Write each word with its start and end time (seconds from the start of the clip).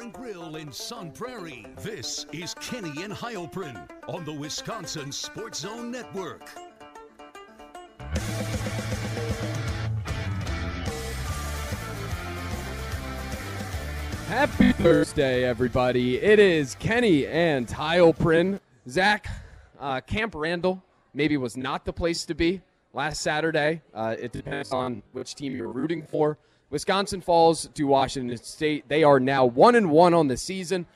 and 0.00 0.12
Grill 0.12 0.56
in 0.56 0.72
Sun 0.72 1.12
Prairie. 1.12 1.66
This 1.78 2.26
is 2.32 2.54
Kenny 2.54 3.02
and 3.02 3.12
Heilprin 3.12 3.88
on 4.08 4.24
the 4.24 4.32
Wisconsin 4.32 5.12
Sports 5.12 5.60
Zone 5.60 5.90
Network. 5.90 6.48
Happy 14.28 14.72
Thursday, 14.72 15.44
everybody. 15.44 16.16
It 16.20 16.38
is 16.38 16.74
Kenny 16.76 17.26
and 17.26 17.68
Heilprin. 17.68 18.58
Zach, 18.88 19.28
uh, 19.78 20.00
Camp 20.00 20.34
Randall 20.34 20.82
maybe 21.12 21.36
was 21.36 21.56
not 21.56 21.84
the 21.84 21.92
place 21.92 22.24
to 22.26 22.34
be 22.34 22.60
last 22.92 23.20
Saturday. 23.20 23.82
Uh, 23.92 24.16
it 24.18 24.32
depends 24.32 24.72
on 24.72 25.02
which 25.12 25.34
team 25.34 25.54
you're 25.54 25.72
rooting 25.72 26.02
for. 26.02 26.38
Wisconsin 26.74 27.20
falls 27.20 27.68
to 27.74 27.84
Washington 27.84 28.36
State. 28.36 28.88
They 28.88 29.04
are 29.04 29.20
now 29.20 29.44
one 29.44 29.76
and 29.76 29.92
one 29.92 30.12
on 30.12 30.26
the 30.26 30.36
season. 30.36 30.86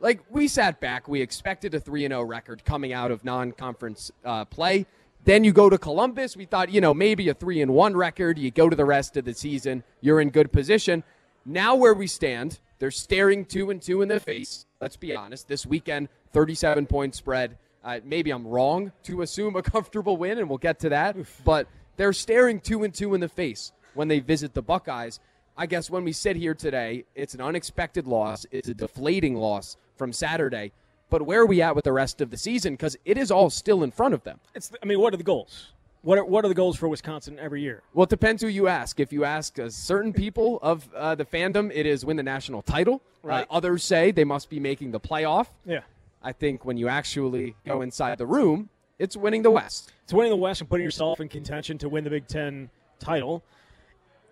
Like 0.00 0.24
we 0.28 0.48
sat 0.48 0.80
back, 0.80 1.06
we 1.06 1.20
expected 1.20 1.72
a 1.72 1.78
three 1.78 2.04
and 2.04 2.10
zero 2.10 2.24
record 2.24 2.64
coming 2.64 2.92
out 2.92 3.12
of 3.12 3.24
non-conference 3.24 4.10
uh, 4.24 4.46
play. 4.46 4.86
Then 5.22 5.44
you 5.44 5.52
go 5.52 5.70
to 5.70 5.78
Columbus. 5.78 6.36
We 6.36 6.46
thought, 6.46 6.72
you 6.72 6.80
know, 6.80 6.92
maybe 6.92 7.28
a 7.28 7.34
three 7.34 7.62
and 7.62 7.72
one 7.72 7.96
record. 7.96 8.40
You 8.40 8.50
go 8.50 8.68
to 8.68 8.74
the 8.74 8.84
rest 8.84 9.16
of 9.16 9.24
the 9.24 9.32
season, 9.32 9.84
you're 10.00 10.20
in 10.20 10.30
good 10.30 10.50
position. 10.50 11.04
Now 11.46 11.76
where 11.76 11.94
we 11.94 12.08
stand, 12.08 12.58
they're 12.80 12.90
staring 12.90 13.44
two 13.44 13.70
and 13.70 13.80
two 13.80 14.02
in 14.02 14.08
the 14.08 14.18
face. 14.18 14.66
Let's 14.80 14.96
be 14.96 15.14
honest. 15.14 15.46
This 15.46 15.64
weekend, 15.64 16.08
37 16.32 16.86
point 16.86 17.14
spread. 17.14 17.56
Uh, 17.84 18.00
maybe 18.04 18.32
I'm 18.32 18.48
wrong 18.48 18.90
to 19.04 19.22
assume 19.22 19.54
a 19.54 19.62
comfortable 19.62 20.16
win, 20.16 20.38
and 20.38 20.48
we'll 20.48 20.58
get 20.58 20.80
to 20.80 20.88
that. 20.88 21.16
But 21.44 21.68
they're 21.96 22.12
staring 22.12 22.58
two 22.58 22.82
and 22.82 22.92
two 22.92 23.14
in 23.14 23.20
the 23.20 23.28
face 23.28 23.70
when 23.94 24.08
they 24.08 24.20
visit 24.20 24.54
the 24.54 24.62
Buckeyes. 24.62 25.20
I 25.56 25.66
guess 25.66 25.90
when 25.90 26.04
we 26.04 26.12
sit 26.12 26.36
here 26.36 26.54
today, 26.54 27.04
it's 27.14 27.34
an 27.34 27.40
unexpected 27.40 28.06
loss. 28.06 28.46
It's 28.50 28.68
a 28.68 28.74
deflating 28.74 29.36
loss 29.36 29.76
from 29.96 30.12
Saturday. 30.12 30.72
But 31.10 31.22
where 31.22 31.42
are 31.42 31.46
we 31.46 31.60
at 31.60 31.74
with 31.74 31.84
the 31.84 31.92
rest 31.92 32.20
of 32.20 32.30
the 32.30 32.36
season? 32.36 32.74
Because 32.74 32.96
it 33.04 33.18
is 33.18 33.30
all 33.30 33.50
still 33.50 33.82
in 33.82 33.90
front 33.90 34.14
of 34.14 34.22
them. 34.22 34.38
It's. 34.54 34.70
I 34.82 34.86
mean, 34.86 35.00
what 35.00 35.12
are 35.12 35.16
the 35.16 35.24
goals? 35.24 35.72
What 36.02 36.16
are, 36.16 36.24
what 36.24 36.46
are 36.46 36.48
the 36.48 36.54
goals 36.54 36.78
for 36.78 36.88
Wisconsin 36.88 37.38
every 37.38 37.60
year? 37.60 37.82
Well, 37.92 38.04
it 38.04 38.10
depends 38.10 38.40
who 38.40 38.48
you 38.48 38.68
ask. 38.68 39.00
If 39.00 39.12
you 39.12 39.24
ask 39.24 39.58
uh, 39.58 39.68
certain 39.68 40.14
people 40.14 40.58
of 40.62 40.88
uh, 40.94 41.14
the 41.14 41.26
fandom, 41.26 41.70
it 41.74 41.84
is 41.84 42.06
win 42.06 42.16
the 42.16 42.22
national 42.22 42.62
title. 42.62 43.02
Right. 43.22 43.42
Uh, 43.50 43.54
others 43.54 43.84
say 43.84 44.10
they 44.10 44.24
must 44.24 44.48
be 44.48 44.60
making 44.60 44.92
the 44.92 45.00
playoff. 45.00 45.48
Yeah. 45.66 45.80
I 46.22 46.32
think 46.32 46.64
when 46.64 46.76
you 46.76 46.88
actually 46.88 47.54
go 47.66 47.82
inside 47.82 48.18
the 48.18 48.26
room, 48.26 48.70
it's 48.98 49.16
winning 49.16 49.42
the 49.42 49.50
West. 49.50 49.92
It's 50.04 50.12
winning 50.12 50.30
the 50.30 50.36
West 50.36 50.60
and 50.60 50.68
putting 50.68 50.84
yourself 50.84 51.20
in 51.20 51.28
contention 51.28 51.78
to 51.78 51.88
win 51.88 52.04
the 52.04 52.10
Big 52.10 52.26
Ten 52.26 52.70
title. 52.98 53.42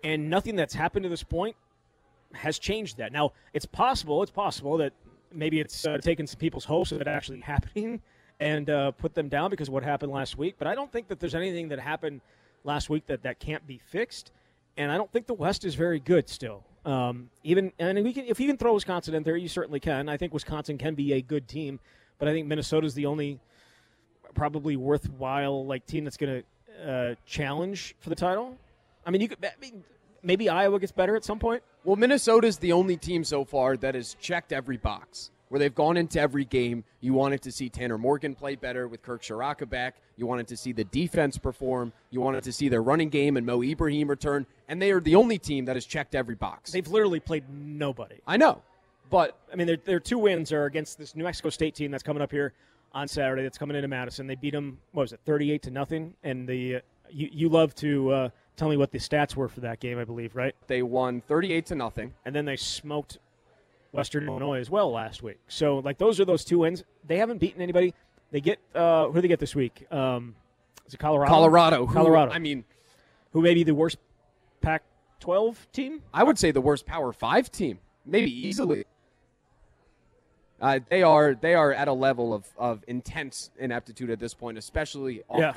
And 0.03 0.29
nothing 0.29 0.55
that's 0.55 0.73
happened 0.73 1.03
to 1.03 1.09
this 1.09 1.23
point 1.23 1.55
has 2.33 2.59
changed 2.59 2.97
that. 2.97 3.11
Now, 3.11 3.33
it's 3.53 3.65
possible, 3.65 4.21
it's 4.23 4.31
possible 4.31 4.77
that 4.77 4.93
maybe 5.33 5.59
it's 5.59 5.85
uh, 5.85 5.97
taken 5.97 6.27
some 6.27 6.39
people's 6.39 6.65
hopes 6.65 6.91
of 6.91 7.01
it 7.01 7.07
actually 7.07 7.39
happening 7.55 8.01
and 8.39 8.69
uh, 8.69 8.91
put 8.91 9.13
them 9.13 9.27
down 9.27 9.49
because 9.49 9.67
of 9.67 9.73
what 9.73 9.83
happened 9.83 10.11
last 10.11 10.37
week. 10.37 10.55
But 10.57 10.67
I 10.67 10.75
don't 10.75 10.91
think 10.91 11.07
that 11.09 11.19
there's 11.19 11.35
anything 11.35 11.69
that 11.69 11.79
happened 11.79 12.21
last 12.63 12.89
week 12.89 13.05
that, 13.07 13.23
that 13.23 13.39
can't 13.39 13.65
be 13.67 13.77
fixed. 13.77 14.31
And 14.77 14.91
I 14.91 14.97
don't 14.97 15.11
think 15.11 15.27
the 15.27 15.33
West 15.33 15.65
is 15.65 15.75
very 15.75 15.99
good 15.99 16.29
still. 16.29 16.63
Um, 16.85 17.29
even 17.43 17.73
and 17.77 18.01
we 18.03 18.13
can, 18.13 18.25
if 18.25 18.39
you 18.39 18.47
can 18.47 18.57
throw 18.57 18.73
Wisconsin 18.73 19.13
in 19.13 19.23
there, 19.23 19.35
you 19.35 19.49
certainly 19.49 19.81
can. 19.81 20.07
I 20.07 20.15
think 20.15 20.33
Wisconsin 20.33 20.77
can 20.77 20.95
be 20.95 21.13
a 21.13 21.21
good 21.21 21.47
team, 21.47 21.79
but 22.17 22.29
I 22.29 22.31
think 22.31 22.47
Minnesota's 22.47 22.93
the 22.93 23.05
only 23.05 23.39
probably 24.33 24.77
worthwhile 24.77 25.65
like 25.65 25.85
team 25.85 26.05
that's 26.05 26.17
going 26.17 26.43
to 26.43 26.89
uh, 26.89 27.15
challenge 27.25 27.95
for 27.99 28.09
the 28.09 28.15
title. 28.15 28.57
I 29.09 29.11
mean, 29.11 29.21
you 29.21 29.27
could 29.27 29.43
I 29.43 29.49
mean, 29.59 29.83
maybe 30.21 30.49
Iowa 30.49 30.79
gets 30.79 30.91
better 30.91 31.15
at 31.15 31.25
some 31.25 31.39
point. 31.39 31.63
Well, 31.83 31.95
Minnesota's 31.95 32.59
the 32.59 32.73
only 32.73 32.95
team 32.95 33.23
so 33.23 33.43
far 33.43 33.75
that 33.77 33.95
has 33.95 34.13
checked 34.21 34.53
every 34.53 34.77
box. 34.77 35.31
Where 35.47 35.57
they've 35.57 35.73
gone 35.73 35.97
into 35.97 36.19
every 36.19 36.45
game, 36.45 36.83
you 37.01 37.15
wanted 37.15 37.41
to 37.41 37.51
see 37.51 37.69
Tanner 37.69 37.97
Morgan 37.97 38.35
play 38.35 38.55
better 38.55 38.87
with 38.87 39.01
Kirk 39.01 39.23
Ciarrocca 39.23 39.67
back. 39.67 39.95
You 40.15 40.27
wanted 40.27 40.47
to 40.49 40.55
see 40.55 40.73
the 40.73 40.83
defense 40.83 41.39
perform. 41.39 41.91
You 42.11 42.21
wanted 42.21 42.43
to 42.43 42.51
see 42.51 42.69
their 42.69 42.83
running 42.83 43.09
game 43.09 43.35
and 43.35 43.47
Mo 43.47 43.63
Ibrahim 43.63 44.11
return. 44.11 44.45
And 44.67 44.79
they 44.79 44.91
are 44.91 44.99
the 44.99 45.15
only 45.15 45.39
team 45.39 45.65
that 45.65 45.75
has 45.75 45.87
checked 45.87 46.13
every 46.13 46.35
box. 46.35 46.71
They've 46.71 46.87
literally 46.87 47.19
played 47.19 47.45
nobody. 47.49 48.17
I 48.27 48.37
know, 48.37 48.61
but 49.09 49.39
I 49.51 49.55
mean, 49.55 49.65
their, 49.65 49.77
their 49.77 49.99
two 49.99 50.19
wins 50.19 50.53
are 50.53 50.65
against 50.65 50.99
this 50.99 51.15
New 51.15 51.23
Mexico 51.23 51.49
State 51.49 51.73
team 51.73 51.89
that's 51.89 52.03
coming 52.03 52.21
up 52.21 52.31
here 52.31 52.53
on 52.91 53.07
Saturday. 53.07 53.41
That's 53.41 53.57
coming 53.57 53.75
into 53.75 53.87
Madison. 53.87 54.27
They 54.27 54.35
beat 54.35 54.53
them. 54.53 54.77
What 54.91 55.01
was 55.01 55.13
it, 55.13 55.19
thirty-eight 55.25 55.63
to 55.63 55.71
nothing? 55.71 56.13
And 56.23 56.47
the 56.47 56.75
uh, 56.75 56.79
you 57.09 57.27
you 57.31 57.49
love 57.49 57.73
to 57.75 58.11
uh, 58.11 58.29
tell 58.59 58.69
me 58.69 58.75
what 58.77 58.91
the 58.91 58.99
stats 58.99 59.35
were 59.35 59.47
for 59.47 59.61
that 59.61 59.79
game, 59.79 59.97
I 59.97 60.03
believe, 60.03 60.35
right? 60.35 60.53
they 60.67 60.81
won 60.81 61.21
38 61.21 61.65
to 61.67 61.75
nothing. 61.75 62.13
And 62.25 62.35
then 62.35 62.43
they 62.45 62.57
smoked 62.57 63.17
Western 63.93 64.27
Illinois 64.27 64.59
as 64.59 64.69
well 64.69 64.91
last 64.91 65.23
week. 65.23 65.39
So 65.47 65.79
like 65.79 65.97
those 65.97 66.19
are 66.19 66.25
those 66.25 66.43
two 66.43 66.59
wins. 66.59 66.83
They 67.07 67.17
haven't 67.17 67.39
beaten 67.39 67.61
anybody. 67.61 67.93
They 68.31 68.41
get 68.41 68.59
uh, 68.75 69.07
who 69.07 69.13
do 69.15 69.21
they 69.21 69.27
get 69.29 69.39
this 69.39 69.55
week? 69.55 69.87
Um, 69.91 70.35
is 70.85 70.93
it 70.93 70.99
Colorado? 70.99 71.31
Colorado. 71.31 71.85
who- 71.85 71.93
Colorado. 71.93 72.31
I 72.31 72.39
mean, 72.39 72.65
who 73.31 73.41
may 73.41 73.53
be 73.53 73.63
the 73.63 73.73
worst 73.73 73.97
Pac-12 74.61 75.55
team? 75.71 76.03
I 76.13 76.23
would 76.23 76.37
say 76.37 76.51
the 76.51 76.61
worst 76.61 76.85
Power 76.85 77.13
Five 77.13 77.49
team, 77.51 77.79
maybe 78.05 78.29
easily. 78.29 78.85
Uh, 80.61 80.79
they 80.89 81.01
are 81.01 81.33
they 81.35 81.55
are 81.55 81.71
at 81.71 81.87
a 81.87 81.93
level 81.93 82.33
of, 82.33 82.45
of 82.57 82.83
intense 82.87 83.49
ineptitude 83.57 84.09
at 84.09 84.19
this 84.19 84.33
point, 84.33 84.57
especially 84.57 85.23
Yeah. 85.39 85.53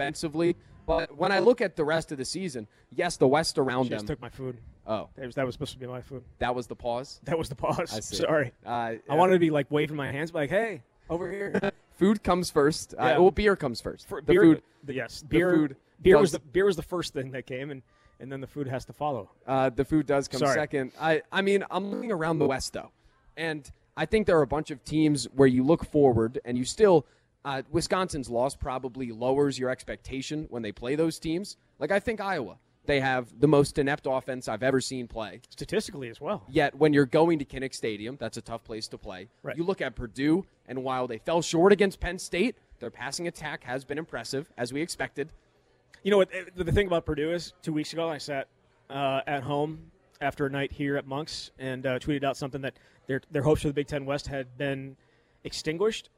But 0.86 1.16
when 1.16 1.32
I 1.32 1.38
look 1.38 1.60
at 1.60 1.76
the 1.76 1.84
rest 1.84 2.12
of 2.12 2.18
the 2.18 2.24
season, 2.24 2.66
yes, 2.94 3.16
the 3.16 3.28
West 3.28 3.58
around 3.58 3.84
Just 3.84 3.90
them. 3.90 3.98
Just 3.98 4.06
took 4.08 4.20
my 4.20 4.28
food. 4.28 4.56
Oh, 4.86 5.08
That 5.16 5.26
was, 5.26 5.34
that 5.36 5.46
was 5.46 5.54
supposed 5.54 5.72
to 5.74 5.78
be 5.78 5.86
my 5.86 6.00
food. 6.00 6.24
that 6.38 6.54
was 6.54 6.66
the 6.66 6.74
pause. 6.74 7.20
That 7.24 7.38
was 7.38 7.48
the 7.48 7.54
pause. 7.54 7.94
I 7.94 8.00
see. 8.00 8.16
Sorry. 8.16 8.52
Uh, 8.66 8.94
I 9.08 9.14
wanted 9.14 9.34
to 9.34 9.38
be 9.38 9.50
like 9.50 9.70
waving 9.70 9.96
my 9.96 10.10
hands, 10.10 10.34
like, 10.34 10.50
"Hey, 10.50 10.82
over 11.08 11.30
here." 11.30 11.72
food 11.98 12.24
comes 12.24 12.50
first. 12.50 12.94
Uh, 12.98 13.14
well, 13.18 13.30
beer 13.30 13.54
comes 13.54 13.80
first. 13.80 14.08
For 14.08 14.20
the 14.20 14.26
beer, 14.32 14.42
food. 14.42 14.62
the- 14.82 14.94
yes, 14.94 15.20
the 15.20 15.26
beer. 15.28 15.54
food 15.54 15.76
beer 16.02 16.18
was 16.18 16.32
the 16.32 16.40
beer 16.40 16.64
was 16.64 16.74
the 16.74 16.82
first 16.82 17.12
thing 17.12 17.30
that 17.30 17.46
came, 17.46 17.70
and 17.70 17.82
and 18.18 18.30
then 18.30 18.40
the 18.40 18.46
food 18.48 18.66
has 18.66 18.84
to 18.86 18.92
follow. 18.92 19.30
Uh, 19.46 19.70
the 19.70 19.84
food 19.84 20.06
does 20.06 20.26
come 20.26 20.40
Sorry. 20.40 20.54
second. 20.54 20.90
I, 21.00 21.22
I 21.30 21.42
mean, 21.42 21.64
I'm 21.70 21.90
looking 21.92 22.10
around 22.10 22.40
the 22.40 22.46
West 22.46 22.72
though, 22.72 22.90
and 23.36 23.70
I 23.96 24.06
think 24.06 24.26
there 24.26 24.38
are 24.38 24.42
a 24.42 24.46
bunch 24.48 24.72
of 24.72 24.84
teams 24.84 25.26
where 25.34 25.48
you 25.48 25.62
look 25.62 25.84
forward 25.84 26.40
and 26.44 26.58
you 26.58 26.64
still. 26.64 27.06
Uh, 27.44 27.62
Wisconsin's 27.70 28.28
loss 28.30 28.54
probably 28.54 29.10
lowers 29.10 29.58
your 29.58 29.70
expectation 29.70 30.46
when 30.50 30.62
they 30.62 30.72
play 30.72 30.94
those 30.94 31.18
teams. 31.18 31.56
Like 31.78 31.90
I 31.90 31.98
think 31.98 32.20
Iowa, 32.20 32.58
they 32.86 33.00
have 33.00 33.28
the 33.40 33.48
most 33.48 33.78
inept 33.78 34.06
offense 34.08 34.46
I've 34.48 34.62
ever 34.62 34.80
seen 34.80 35.08
play. 35.08 35.40
Statistically 35.50 36.08
as 36.08 36.20
well. 36.20 36.44
Yet 36.48 36.74
when 36.76 36.92
you're 36.92 37.06
going 37.06 37.38
to 37.40 37.44
Kinnick 37.44 37.74
Stadium, 37.74 38.16
that's 38.20 38.36
a 38.36 38.42
tough 38.42 38.62
place 38.62 38.86
to 38.88 38.98
play. 38.98 39.28
Right. 39.42 39.56
You 39.56 39.64
look 39.64 39.80
at 39.80 39.96
Purdue, 39.96 40.44
and 40.66 40.84
while 40.84 41.06
they 41.08 41.18
fell 41.18 41.42
short 41.42 41.72
against 41.72 41.98
Penn 41.98 42.18
State, 42.18 42.56
their 42.78 42.90
passing 42.90 43.26
attack 43.26 43.64
has 43.64 43.84
been 43.84 43.98
impressive 43.98 44.50
as 44.56 44.72
we 44.72 44.80
expected. 44.80 45.30
You 46.04 46.10
know 46.12 46.18
what? 46.18 46.28
eh, 46.32 46.44
The 46.56 46.70
thing 46.72 46.86
about 46.86 47.04
Purdue 47.06 47.32
is, 47.32 47.52
two 47.62 47.72
weeks 47.72 47.92
ago, 47.92 48.08
I 48.08 48.18
sat 48.18 48.48
uh, 48.90 49.20
at 49.26 49.42
home 49.42 49.90
after 50.20 50.46
a 50.46 50.50
night 50.50 50.70
here 50.72 50.96
at 50.96 51.06
Monks 51.06 51.50
and 51.58 51.84
uh, 51.86 51.98
tweeted 51.98 52.22
out 52.22 52.36
something 52.36 52.60
that 52.62 52.74
their 53.08 53.20
their 53.32 53.42
hopes 53.42 53.62
for 53.62 53.68
the 53.68 53.74
Big 53.74 53.88
Ten 53.88 54.04
West 54.04 54.26
had 54.28 54.56
been 54.56 54.96
extinguished, 55.44 56.08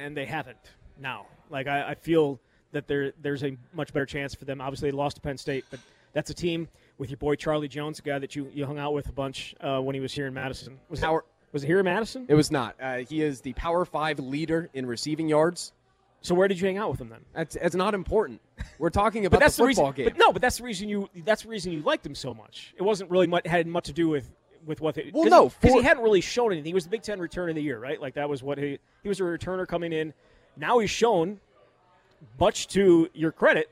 and 0.00 0.16
they 0.16 0.24
haven't 0.24 0.58
now. 0.98 1.26
Like 1.50 1.66
I, 1.66 1.90
I 1.90 1.94
feel 1.94 2.40
that 2.72 2.86
there 2.86 3.12
there's 3.20 3.44
a 3.44 3.56
much 3.72 3.92
better 3.92 4.06
chance 4.06 4.34
for 4.34 4.44
them. 4.44 4.60
Obviously, 4.60 4.90
they 4.90 4.96
lost 4.96 5.16
to 5.16 5.22
Penn 5.22 5.36
State, 5.36 5.64
but 5.70 5.80
that's 6.12 6.30
a 6.30 6.34
team 6.34 6.68
with 6.98 7.10
your 7.10 7.16
boy 7.18 7.34
Charlie 7.36 7.68
Jones, 7.68 7.98
a 7.98 8.02
guy 8.02 8.18
that 8.18 8.36
you, 8.36 8.50
you 8.52 8.66
hung 8.66 8.78
out 8.78 8.92
with 8.94 9.08
a 9.08 9.12
bunch 9.12 9.54
uh, 9.60 9.80
when 9.80 9.94
he 9.94 10.00
was 10.00 10.12
here 10.12 10.26
in 10.26 10.34
Madison. 10.34 10.78
Was 10.88 11.00
it, 11.00 11.04
Power- 11.04 11.24
was 11.52 11.64
it 11.64 11.66
here 11.66 11.78
in 11.78 11.84
Madison? 11.84 12.26
It 12.28 12.34
was 12.34 12.50
not. 12.50 12.76
Uh, 12.80 12.98
he 12.98 13.22
is 13.22 13.40
the 13.40 13.52
Power 13.54 13.84
Five 13.84 14.18
leader 14.18 14.70
in 14.74 14.86
receiving 14.86 15.28
yards. 15.28 15.72
So 16.24 16.36
where 16.36 16.46
did 16.46 16.60
you 16.60 16.66
hang 16.68 16.78
out 16.78 16.90
with 16.90 17.00
him 17.00 17.08
then? 17.08 17.20
That's, 17.34 17.56
it's 17.56 17.74
not 17.74 17.94
important. 17.94 18.40
We're 18.78 18.90
talking 18.90 19.26
about 19.26 19.40
that's 19.40 19.56
the 19.56 19.64
the, 19.64 19.68
football 19.70 19.90
reason. 19.90 20.04
game. 20.04 20.14
But 20.14 20.18
no, 20.18 20.32
but 20.32 20.40
that's 20.40 20.58
the 20.58 20.64
reason 20.64 20.88
you. 20.88 21.08
That's 21.24 21.42
the 21.42 21.48
reason 21.48 21.72
you 21.72 21.80
liked 21.82 22.06
him 22.06 22.14
so 22.14 22.32
much. 22.32 22.72
It 22.76 22.82
wasn't 22.82 23.10
really 23.10 23.26
much, 23.26 23.46
had 23.46 23.66
much 23.66 23.86
to 23.86 23.92
do 23.92 24.08
with 24.08 24.30
with 24.66 24.80
what. 24.80 24.94
They, 24.94 25.10
Well, 25.12 25.28
no, 25.28 25.48
because 25.48 25.74
he 25.74 25.82
hadn't 25.82 26.02
really 26.02 26.20
shown 26.20 26.52
anything. 26.52 26.66
He 26.66 26.74
was 26.74 26.84
the 26.84 26.90
Big 26.90 27.02
Ten 27.02 27.18
return 27.20 27.48
of 27.48 27.54
the 27.54 27.62
year, 27.62 27.78
right? 27.78 28.00
Like 28.00 28.14
that 28.14 28.28
was 28.28 28.42
what 28.42 28.58
he 28.58 28.78
he 29.02 29.08
was 29.08 29.20
a 29.20 29.24
returner 29.24 29.66
coming 29.66 29.92
in. 29.92 30.12
Now 30.56 30.78
he's 30.78 30.90
shown, 30.90 31.40
much 32.38 32.68
to 32.68 33.08
your 33.14 33.32
credit, 33.32 33.70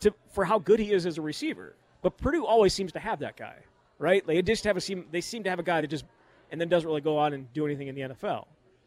to 0.00 0.12
for 0.30 0.44
how 0.44 0.58
good 0.58 0.78
he 0.78 0.92
is 0.92 1.06
as 1.06 1.18
a 1.18 1.22
receiver. 1.22 1.74
But 2.02 2.16
Purdue 2.16 2.46
always 2.46 2.72
seems 2.72 2.92
to 2.92 2.98
have 2.98 3.18
that 3.20 3.36
guy, 3.36 3.56
right? 3.98 4.26
They 4.26 4.40
just 4.42 4.64
have 4.64 4.76
a 4.76 4.80
seem 4.80 5.06
they 5.10 5.20
seem 5.20 5.42
to 5.44 5.50
have 5.50 5.58
a 5.58 5.64
guy 5.64 5.80
that 5.80 5.88
just 5.88 6.04
and 6.50 6.60
then 6.60 6.68
doesn't 6.68 6.88
really 6.88 7.00
go 7.00 7.18
on 7.18 7.32
and 7.32 7.52
do 7.52 7.66
anything 7.66 7.88
in 7.88 7.94
the 7.94 8.02
NFL. 8.02 8.46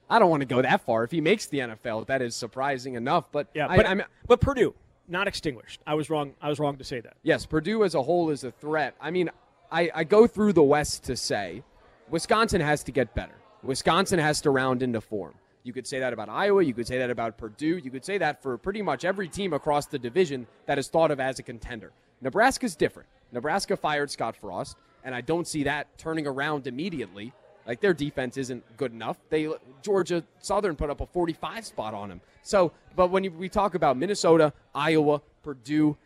I 0.09 0.19
don't 0.19 0.29
want 0.29 0.41
to 0.41 0.45
go 0.45 0.61
that 0.61 0.85
far. 0.85 1.03
If 1.03 1.11
he 1.11 1.21
makes 1.21 1.45
the 1.47 1.59
NFL, 1.59 2.07
that 2.07 2.21
is 2.21 2.35
surprising 2.35 2.95
enough. 2.95 3.31
But 3.31 3.47
Yeah, 3.53 3.67
I, 3.67 3.77
but 3.77 3.87
I'm, 3.87 4.03
but 4.27 4.41
Purdue 4.41 4.75
not 5.07 5.27
extinguished. 5.27 5.81
I 5.85 5.95
was 5.95 6.09
wrong. 6.09 6.33
I 6.41 6.49
was 6.49 6.59
wrong 6.59 6.77
to 6.77 6.83
say 6.83 6.99
that. 7.01 7.15
yes, 7.23 7.45
Purdue 7.45 7.83
as 7.83 7.95
a 7.95 8.01
whole 8.01 8.29
is 8.29 8.43
a 8.43 8.51
threat. 8.51 8.95
I 9.01 9.11
mean, 9.11 9.29
I, 9.73 9.89
I 9.95 10.03
go 10.03 10.27
through 10.27 10.53
the 10.53 10.63
West 10.63 11.03
to 11.05 11.17
say 11.17 11.63
Wisconsin 12.11 12.61
has 12.61 12.83
to 12.83 12.91
get 12.91 13.15
better. 13.15 13.33
Wisconsin 13.63 14.19
has 14.19 14.39
to 14.41 14.51
round 14.51 14.83
into 14.83 15.01
form. 15.01 15.33
You 15.63 15.73
could 15.73 15.87
say 15.87 15.99
that 15.99 16.13
about 16.13 16.29
Iowa. 16.29 16.63
You 16.63 16.75
could 16.75 16.85
say 16.85 16.99
that 16.99 17.09
about 17.09 17.39
Purdue. 17.39 17.77
You 17.77 17.89
could 17.89 18.05
say 18.05 18.19
that 18.19 18.43
for 18.43 18.55
pretty 18.59 18.83
much 18.83 19.03
every 19.03 19.27
team 19.27 19.51
across 19.51 19.87
the 19.87 19.97
division 19.97 20.45
that 20.67 20.77
is 20.77 20.89
thought 20.89 21.09
of 21.09 21.19
as 21.19 21.39
a 21.39 21.43
contender. 21.43 21.91
Nebraska's 22.21 22.75
different. 22.75 23.09
Nebraska 23.31 23.75
fired 23.75 24.11
Scott 24.11 24.35
Frost, 24.35 24.77
and 25.03 25.15
I 25.15 25.21
don't 25.21 25.47
see 25.47 25.63
that 25.63 25.97
turning 25.97 26.27
around 26.27 26.67
immediately. 26.67 27.33
Like 27.65 27.81
their 27.81 27.95
defense 27.95 28.37
isn't 28.37 28.77
good 28.77 28.91
enough. 28.91 29.17
They 29.29 29.49
Georgia 29.81 30.23
Southern 30.39 30.75
put 30.75 30.91
up 30.91 31.01
a 31.01 31.07
45 31.07 31.65
spot 31.65 31.95
on 31.95 32.09
them. 32.09 32.21
So, 32.43 32.73
but 32.95 33.09
when 33.09 33.37
we 33.39 33.49
talk 33.49 33.73
about 33.73 33.97
Minnesota, 33.97 34.53
Iowa, 34.75 35.21
Purdue, 35.41 35.97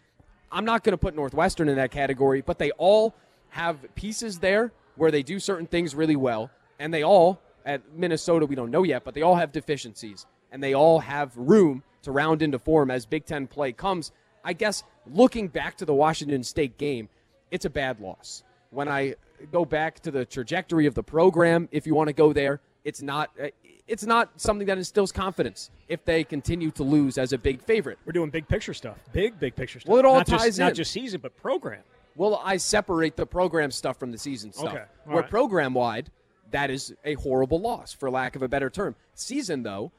I'm 0.51 0.63
not 0.63 0.83
going 0.83 0.93
to 0.93 0.97
put 0.97 1.15
Northwestern 1.15 1.67
in 1.67 1.75
that 1.75 1.91
category, 1.91 2.41
but 2.41 2.59
they 2.59 2.71
all 2.71 3.13
have 3.49 3.77
pieces 3.95 4.39
there 4.39 4.71
where 4.95 5.11
they 5.11 5.23
do 5.23 5.39
certain 5.39 5.67
things 5.67 5.95
really 5.95 6.15
well, 6.15 6.49
and 6.79 6.93
they 6.93 7.03
all 7.03 7.39
at 7.65 7.81
Minnesota 7.93 8.45
we 8.45 8.55
don't 8.55 8.71
know 8.71 8.83
yet, 8.83 9.03
but 9.03 9.13
they 9.13 9.21
all 9.21 9.35
have 9.35 9.51
deficiencies, 9.51 10.25
and 10.51 10.63
they 10.63 10.73
all 10.73 10.99
have 10.99 11.35
room 11.35 11.83
to 12.03 12.11
round 12.11 12.41
into 12.41 12.57
form 12.57 12.89
as 12.89 13.05
Big 13.05 13.25
Ten 13.25 13.47
play 13.47 13.71
comes. 13.71 14.11
I 14.43 14.53
guess 14.53 14.83
looking 15.11 15.47
back 15.49 15.77
to 15.77 15.85
the 15.85 15.93
Washington 15.93 16.43
State 16.43 16.77
game, 16.77 17.09
it's 17.51 17.65
a 17.65 17.69
bad 17.69 17.99
loss. 17.99 18.43
When 18.69 18.87
I 18.87 19.15
go 19.51 19.65
back 19.65 19.99
to 20.01 20.11
the 20.11 20.25
trajectory 20.25 20.85
of 20.85 20.95
the 20.95 21.03
program, 21.03 21.67
if 21.71 21.85
you 21.85 21.93
want 21.93 22.07
to 22.07 22.13
go 22.13 22.33
there, 22.33 22.61
it's 22.83 23.01
not 23.01 23.31
uh, 23.41 23.47
it's 23.87 24.05
not 24.05 24.39
something 24.39 24.67
that 24.67 24.77
instills 24.77 25.11
confidence 25.11 25.71
if 25.87 26.03
they 26.05 26.23
continue 26.23 26.71
to 26.71 26.83
lose 26.83 27.17
as 27.17 27.33
a 27.33 27.37
big 27.37 27.61
favorite. 27.61 27.97
We're 28.05 28.13
doing 28.13 28.29
big 28.29 28.47
picture 28.47 28.73
stuff, 28.73 28.97
big 29.13 29.39
big 29.39 29.55
picture 29.55 29.79
stuff. 29.79 29.89
Well, 29.89 29.99
it 29.99 30.05
all 30.05 30.15
not 30.15 30.27
ties 30.27 30.41
just, 30.41 30.59
in. 30.59 30.65
Not 30.65 30.73
just 30.73 30.91
season, 30.91 31.21
but 31.21 31.35
program. 31.37 31.81
Well, 32.17 32.41
I 32.43 32.57
separate 32.57 33.15
the 33.15 33.25
program 33.25 33.71
stuff 33.71 33.97
from 33.97 34.11
the 34.11 34.17
season 34.17 34.51
stuff. 34.51 34.73
Okay, 34.73 34.83
all 35.07 35.13
Where 35.13 35.21
right. 35.21 35.29
program 35.29 35.73
wide, 35.73 36.09
that 36.51 36.69
is 36.69 36.93
a 37.05 37.13
horrible 37.13 37.59
loss, 37.61 37.93
for 37.93 38.09
lack 38.09 38.35
of 38.35 38.41
a 38.41 38.47
better 38.49 38.69
term. 38.69 38.95
Season, 39.13 39.63
though, 39.63 39.91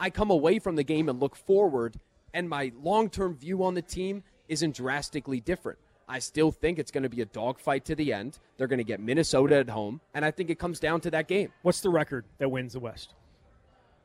I 0.00 0.10
come 0.10 0.30
away 0.30 0.58
from 0.58 0.76
the 0.76 0.82
game 0.82 1.08
and 1.08 1.20
look 1.20 1.36
forward, 1.36 2.00
and 2.34 2.48
my 2.48 2.72
long 2.82 3.10
term 3.10 3.36
view 3.36 3.62
on 3.62 3.74
the 3.74 3.82
team 3.82 4.22
isn't 4.48 4.74
drastically 4.76 5.40
different. 5.40 5.78
I 6.08 6.20
still 6.20 6.52
think 6.52 6.78
it's 6.78 6.90
going 6.92 7.02
to 7.02 7.08
be 7.08 7.20
a 7.20 7.24
dogfight 7.26 7.84
to 7.86 7.94
the 7.94 8.12
end. 8.12 8.38
They're 8.56 8.68
going 8.68 8.78
to 8.78 8.84
get 8.84 9.00
Minnesota 9.00 9.56
at 9.56 9.68
home, 9.68 10.00
and 10.14 10.24
I 10.24 10.30
think 10.30 10.50
it 10.50 10.58
comes 10.58 10.80
down 10.80 11.00
to 11.02 11.10
that 11.10 11.28
game. 11.28 11.52
What's 11.62 11.80
the 11.80 11.90
record 11.90 12.24
that 12.38 12.48
wins 12.48 12.72
the 12.74 12.80
West? 12.80 13.14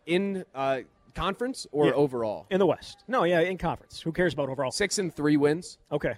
In 0.07 0.43
uh, 0.55 0.79
conference 1.13 1.67
or 1.71 1.85
Yeah. 1.87 1.91
overall? 1.93 2.47
In 2.49 2.59
the 2.59 2.65
West. 2.65 3.03
No, 3.07 3.23
yeah, 3.23 3.41
in 3.41 3.57
conference. 3.57 4.01
Who 4.01 4.11
cares 4.11 4.33
about 4.33 4.49
overall? 4.49 4.71
Six 4.71 4.97
and 4.97 5.13
three 5.13 5.37
wins, 5.37 5.77
Okay. 5.91 6.15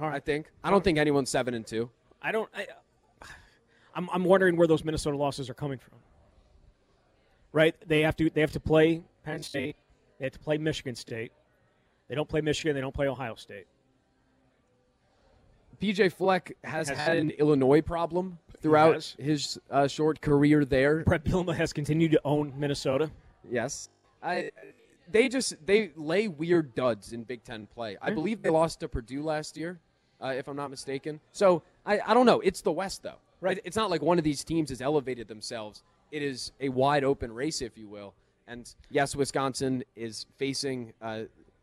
All 0.00 0.08
I 0.08 0.20
think. 0.20 0.50
I 0.62 0.70
don't 0.70 0.84
think 0.84 0.98
anyone's 0.98 1.30
seven 1.30 1.54
and 1.54 1.66
two. 1.66 1.90
I 2.20 2.32
don't. 2.32 2.48
I, 2.54 2.66
I'm, 3.94 4.08
I'm 4.12 4.24
wondering 4.24 4.56
where 4.56 4.66
those 4.66 4.84
Minnesota 4.84 5.16
losses 5.16 5.48
are 5.48 5.54
coming 5.54 5.78
from. 5.78 5.98
Right? 7.52 7.74
They 7.86 8.02
have 8.02 8.16
to. 8.16 8.28
They 8.28 8.40
have 8.42 8.52
to 8.52 8.60
play 8.60 9.02
Penn 9.24 9.42
State. 9.42 9.76
They 10.18 10.26
have 10.26 10.32
to 10.32 10.38
play 10.38 10.58
Michigan 10.58 10.94
State. 10.94 11.32
They 12.08 12.14
don't 12.14 12.28
play 12.28 12.40
Michigan. 12.40 12.74
They 12.74 12.80
don't 12.80 12.94
play 12.94 13.08
Ohio 13.08 13.34
State. 13.34 13.66
PJ 15.80 16.12
Fleck 16.12 16.56
has, 16.64 16.88
Has- 16.88 16.98
had 16.98 17.16
an 17.18 17.30
Illinois 17.32 17.82
problem 17.82 18.38
throughout 18.62 19.14
his 19.18 19.58
uh, 19.70 19.86
short 19.86 20.20
career 20.20 20.64
there. 20.64 21.04
Bret 21.04 21.24
Bielema 21.24 21.54
has 21.54 21.72
continued 21.72 22.12
to 22.12 22.20
own 22.24 22.52
Minnesota. 22.56 23.10
Yes, 23.50 23.90
I, 24.22 24.50
they 25.10 25.28
just 25.28 25.54
they 25.66 25.92
lay 25.96 26.28
weird 26.28 26.74
duds 26.74 27.12
in 27.12 27.22
Big 27.24 27.44
Ten 27.44 27.66
play. 27.66 27.96
I 28.00 28.10
believe 28.10 28.42
they 28.42 28.50
lost 28.50 28.80
to 28.80 28.88
Purdue 28.88 29.22
last 29.22 29.56
year, 29.56 29.78
uh, 30.22 30.34
if 30.36 30.48
I'm 30.48 30.56
not 30.56 30.70
mistaken. 30.70 31.20
So 31.32 31.62
I, 31.84 32.00
I 32.06 32.14
don't 32.14 32.26
know. 32.26 32.40
It's 32.40 32.60
the 32.60 32.72
West 32.72 33.02
though, 33.02 33.18
right? 33.40 33.58
It's 33.64 33.76
not 33.76 33.90
like 33.90 34.02
one 34.02 34.18
of 34.18 34.24
these 34.24 34.44
teams 34.44 34.70
has 34.70 34.80
elevated 34.80 35.28
themselves. 35.28 35.82
It 36.10 36.22
is 36.22 36.52
a 36.60 36.68
wide 36.68 37.04
open 37.04 37.32
race, 37.32 37.62
if 37.62 37.76
you 37.76 37.88
will. 37.88 38.14
And 38.48 38.72
yes, 38.90 39.16
Wisconsin 39.16 39.82
is 39.96 40.26
facing 40.38 40.92
uh, 41.02 41.22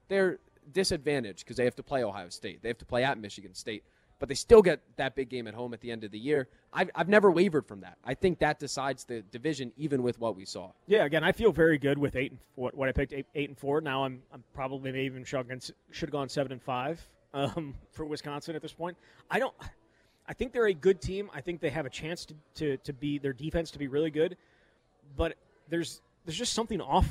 their 0.09 0.39
disadvantage 0.71 1.39
because 1.39 1.57
they 1.57 1.65
have 1.65 1.75
to 1.77 1.83
play 1.83 2.03
Ohio 2.03 2.29
State. 2.29 2.61
They 2.61 2.69
have 2.69 2.77
to 2.79 2.85
play 2.85 3.03
at 3.03 3.17
Michigan 3.17 3.53
State. 3.53 3.83
But 4.19 4.29
they 4.29 4.35
still 4.35 4.61
get 4.61 4.79
that 4.95 5.15
big 5.15 5.27
game 5.27 5.47
at 5.47 5.53
home 5.53 5.73
at 5.73 5.81
the 5.81 5.91
end 5.91 6.05
of 6.05 6.11
the 6.11 6.19
year. 6.19 6.47
I've, 6.71 6.89
I've 6.95 7.09
never 7.09 7.29
wavered 7.29 7.65
from 7.67 7.81
that. 7.81 7.97
I 8.05 8.13
think 8.13 8.39
that 8.39 8.57
decides 8.57 9.03
the 9.03 9.21
division, 9.21 9.73
even 9.75 10.01
with 10.01 10.17
what 10.17 10.37
we 10.37 10.45
saw. 10.45 10.71
Yeah, 10.87 11.03
again, 11.03 11.25
I 11.25 11.33
feel 11.33 11.51
very 11.51 11.77
good 11.77 11.97
with 11.97 12.15
eight 12.15 12.31
and 12.31 12.39
four. 12.55 12.71
What 12.73 12.87
I 12.87 12.93
picked 12.93 13.11
eight, 13.11 13.25
eight 13.35 13.49
and 13.49 13.57
four. 13.57 13.81
Now 13.81 14.05
I'm 14.05 14.21
I'm 14.31 14.43
probably 14.53 14.91
maybe 14.93 15.05
even 15.05 15.25
should 15.25 15.49
have 15.49 15.63
should 15.91 16.09
have 16.09 16.11
gone 16.11 16.29
seven 16.29 16.53
and 16.53 16.61
five 16.61 17.05
um, 17.33 17.75
for 17.91 18.05
Wisconsin 18.05 18.55
at 18.55 18.61
this 18.61 18.73
point. 18.73 18.97
I 19.29 19.39
don't. 19.39 19.53
I 20.27 20.33
think 20.33 20.53
they're 20.53 20.67
a 20.67 20.73
good 20.73 21.01
team. 21.01 21.29
I 21.33 21.41
think 21.41 21.59
they 21.59 21.69
have 21.69 21.85
a 21.85 21.89
chance 21.89 22.25
to, 22.25 22.35
to, 22.55 22.77
to 22.77 22.93
be 22.93 23.17
their 23.17 23.33
defense 23.33 23.71
to 23.71 23.79
be 23.79 23.87
really 23.87 24.09
good, 24.09 24.37
but 25.17 25.35
there's 25.69 26.01
there's 26.25 26.37
just 26.37 26.53
something 26.53 26.79
off 26.79 27.07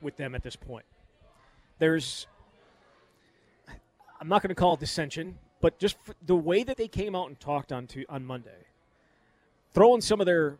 with 0.00 0.16
them 0.16 0.34
at 0.34 0.42
this 0.42 0.56
point. 0.56 0.84
There's 1.78 2.26
I'm 4.20 4.28
not 4.28 4.42
going 4.42 4.48
to 4.48 4.54
call 4.54 4.74
it 4.74 4.80
dissension, 4.80 5.38
but 5.60 5.78
just 5.78 5.96
the 6.26 6.34
way 6.34 6.64
that 6.64 6.76
they 6.76 6.88
came 6.88 7.14
out 7.14 7.28
and 7.28 7.38
talked 7.38 7.72
on 7.72 7.86
to, 7.88 8.04
on 8.08 8.24
Monday, 8.24 8.66
throwing 9.72 10.00
some 10.00 10.20
of 10.20 10.26
their 10.26 10.56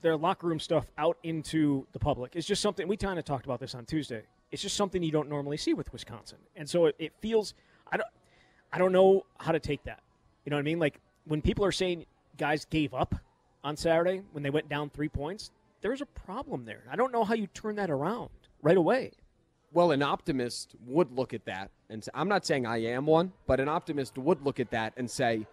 their 0.00 0.16
locker 0.16 0.48
room 0.48 0.58
stuff 0.58 0.86
out 0.98 1.16
into 1.22 1.86
the 1.92 1.98
public 1.98 2.34
is 2.34 2.44
just 2.44 2.60
something 2.60 2.88
we 2.88 2.96
kind 2.96 3.18
of 3.18 3.24
talked 3.24 3.44
about 3.44 3.60
this 3.60 3.74
on 3.74 3.84
Tuesday. 3.84 4.22
It's 4.50 4.60
just 4.60 4.76
something 4.76 5.02
you 5.02 5.12
don't 5.12 5.28
normally 5.28 5.56
see 5.56 5.74
with 5.74 5.92
Wisconsin, 5.92 6.38
and 6.56 6.68
so 6.68 6.86
it, 6.86 6.96
it 6.98 7.12
feels 7.20 7.54
I 7.92 7.96
don't 7.98 8.08
I 8.72 8.78
don't 8.78 8.92
know 8.92 9.24
how 9.38 9.52
to 9.52 9.60
take 9.60 9.84
that. 9.84 10.00
You 10.44 10.50
know 10.50 10.56
what 10.56 10.62
I 10.62 10.64
mean? 10.64 10.78
Like 10.78 10.98
when 11.26 11.40
people 11.42 11.64
are 11.64 11.72
saying 11.72 12.06
guys 12.36 12.64
gave 12.64 12.94
up 12.94 13.14
on 13.62 13.76
Saturday 13.76 14.22
when 14.32 14.42
they 14.42 14.50
went 14.50 14.68
down 14.68 14.90
three 14.90 15.08
points, 15.08 15.50
there's 15.82 16.00
a 16.00 16.06
problem 16.06 16.64
there. 16.64 16.82
I 16.90 16.96
don't 16.96 17.12
know 17.12 17.24
how 17.24 17.34
you 17.34 17.46
turn 17.48 17.76
that 17.76 17.90
around 17.90 18.30
right 18.62 18.76
away. 18.76 19.12
Well, 19.72 19.92
an 19.92 20.02
optimist 20.02 20.74
would 20.86 21.10
look 21.16 21.32
at 21.32 21.46
that, 21.46 21.70
and 21.88 22.04
say, 22.04 22.10
I'm 22.12 22.28
not 22.28 22.44
saying 22.44 22.66
I 22.66 22.82
am 22.82 23.06
one, 23.06 23.32
but 23.46 23.58
an 23.58 23.68
optimist 23.68 24.18
would 24.18 24.42
look 24.42 24.60
at 24.60 24.70
that 24.70 24.92
and 24.98 25.10
say, 25.10 25.46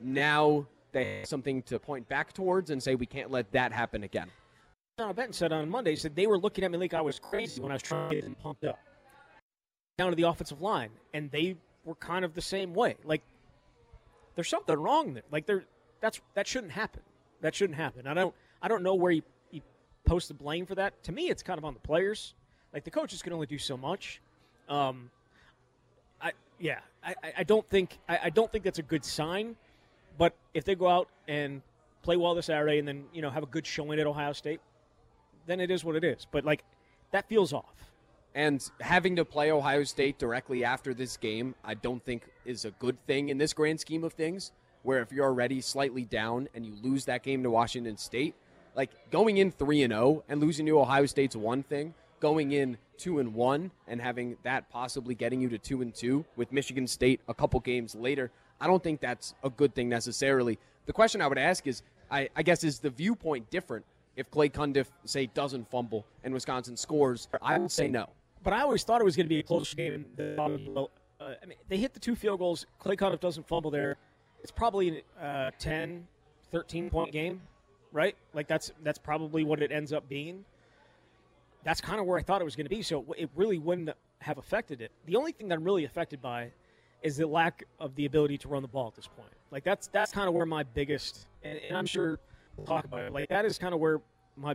now 0.00 0.66
they 0.92 1.20
have 1.20 1.26
something 1.26 1.62
to 1.62 1.78
point 1.78 2.06
back 2.08 2.34
towards 2.34 2.70
and 2.70 2.82
say 2.82 2.94
we 2.94 3.06
can't 3.06 3.30
let 3.30 3.50
that 3.52 3.72
happen 3.72 4.04
again. 4.04 4.30
John 4.98 5.14
Benton 5.14 5.32
said 5.32 5.50
on 5.50 5.68
Monday, 5.70 5.90
he 5.90 5.96
said 5.96 6.14
they 6.14 6.26
were 6.26 6.38
looking 6.38 6.62
at 6.62 6.70
me 6.70 6.78
like 6.78 6.92
I 6.92 7.00
was 7.00 7.18
crazy 7.18 7.60
when 7.60 7.72
I 7.72 7.76
was 7.76 7.82
trying 7.82 8.10
to 8.10 8.14
get 8.14 8.24
them 8.24 8.36
pumped 8.36 8.64
up. 8.64 8.78
Down 9.96 10.10
to 10.10 10.16
the 10.16 10.24
offensive 10.24 10.60
line, 10.60 10.90
and 11.14 11.30
they 11.30 11.56
were 11.84 11.94
kind 11.96 12.24
of 12.24 12.34
the 12.34 12.42
same 12.42 12.74
way. 12.74 12.96
Like 13.04 13.22
there's 14.34 14.48
something 14.48 14.76
wrong 14.76 15.14
there. 15.14 15.22
Like 15.30 15.46
there, 15.46 15.64
that's 16.00 16.20
that 16.34 16.46
shouldn't 16.46 16.72
happen. 16.72 17.02
That 17.40 17.54
shouldn't 17.54 17.76
happen. 17.78 18.06
I 18.06 18.14
don't, 18.14 18.34
I 18.62 18.68
don't 18.68 18.82
know 18.82 18.94
where 18.94 19.12
you, 19.12 19.22
you 19.50 19.60
post 20.06 20.28
the 20.28 20.34
blame 20.34 20.64
for 20.66 20.74
that. 20.76 21.02
To 21.04 21.12
me, 21.12 21.28
it's 21.28 21.42
kind 21.42 21.58
of 21.58 21.64
on 21.64 21.74
the 21.74 21.80
players. 21.80 22.34
Like 22.72 22.84
the 22.84 22.90
coaches 22.90 23.22
can 23.22 23.32
only 23.32 23.46
do 23.46 23.58
so 23.58 23.76
much. 23.76 24.20
Um, 24.68 25.10
I 26.20 26.32
yeah, 26.58 26.78
I, 27.04 27.14
I- 27.38 27.44
don't 27.44 27.68
think 27.68 27.98
I, 28.08 28.18
I 28.24 28.30
don't 28.30 28.50
think 28.50 28.64
that's 28.64 28.78
a 28.78 28.82
good 28.82 29.04
sign. 29.04 29.56
But 30.16 30.34
if 30.54 30.64
they 30.64 30.74
go 30.74 30.88
out 30.88 31.08
and 31.28 31.60
play 32.02 32.16
well 32.16 32.34
this 32.34 32.46
Saturday 32.46 32.78
and 32.78 32.86
then 32.86 33.04
you 33.12 33.20
know 33.20 33.30
have 33.30 33.42
a 33.42 33.46
good 33.46 33.66
showing 33.66 33.98
at 34.00 34.06
Ohio 34.06 34.32
State, 34.32 34.60
then 35.46 35.60
it 35.60 35.70
is 35.70 35.84
what 35.84 35.96
it 35.96 36.04
is. 36.04 36.26
But 36.30 36.44
like 36.44 36.64
that 37.10 37.28
feels 37.28 37.52
off. 37.52 37.92
And 38.34 38.68
having 38.80 39.16
to 39.16 39.24
play 39.24 39.52
Ohio 39.52 39.84
State 39.84 40.18
directly 40.18 40.64
after 40.64 40.92
this 40.92 41.16
game, 41.16 41.54
I 41.64 41.74
don't 41.74 42.04
think 42.04 42.24
is 42.44 42.64
a 42.64 42.72
good 42.72 42.96
thing 43.06 43.28
in 43.28 43.38
this 43.38 43.52
grand 43.52 43.80
scheme 43.80 44.02
of 44.04 44.12
things. 44.12 44.52
Where 44.82 45.00
if 45.00 45.12
you're 45.12 45.24
already 45.24 45.60
slightly 45.60 46.04
down 46.04 46.48
and 46.54 46.66
you 46.66 46.74
lose 46.82 47.06
that 47.06 47.22
game 47.22 47.42
to 47.44 47.50
Washington 47.50 47.96
State, 47.96 48.34
like 48.76 48.90
going 49.10 49.38
in 49.38 49.50
three 49.50 49.82
and 49.82 49.92
zero 49.92 50.24
and 50.28 50.40
losing 50.40 50.66
to 50.66 50.78
Ohio 50.78 51.06
State's 51.06 51.36
one 51.36 51.62
thing. 51.62 51.94
Going 52.20 52.52
in 52.52 52.78
two 52.96 53.18
and 53.18 53.34
one 53.34 53.70
and 53.86 54.00
having 54.00 54.36
that 54.44 54.68
possibly 54.70 55.14
getting 55.14 55.40
you 55.40 55.48
to 55.50 55.58
two 55.58 55.82
and 55.82 55.94
two 55.94 56.24
with 56.36 56.52
Michigan 56.52 56.86
State 56.86 57.20
a 57.28 57.34
couple 57.34 57.60
games 57.60 57.94
later, 57.94 58.30
I 58.60 58.66
don't 58.66 58.82
think 58.82 59.00
that's 59.00 59.34
a 59.42 59.50
good 59.50 59.74
thing 59.74 59.88
necessarily. 59.88 60.58
The 60.86 60.92
question 60.92 61.20
I 61.20 61.26
would 61.26 61.38
ask 61.38 61.66
is, 61.66 61.82
I, 62.10 62.28
I 62.34 62.42
guess, 62.42 62.64
is 62.64 62.78
the 62.78 62.90
viewpoint 62.90 63.50
different 63.50 63.84
if 64.16 64.30
Clay 64.30 64.48
Cundiff 64.48 64.86
say 65.04 65.26
doesn't 65.26 65.70
fumble 65.70 66.06
and 66.22 66.32
Wisconsin 66.32 66.76
scores? 66.76 67.28
I 67.42 67.58
would 67.58 67.70
say 67.70 67.88
no. 67.88 68.08
But 68.44 68.52
I 68.52 68.60
always 68.60 68.84
thought 68.84 69.00
it 69.00 69.04
was 69.04 69.16
going 69.16 69.26
to 69.26 69.30
be 69.30 69.40
a 69.40 69.42
close 69.42 69.72
game. 69.74 70.04
Uh, 71.20 71.34
I 71.42 71.46
mean, 71.46 71.58
they 71.68 71.78
hit 71.78 71.94
the 71.94 72.00
two 72.00 72.14
field 72.14 72.38
goals. 72.38 72.66
Clay 72.78 72.96
Cundiff 72.96 73.20
doesn't 73.20 73.48
fumble 73.48 73.70
there. 73.70 73.96
It's 74.42 74.52
probably 74.52 75.02
a 75.20 75.50
10, 75.58 76.06
13 76.52 76.90
point 76.90 77.12
game, 77.12 77.40
right? 77.92 78.14
Like 78.34 78.46
that's 78.46 78.70
that's 78.82 78.98
probably 78.98 79.42
what 79.42 79.62
it 79.62 79.72
ends 79.72 79.92
up 79.92 80.06
being. 80.08 80.44
That's 81.64 81.80
kind 81.80 81.98
of 81.98 82.04
where 82.06 82.18
I 82.18 82.22
thought 82.22 82.42
it 82.42 82.44
was 82.44 82.54
going 82.54 82.66
to 82.66 82.70
be. 82.70 82.82
So 82.82 83.06
it 83.16 83.30
really 83.34 83.58
wouldn't 83.58 83.90
have 84.20 84.36
affected 84.36 84.82
it. 84.82 84.92
The 85.06 85.16
only 85.16 85.32
thing 85.32 85.48
that 85.48 85.56
I'm 85.56 85.64
really 85.64 85.86
affected 85.86 86.20
by 86.20 86.50
is 87.02 87.16
the 87.16 87.26
lack 87.26 87.64
of 87.80 87.94
the 87.94 88.04
ability 88.04 88.36
to 88.38 88.48
run 88.48 88.60
the 88.60 88.68
ball 88.68 88.88
at 88.88 88.94
this 88.94 89.06
point. 89.06 89.32
Like 89.50 89.64
that's 89.64 89.86
that's 89.86 90.12
kind 90.12 90.28
of 90.28 90.34
where 90.34 90.44
my 90.44 90.62
biggest, 90.62 91.26
and, 91.42 91.58
and 91.68 91.76
I'm 91.76 91.86
sure 91.86 92.18
we'll 92.56 92.66
talk 92.66 92.84
about 92.84 93.00
it. 93.00 93.12
Like 93.12 93.30
that 93.30 93.46
is 93.46 93.56
kind 93.56 93.72
of 93.72 93.80
where 93.80 94.02
my 94.36 94.54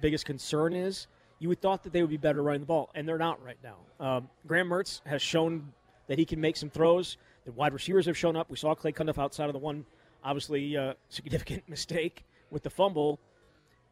biggest 0.00 0.24
concern 0.24 0.72
is. 0.74 1.06
You 1.38 1.48
would 1.48 1.60
thought 1.60 1.84
that 1.84 1.92
they 1.92 2.02
would 2.02 2.10
be 2.10 2.16
better 2.16 2.42
running 2.42 2.62
the 2.62 2.66
ball, 2.66 2.90
and 2.94 3.08
they're 3.08 3.18
not 3.18 3.42
right 3.44 3.58
now. 3.62 3.76
Um, 4.04 4.28
Graham 4.46 4.68
Mertz 4.68 5.00
has 5.06 5.22
shown 5.22 5.72
that 6.08 6.18
he 6.18 6.24
can 6.24 6.40
make 6.40 6.56
some 6.56 6.70
throws. 6.70 7.16
The 7.44 7.52
wide 7.52 7.72
receivers 7.72 8.06
have 8.06 8.16
shown 8.16 8.36
up. 8.36 8.50
We 8.50 8.56
saw 8.56 8.74
Clay 8.74 8.92
Cundiff 8.92 9.18
outside 9.18 9.46
of 9.46 9.52
the 9.52 9.58
one, 9.58 9.84
obviously 10.24 10.76
uh, 10.76 10.94
significant 11.08 11.68
mistake 11.68 12.24
with 12.50 12.62
the 12.62 12.70
fumble. 12.70 13.20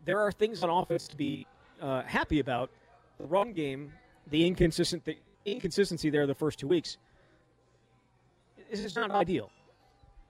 There 0.04 0.18
are 0.18 0.32
things 0.32 0.62
on 0.62 0.70
offense 0.70 1.08
to 1.08 1.16
be 1.16 1.46
uh, 1.80 2.02
happy 2.02 2.40
about. 2.40 2.70
The 3.18 3.26
run 3.26 3.52
game, 3.52 3.92
the 4.28 4.46
inconsistent, 4.46 5.04
the 5.04 5.16
inconsistency 5.44 6.10
there 6.10 6.26
the 6.26 6.34
first 6.34 6.58
two 6.58 6.68
weeks, 6.68 6.98
This 8.70 8.80
is 8.80 8.96
not 8.96 9.10
ideal. 9.10 9.50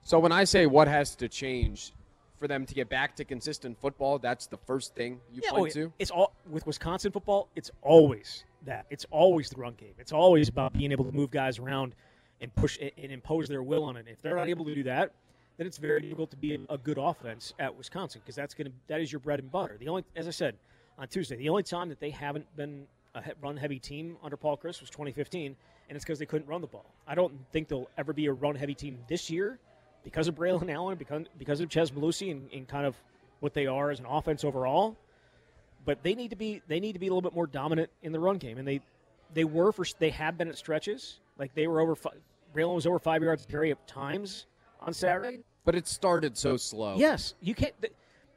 So 0.03 0.19
when 0.19 0.31
I 0.31 0.45
say 0.45 0.67
what 0.67 0.87
has 0.87 1.15
to 1.17 1.27
change 1.27 1.91
for 2.39 2.47
them 2.47 2.65
to 2.65 2.73
get 2.73 2.89
back 2.89 3.15
to 3.15 3.25
consistent 3.25 3.79
football, 3.79 4.19
that's 4.19 4.47
the 4.47 4.57
first 4.57 4.95
thing 4.95 5.19
you 5.31 5.41
Yeah, 5.43 5.51
point 5.51 5.71
oh, 5.77 5.81
to. 5.81 5.93
It's 5.99 6.11
all 6.11 6.33
with 6.49 6.65
Wisconsin 6.65 7.11
football. 7.11 7.49
It's 7.55 7.71
always 7.81 8.43
that. 8.65 8.85
It's 8.89 9.05
always 9.11 9.49
the 9.49 9.57
run 9.57 9.73
game. 9.73 9.93
It's 9.97 10.11
always 10.11 10.49
about 10.49 10.73
being 10.73 10.91
able 10.91 11.05
to 11.05 11.11
move 11.11 11.31
guys 11.31 11.59
around 11.59 11.95
and 12.41 12.53
push 12.55 12.77
and 12.79 13.11
impose 13.11 13.47
their 13.47 13.63
will 13.63 13.83
on 13.83 13.97
it. 13.97 14.05
If 14.07 14.21
they're 14.21 14.35
not 14.35 14.49
able 14.49 14.65
to 14.65 14.75
do 14.75 14.83
that, 14.83 15.11
then 15.57 15.65
it's 15.65 15.77
very 15.77 16.01
difficult 16.01 16.29
to 16.31 16.37
be 16.37 16.59
a, 16.69 16.77
good 16.77 16.99
offense 16.99 17.53
at 17.57 17.75
Wisconsin 17.75 18.21
because 18.23 18.35
that's 18.35 18.53
going 18.53 18.67
to 18.67 18.73
that 18.87 19.01
is 19.01 19.11
your 19.11 19.19
bread 19.19 19.39
and 19.39 19.51
butter. 19.51 19.75
The 19.79 19.87
only, 19.87 20.05
as 20.15 20.27
I 20.27 20.31
said 20.31 20.55
on 20.99 21.07
Tuesday, 21.07 21.35
the 21.35 21.49
only 21.49 21.63
time 21.63 21.89
that 21.89 21.99
they 21.99 22.11
haven't 22.11 22.45
been 22.55 22.85
a 23.15 23.23
run-heavy 23.41 23.79
team 23.79 24.17
under 24.23 24.37
Paul 24.37 24.57
Chryst 24.57 24.81
was 24.81 24.91
2015, 24.91 25.55
and 25.89 25.95
it's 25.95 26.05
because 26.05 26.19
they 26.19 26.27
couldn't 26.27 26.47
run 26.47 26.61
the 26.61 26.67
ball. 26.67 26.93
I 27.07 27.15
don't 27.15 27.33
think 27.51 27.67
they'll 27.67 27.89
ever 27.97 28.13
be 28.13 28.27
a 28.27 28.33
run-heavy 28.33 28.75
team 28.75 28.99
this 29.07 29.31
year 29.31 29.59
because 30.07 30.27
of 30.27 30.35
Braylon 30.35 30.71
Allen, 30.73 30.97
because 30.97 31.25
because 31.37 31.59
of 31.59 31.69
Chez 31.69 31.91
Mellusi, 31.91 32.31
and, 32.31 32.49
and 32.53 32.67
kind 32.67 32.85
of 32.85 32.95
what 33.41 33.53
they 33.53 33.67
are 33.67 33.91
as 33.91 33.99
an 33.99 34.05
offense 34.05 34.43
overall 34.43 34.95
but 35.87 36.03
they 36.03 36.13
need 36.13 36.29
to 36.29 36.35
be 36.35 36.61
they 36.67 36.79
need 36.79 36.93
to 36.93 36.99
be 36.99 37.07
a 37.07 37.09
little 37.09 37.21
bit 37.21 37.33
more 37.33 37.47
dominant 37.47 37.89
in 38.03 38.11
the 38.11 38.19
run 38.19 38.37
game, 38.37 38.59
and 38.59 38.67
they 38.67 38.81
they 39.33 39.45
were 39.45 39.71
for 39.71 39.85
they 39.97 40.09
have 40.11 40.37
been 40.37 40.49
at 40.49 40.57
stretches 40.57 41.21
like 41.39 41.55
they 41.55 41.65
were 41.65 41.79
over. 41.79 41.95
fi- 41.95 42.11
Braylon 42.53 42.75
was 42.75 42.85
over 42.85 42.99
five 42.99 43.23
yards 43.23 43.45
carry 43.49 43.71
at 43.71 43.87
times 43.87 44.45
on 44.81 44.93
Saturday. 44.93 45.39
But 45.63 45.75
it 45.75 45.87
started 45.87 46.37
so 46.37 46.57
slow. 46.57 46.97
Yes, 46.97 47.35
you 47.41 47.55
can't 47.55 47.73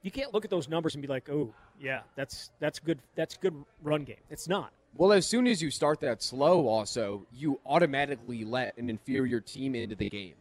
you 0.02 0.10
can't 0.12 0.32
look 0.32 0.44
at 0.44 0.50
those 0.50 0.68
numbers 0.68 0.94
and 0.94 1.02
be 1.02 1.08
like, 1.08 1.28
oh 1.28 1.52
yeah, 1.80 2.02
that's 2.14 2.50
that's 2.60 2.78
good 2.78 3.00
that's 3.16 3.36
good 3.36 3.54
run 3.82 4.04
game. 4.04 4.22
It's 4.30 4.48
not. 4.48 4.72
Well, 4.96 5.12
as 5.12 5.26
soon 5.26 5.46
as 5.46 5.60
you 5.60 5.70
start 5.70 6.00
that 6.00 6.22
slow, 6.22 6.66
also, 6.66 7.26
you 7.32 7.60
automatically 7.66 8.44
let 8.44 8.76
an 8.76 8.90
inferior 8.90 9.40
team 9.40 9.74
into 9.74 9.94
the 9.96 10.10
game. 10.10 10.34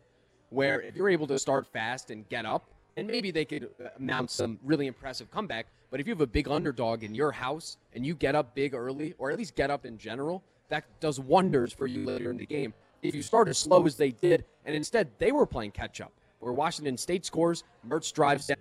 Where 0.50 0.82
if 0.82 0.96
you're 0.96 1.10
able 1.10 1.28
to 1.28 1.38
start 1.40 1.68
fast 1.68 2.10
and 2.12 2.28
get 2.30 2.46
up, 2.46 2.66
and 2.98 3.08
maybe 3.08 3.32
they 3.32 3.46
could 3.46 3.70
mount 3.98 4.32
some 4.32 4.60
really 4.64 4.88
impressive 4.88 5.30
comeback, 5.32 5.68
but 5.92 6.00
if 6.00 6.08
you 6.08 6.14
have 6.14 6.22
a 6.22 6.28
big 6.28 6.48
underdog 6.50 7.04
in 7.04 7.14
your 7.16 7.32
house 7.32 7.78
and 7.94 8.06
you 8.06 8.16
get 8.16 8.36
up 8.36 8.54
big 8.56 8.74
early, 8.74 9.14
or 9.18 9.32
at 9.32 9.38
least 9.38 9.56
get 9.56 9.70
up 9.72 9.86
in 9.86 9.98
general, 9.98 10.44
that 10.70 10.84
does 11.00 11.20
wonders 11.20 11.72
for 11.72 11.88
you 11.88 12.06
later 12.06 12.30
in 12.32 12.38
the 12.38 12.46
game. 12.46 12.74
If 13.02 13.16
you 13.16 13.22
start 13.22 13.48
as 13.48 13.58
slow 13.58 13.86
as 13.86 13.96
they 13.96 14.12
did, 14.12 14.44
and 14.66 14.76
instead 14.76 15.10
they 15.20 15.32
were 15.32 15.46
playing 15.46 15.72
catch 15.72 16.02
up, 16.02 16.12
where 16.40 16.52
Washington 16.54 16.98
State 16.98 17.26
scores, 17.26 17.64
Mertz 17.88 18.14
drives 18.14 18.48
down. 18.48 18.58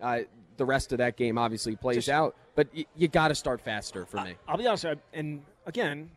Uh, 0.00 0.20
the 0.56 0.64
rest 0.64 0.92
of 0.92 0.98
that 0.98 1.16
game 1.16 1.38
obviously 1.38 1.76
plays 1.76 1.96
Just- 1.96 2.08
out, 2.08 2.36
but 2.54 2.68
y- 2.74 2.86
you 2.96 3.08
got 3.08 3.28
to 3.28 3.34
start 3.34 3.60
faster 3.60 4.06
for 4.06 4.18
me. 4.22 4.34
I'll 4.48 4.56
be 4.56 4.66
honest, 4.66 4.84
I, 4.86 4.96
and 5.12 5.42
again, 5.66 6.10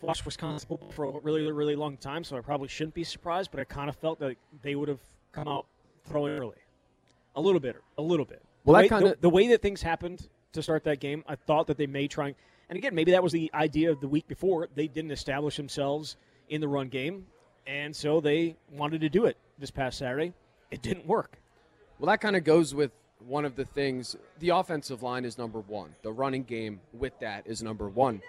watched 0.00 0.24
Wisconsin 0.24 0.68
football 0.68 0.90
for 0.90 1.04
a 1.04 1.10
really, 1.20 1.50
really 1.50 1.76
long 1.76 1.96
time, 1.96 2.24
so 2.24 2.36
I 2.36 2.40
probably 2.40 2.68
shouldn't 2.68 2.94
be 2.94 3.04
surprised. 3.04 3.50
But 3.50 3.60
I 3.60 3.64
kind 3.64 3.88
of 3.88 3.96
felt 3.96 4.18
that 4.20 4.36
they 4.62 4.74
would 4.74 4.88
have 4.88 5.00
come 5.32 5.48
out 5.48 5.66
throwing 6.04 6.32
early, 6.38 6.56
a 7.36 7.40
little 7.40 7.60
bit, 7.60 7.76
a 7.96 8.02
little 8.02 8.24
bit. 8.26 8.42
Well, 8.64 8.76
the 8.80 8.88
that 8.88 8.94
way, 8.94 9.00
kinda- 9.00 9.14
the, 9.16 9.20
the 9.22 9.30
way 9.30 9.48
that 9.48 9.62
things 9.62 9.82
happened 9.82 10.28
to 10.52 10.62
start 10.62 10.84
that 10.84 11.00
game, 11.00 11.24
I 11.26 11.34
thought 11.36 11.66
that 11.66 11.76
they 11.76 11.86
may 11.86 12.08
try. 12.08 12.34
And 12.68 12.76
again, 12.76 12.94
maybe 12.94 13.12
that 13.12 13.22
was 13.22 13.32
the 13.32 13.50
idea 13.54 13.90
of 13.90 14.00
the 14.00 14.08
week 14.08 14.26
before. 14.28 14.68
They 14.74 14.88
didn't 14.88 15.10
establish 15.10 15.56
themselves 15.56 16.16
in 16.48 16.60
the 16.60 16.68
run 16.68 16.88
game, 16.88 17.26
and 17.66 17.94
so 17.94 18.20
they 18.20 18.56
wanted 18.70 19.00
to 19.02 19.08
do 19.08 19.26
it 19.26 19.36
this 19.58 19.70
past 19.70 19.98
Saturday. 19.98 20.32
It 20.70 20.82
didn't 20.82 21.06
work. 21.06 21.38
Well, 21.98 22.06
that 22.08 22.20
kind 22.20 22.36
of 22.36 22.44
goes 22.44 22.74
with 22.74 22.92
one 23.26 23.44
of 23.44 23.56
the 23.56 23.64
things. 23.64 24.16
The 24.38 24.50
offensive 24.50 25.02
line 25.02 25.24
is 25.24 25.38
number 25.38 25.60
one. 25.60 25.94
The 26.02 26.12
running 26.12 26.44
game 26.44 26.80
with 26.92 27.18
that 27.20 27.46
is 27.46 27.62
number 27.62 27.88
one. 27.88 28.22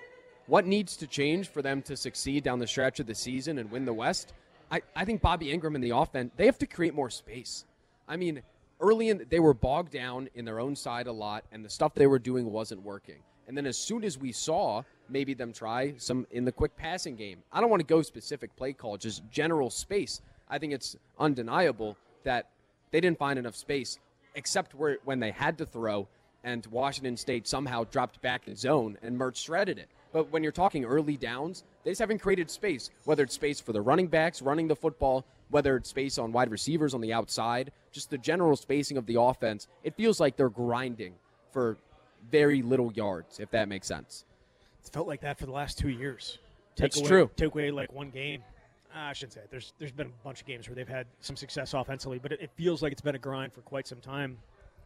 What 0.49 0.65
needs 0.65 0.97
to 0.97 1.05
change 1.05 1.47
for 1.47 1.61
them 1.61 1.83
to 1.83 1.95
succeed 1.95 2.43
down 2.43 2.57
the 2.57 2.65
stretch 2.65 2.99
of 2.99 3.05
the 3.05 3.13
season 3.13 3.59
and 3.59 3.69
win 3.69 3.85
the 3.85 3.93
West? 3.93 4.33
I, 4.71 4.81
I 4.95 5.05
think 5.05 5.21
Bobby 5.21 5.55
Engram 5.55 5.75
and 5.75 5.83
the 5.83 5.91
offense, 5.91 6.31
they 6.37 6.47
have 6.47 6.57
to 6.57 6.65
create 6.65 6.95
more 6.95 7.11
space. 7.11 7.65
I 8.07 8.17
mean, 8.17 8.41
early 8.79 9.09
in, 9.09 9.27
they 9.29 9.39
were 9.39 9.53
bogged 9.53 9.91
down 9.91 10.27
in 10.33 10.45
their 10.45 10.59
own 10.59 10.75
side 10.75 11.05
a 11.05 11.11
lot, 11.11 11.43
and 11.51 11.63
the 11.63 11.69
stuff 11.69 11.93
they 11.93 12.07
were 12.07 12.17
doing 12.17 12.51
wasn't 12.51 12.81
working. 12.81 13.17
And 13.47 13.55
then 13.55 13.67
as 13.67 13.77
soon 13.77 14.03
as 14.03 14.17
we 14.17 14.31
saw 14.31 14.81
maybe 15.07 15.35
them 15.35 15.53
try 15.53 15.93
some 15.97 16.25
in 16.31 16.45
the 16.45 16.51
quick 16.51 16.75
passing 16.75 17.15
game, 17.15 17.43
I 17.53 17.61
don't 17.61 17.69
want 17.69 17.81
to 17.81 17.85
go 17.85 18.01
specific 18.01 18.55
play 18.55 18.73
call, 18.73 18.97
just 18.97 19.21
general 19.29 19.69
space. 19.69 20.19
I 20.49 20.57
think 20.57 20.73
it's 20.73 20.95
undeniable 21.19 21.95
that 22.23 22.49
they 22.89 22.99
didn't 22.99 23.19
find 23.19 23.37
enough 23.37 23.55
space, 23.55 23.99
except 24.33 24.73
where 24.73 24.97
when 25.05 25.19
they 25.19 25.29
had 25.29 25.59
to 25.59 25.65
throw, 25.67 26.07
and 26.43 26.65
Washington 26.67 27.17
State 27.17 27.47
somehow 27.47 27.83
dropped 27.83 28.19
back 28.23 28.47
in 28.47 28.55
zone 28.55 28.97
and 29.03 29.15
Mertz 29.15 29.35
shredded 29.35 29.77
it. 29.77 29.89
But 30.11 30.31
when 30.31 30.43
you're 30.43 30.51
talking 30.51 30.85
early 30.85 31.17
downs, 31.17 31.63
they 31.83 31.91
just 31.91 31.99
haven't 31.99 32.19
created 32.19 32.49
space, 32.49 32.89
whether 33.05 33.23
it's 33.23 33.35
space 33.35 33.59
for 33.59 33.73
the 33.73 33.81
running 33.81 34.07
backs 34.07 34.41
running 34.41 34.67
the 34.67 34.75
football, 34.75 35.25
whether 35.49 35.75
it's 35.75 35.89
space 35.89 36.17
on 36.17 36.31
wide 36.31 36.49
receivers 36.49 36.93
on 36.93 37.01
the 37.01 37.13
outside, 37.13 37.71
just 37.91 38.09
the 38.09 38.17
general 38.17 38.55
spacing 38.55 38.97
of 38.97 39.05
the 39.05 39.19
offense. 39.19 39.67
It 39.83 39.95
feels 39.95 40.19
like 40.19 40.35
they're 40.35 40.49
grinding 40.49 41.13
for 41.51 41.77
very 42.31 42.61
little 42.61 42.91
yards, 42.93 43.39
if 43.39 43.51
that 43.51 43.67
makes 43.69 43.87
sense. 43.87 44.25
It's 44.81 44.89
felt 44.89 45.07
like 45.07 45.21
that 45.21 45.37
for 45.37 45.45
the 45.45 45.51
last 45.51 45.77
two 45.77 45.89
years. 45.89 46.39
That's 46.75 46.97
away, 46.97 47.07
true. 47.07 47.29
Take 47.35 47.53
away 47.53 47.71
like 47.71 47.91
one 47.91 48.09
game. 48.09 48.43
Ah, 48.95 49.09
I 49.09 49.13
shouldn't 49.13 49.33
say 49.33 49.41
it. 49.41 49.51
There's 49.51 49.73
there's 49.77 49.91
been 49.91 50.07
a 50.07 50.23
bunch 50.23 50.41
of 50.41 50.47
games 50.47 50.67
where 50.67 50.75
they've 50.75 50.87
had 50.87 51.05
some 51.21 51.35
success 51.35 51.73
offensively, 51.73 52.19
but 52.19 52.31
it, 52.31 52.41
it 52.41 52.51
feels 52.55 52.81
like 52.81 52.91
it's 52.91 53.01
been 53.01 53.15
a 53.15 53.19
grind 53.19 53.53
for 53.53 53.61
quite 53.61 53.87
some 53.87 53.99
time 53.99 54.37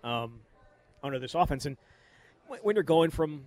um, 0.04 0.40
under 1.04 1.20
this 1.20 1.36
offense. 1.36 1.66
And 1.66 1.78
when 2.62 2.76
you're 2.76 2.84
going 2.84 3.12
from 3.12 3.46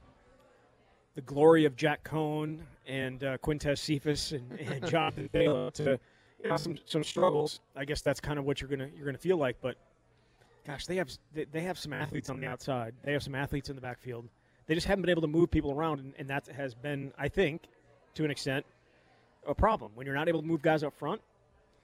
the 1.17 1.23
glory 1.23 1.65
of 1.65 1.75
Jack 1.75 2.05
Coan 2.05 2.61
and 2.87 3.25
uh, 3.25 3.39
Quintez 3.39 3.79
Cephas 3.79 4.33
and, 4.33 4.53
and 4.61 4.87
Jonathan 4.91 5.29
Taylor 5.33 5.71
to 5.73 5.99
you 6.45 6.51
know, 6.51 6.57
some 6.57 6.79
some 6.85 7.03
struggles, 7.03 7.61
I 7.75 7.85
guess 7.85 8.03
that's 8.03 8.21
kind 8.21 8.39
of 8.39 8.45
what 8.45 8.61
you're 8.61 8.71
gonna 8.71 8.89
you're 8.95 9.07
gonna 9.07 9.19
feel 9.19 9.39
like. 9.39 9.57
But 9.61 9.77
gosh, 10.65 10.87
they 10.87 10.97
have 10.97 11.11
they, 11.35 11.45
they 11.45 11.63
have 11.63 11.79
some 11.79 11.93
athletes 11.93 12.31
on 12.31 12.39
the 12.39 12.47
outside. 12.47 12.95
They 13.03 13.13
have 13.13 13.23
some 13.23 13.35
athletes 13.35 13.71
in 13.71 13.75
the 13.75 13.83
backfield. 13.83 14.29
They 14.67 14.75
just 14.75 14.87
haven't 14.87 15.03
been 15.03 15.11
able 15.11 15.23
to 15.23 15.29
move 15.29 15.51
people 15.51 15.73
around, 15.73 16.01
and, 16.01 16.13
and 16.19 16.29
that 16.29 16.47
has 16.49 16.75
been, 16.75 17.13
I 17.17 17.29
think, 17.29 17.63
to 18.15 18.25
an 18.25 18.31
extent, 18.31 18.67
a 19.47 19.55
problem. 19.55 19.93
When 19.95 20.07
you're 20.07 20.17
not 20.17 20.29
able 20.29 20.41
to 20.41 20.47
move 20.47 20.61
guys 20.61 20.83
up 20.83 20.93
front, 20.99 21.21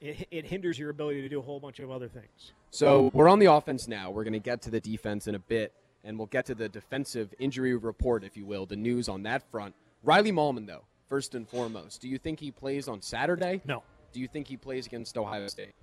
it, 0.00 0.26
it 0.32 0.46
hinders 0.46 0.78
your 0.78 0.90
ability 0.90 1.22
to 1.22 1.28
do 1.28 1.38
a 1.38 1.42
whole 1.42 1.60
bunch 1.60 1.78
of 1.78 1.92
other 1.92 2.08
things. 2.08 2.52
So 2.70 3.10
we're 3.14 3.28
on 3.28 3.38
the 3.38 3.46
offense 3.46 3.86
now. 3.86 4.10
We're 4.10 4.24
going 4.24 4.32
to 4.32 4.40
get 4.40 4.62
to 4.62 4.70
the 4.70 4.80
defense 4.80 5.28
in 5.28 5.36
a 5.36 5.38
bit, 5.38 5.72
and 6.04 6.18
we'll 6.18 6.26
get 6.26 6.46
to 6.46 6.54
the 6.54 6.68
defensive 6.68 7.32
injury 7.38 7.74
report, 7.76 8.24
if 8.24 8.36
you 8.36 8.44
will, 8.44 8.66
the 8.66 8.76
news 8.76 9.08
on 9.08 9.22
that 9.24 9.42
front. 9.50 9.74
Riley 10.02 10.32
Mahlman, 10.32 10.66
though, 10.66 10.84
first 11.08 11.34
and 11.34 11.48
foremost, 11.48 12.00
do 12.00 12.08
you 12.08 12.18
think 12.18 12.40
he 12.40 12.50
plays 12.50 12.88
on 12.88 13.00
Saturday? 13.02 13.60
No, 13.64 13.82
Do 14.12 14.20
you 14.20 14.28
think 14.28 14.48
he 14.48 14.56
plays 14.56 14.86
against 14.86 15.16
Ohio 15.16 15.46
State? 15.46 15.74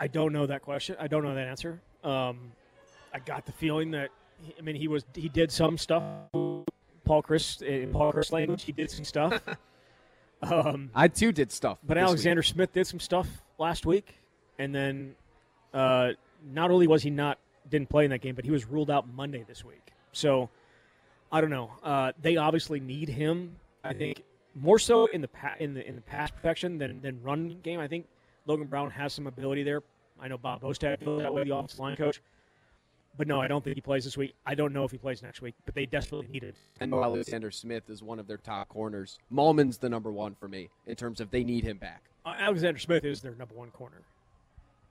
I 0.00 0.06
don't 0.06 0.32
know 0.32 0.46
that 0.46 0.62
question. 0.62 0.96
I 1.00 1.08
don't 1.08 1.24
know 1.24 1.34
that 1.34 1.48
answer. 1.48 1.80
Um, 2.04 2.52
I 3.12 3.18
got 3.18 3.46
the 3.46 3.52
feeling 3.52 3.90
that 3.92 4.10
I 4.56 4.62
mean 4.62 4.76
he 4.76 4.86
was 4.86 5.04
he 5.14 5.28
did 5.28 5.50
some 5.50 5.76
stuff. 5.76 6.02
Paul 6.32 7.22
Chryst 7.22 7.62
in 7.62 7.90
Paul 7.90 8.12
Chryst 8.12 8.32
language, 8.32 8.62
he 8.62 8.72
did 8.72 8.90
some 8.90 9.04
stuff. 9.04 9.42
um, 10.42 10.90
I 10.94 11.08
too 11.08 11.32
did 11.32 11.50
stuff. 11.50 11.78
But 11.82 11.94
this 11.94 12.02
week. 12.02 12.08
Alexander 12.08 12.42
Smith 12.42 12.72
did 12.72 12.86
some 12.86 13.00
stuff 13.00 13.26
last 13.58 13.86
week, 13.86 14.20
and 14.58 14.74
then 14.74 15.14
uh, 15.74 16.10
not 16.52 16.70
only 16.70 16.86
was 16.86 17.02
he 17.02 17.10
not 17.10 17.38
didn't 17.70 17.88
play 17.88 18.04
in 18.04 18.10
that 18.10 18.20
game, 18.20 18.34
but 18.34 18.44
he 18.44 18.50
was 18.50 18.66
ruled 18.66 18.90
out 18.90 19.06
Monday 19.14 19.44
this 19.46 19.64
week. 19.64 19.92
So 20.12 20.48
I 21.30 21.40
don't 21.40 21.50
know. 21.50 21.70
Uh, 21.82 22.12
they 22.20 22.36
obviously 22.36 22.80
need 22.80 23.08
him. 23.08 23.56
I 23.84 23.92
think 23.92 24.22
more 24.54 24.78
so 24.78 25.06
in 25.06 25.20
the 25.20 25.28
pa- 25.28 25.54
in 25.60 25.74
the 25.74 25.86
in 25.86 25.94
the 25.94 26.00
pass 26.02 26.30
protection 26.30 26.78
than 26.78 27.00
than 27.00 27.22
run 27.22 27.58
game. 27.62 27.80
I 27.80 27.88
think 27.88 28.06
Logan 28.46 28.66
Brown 28.66 28.90
has 28.90 29.12
some 29.12 29.26
ability 29.26 29.62
there. 29.62 29.82
I 30.20 30.28
know 30.28 30.38
Bob 30.38 30.62
Bostad 30.62 30.98
feels 30.98 31.22
that 31.22 31.32
way, 31.32 31.44
the 31.44 31.54
offensive 31.54 31.78
line 31.78 31.96
coach. 31.96 32.20
But 33.16 33.26
no, 33.26 33.40
I 33.40 33.48
don't 33.48 33.64
think 33.64 33.74
he 33.74 33.80
plays 33.80 34.04
this 34.04 34.16
week. 34.16 34.34
I 34.46 34.54
don't 34.54 34.72
know 34.72 34.84
if 34.84 34.92
he 34.92 34.98
plays 34.98 35.22
next 35.22 35.42
week, 35.42 35.54
but 35.66 35.74
they 35.74 35.86
desperately 35.86 36.28
need 36.28 36.44
it. 36.44 36.54
And 36.80 36.94
Alexander 36.94 37.50
Smith 37.50 37.90
is 37.90 38.00
one 38.00 38.20
of 38.20 38.28
their 38.28 38.36
top 38.36 38.68
corners. 38.68 39.18
Mahlman's 39.32 39.78
the 39.78 39.88
number 39.88 40.12
one 40.12 40.36
for 40.36 40.46
me 40.46 40.68
in 40.86 40.94
terms 40.94 41.20
of 41.20 41.30
they 41.32 41.42
need 41.42 41.64
him 41.64 41.78
back. 41.78 42.04
Uh, 42.24 42.34
Alexander 42.38 42.78
Smith 42.78 43.04
is 43.04 43.20
their 43.20 43.34
number 43.34 43.54
one 43.54 43.70
corner. 43.70 44.02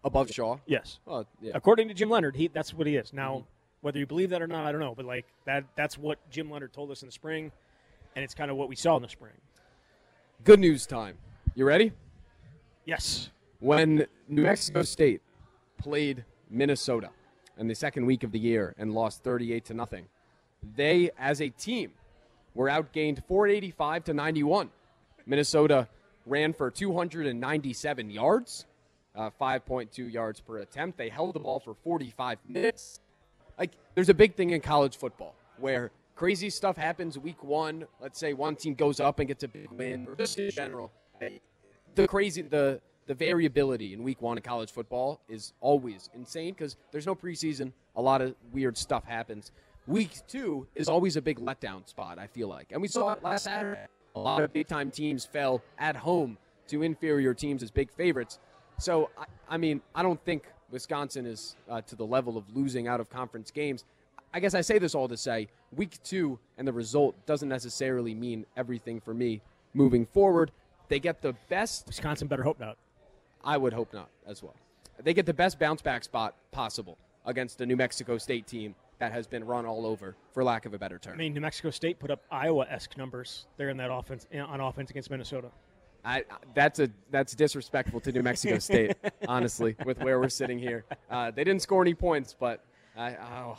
Above 0.03 0.29
Shaw? 0.31 0.57
Yes. 0.65 0.99
Oh, 1.07 1.25
yeah. 1.41 1.51
According 1.53 1.87
to 1.89 1.93
Jim 1.93 2.09
Leonhard, 2.09 2.35
he 2.35 2.47
that's 2.47 2.73
what 2.73 2.87
he 2.87 2.95
is. 2.95 3.13
Now, 3.13 3.35
mm-hmm. 3.35 3.45
whether 3.81 3.99
you 3.99 4.05
believe 4.05 4.29
that 4.29 4.41
or 4.41 4.47
not, 4.47 4.65
I 4.65 4.71
don't 4.71 4.81
know. 4.81 4.95
But 4.95 5.05
like 5.05 5.25
that, 5.45 5.65
that's 5.75 5.97
what 5.97 6.17
Jim 6.29 6.49
Leonhard 6.49 6.73
told 6.73 6.91
us 6.91 7.01
in 7.01 7.07
the 7.07 7.11
spring, 7.11 7.51
and 8.15 8.23
it's 8.23 8.33
kind 8.33 8.51
of 8.51 8.57
what 8.57 8.69
we 8.69 8.75
saw 8.75 8.95
in 8.95 9.01
the 9.01 9.09
spring. 9.09 9.33
Good 10.43 10.59
news 10.59 10.85
time. 10.85 11.17
You 11.55 11.65
ready? 11.65 11.91
Yes. 12.85 13.29
when 13.59 14.05
New 14.29 14.43
Mexico 14.43 14.83
State 14.83 15.21
played 15.77 16.23
Minnesota 16.49 17.09
in 17.57 17.67
the 17.67 17.75
second 17.75 18.05
week 18.05 18.23
of 18.23 18.31
the 18.31 18.39
year 18.39 18.73
and 18.77 18.93
lost 18.93 19.23
38 19.23 19.65
to 19.65 19.73
nothing, 19.73 20.05
they 20.75 21.09
as 21.17 21.41
a 21.41 21.49
team 21.49 21.91
were 22.53 22.67
outgained 22.67 23.23
485 23.27 24.05
to 24.05 24.13
91. 24.13 24.69
Minnesota 25.25 25.87
ran 26.25 26.53
for 26.53 26.69
297 26.69 28.09
yards, 28.09 28.65
uh, 29.17 29.29
5.2 29.41 30.11
yards 30.11 30.39
per 30.39 30.59
attempt. 30.59 30.97
They 30.97 31.09
held 31.09 31.33
the 31.33 31.39
ball 31.39 31.59
for 31.59 31.73
45 31.73 32.37
minutes. 32.47 33.01
Like 33.57 33.71
there's 33.95 34.09
a 34.09 34.13
big 34.13 34.35
thing 34.35 34.51
in 34.51 34.61
college 34.61 34.97
football 34.97 35.35
where 35.57 35.91
crazy 36.15 36.49
stuff 36.49 36.77
happens 36.77 37.17
week 37.17 37.43
one. 37.43 37.85
Let's 37.99 38.19
say 38.19 38.33
one 38.33 38.55
team 38.55 38.75
goes 38.75 38.99
up 38.99 39.19
and 39.19 39.27
gets 39.27 39.43
a 39.43 39.47
big 39.47 39.69
win, 39.71 40.07
or 40.07 40.15
just 40.15 40.37
in 40.37 40.51
general 40.51 40.91
the 41.97 42.07
crazy 42.07 42.41
the 42.41 42.79
the 43.07 43.13
variability 43.13 43.93
in 43.93 44.03
week 44.03 44.21
one 44.21 44.37
of 44.37 44.43
college 44.43 44.71
football 44.71 45.21
is 45.29 45.53
always 45.61 46.09
insane 46.13 46.53
because 46.53 46.75
there's 46.91 47.05
no 47.05 47.15
preseason. 47.15 47.71
A 47.95 48.01
lot 48.01 48.21
of 48.21 48.35
weird 48.51 48.77
stuff 48.77 49.05
happens. 49.05 49.51
Week 49.87 50.11
two 50.27 50.67
is 50.75 50.89
always 50.89 51.15
a 51.15 51.21
big 51.21 51.39
letdown 51.39 51.87
spot, 51.87 52.19
I 52.19 52.27
feel 52.27 52.49
like. 52.49 52.67
And 52.71 52.81
we 52.81 52.89
saw 52.89 53.13
it 53.13 53.23
last 53.23 53.45
Saturday. 53.45 53.85
A 54.15 54.19
lot 54.19 54.43
of 54.43 54.51
big 54.51 54.67
time 54.67 54.91
teams 54.91 55.23
fell 55.25 55.61
at 55.79 55.95
home 55.95 56.37
to 56.67 56.83
inferior 56.83 57.33
teams 57.33 57.63
as 57.63 57.71
big 57.71 57.89
favorites. 57.91 58.39
So, 58.79 59.09
I, 59.17 59.25
I 59.49 59.57
mean, 59.57 59.81
I 59.95 60.03
don't 60.03 60.23
think 60.23 60.43
Wisconsin 60.71 61.25
is 61.25 61.55
uh, 61.69 61.81
to 61.81 61.95
the 61.95 62.05
level 62.05 62.37
of 62.37 62.43
losing 62.55 62.87
out 62.87 62.99
of 62.99 63.09
conference 63.09 63.51
games. 63.51 63.85
I 64.33 64.39
guess 64.39 64.53
I 64.53 64.61
say 64.61 64.77
this 64.77 64.93
all 64.93 65.07
to 65.07 65.17
say 65.17 65.47
week 65.75 65.97
two 66.03 66.37
and 66.57 66.67
the 66.67 66.73
result 66.73 67.15
doesn't 67.25 67.49
necessarily 67.49 68.13
mean 68.13 68.45
everything 68.55 68.99
for 68.99 69.13
me 69.13 69.41
moving 69.73 70.05
forward. 70.05 70.51
They 70.89 70.99
get 70.99 71.21
the 71.21 71.33
best. 71.49 71.87
Wisconsin 71.87 72.27
better 72.27 72.43
hope 72.43 72.59
not. 72.59 72.77
I 73.43 73.57
would 73.57 73.73
hope 73.73 73.93
not 73.93 74.09
as 74.27 74.43
well. 74.43 74.55
They 75.03 75.13
get 75.13 75.25
the 75.25 75.33
best 75.33 75.59
bounce 75.59 75.81
back 75.81 76.03
spot 76.03 76.35
possible 76.51 76.97
against 77.25 77.61
a 77.61 77.65
New 77.65 77.75
Mexico 77.75 78.17
State 78.17 78.47
team 78.47 78.75
that 78.99 79.11
has 79.11 79.27
been 79.27 79.45
run 79.45 79.65
all 79.65 79.85
over, 79.85 80.15
for 80.33 80.43
lack 80.43 80.65
of 80.65 80.73
a 80.73 80.77
better 80.77 80.97
term. 80.97 81.13
I 81.13 81.17
mean, 81.17 81.33
New 81.33 81.41
Mexico 81.41 81.69
State 81.69 81.99
put 81.99 82.09
up 82.09 82.21
Iowa-esque 82.31 82.97
numbers 82.97 83.45
there 83.57 83.69
in 83.69 83.77
that 83.77 83.91
offense 83.91 84.25
on 84.33 84.59
offense 84.59 84.89
against 84.89 85.11
Minnesota. 85.11 85.49
I, 86.07 86.23
that's 86.53 86.79
a 86.79 86.89
that's 87.11 87.35
disrespectful 87.35 87.99
to 87.99 88.11
New 88.13 88.23
Mexico 88.23 88.59
State, 88.59 88.95
honestly, 89.27 89.75
with 89.85 89.99
where 89.99 90.19
we're 90.19 90.29
sitting 90.29 90.57
here. 90.57 90.85
Uh, 91.11 91.31
they 91.31 91.43
didn't 91.43 91.61
score 91.61 91.81
any 91.81 91.93
points, 91.93 92.33
but 92.39 92.63
I, 92.95 93.15
oh, 93.15 93.57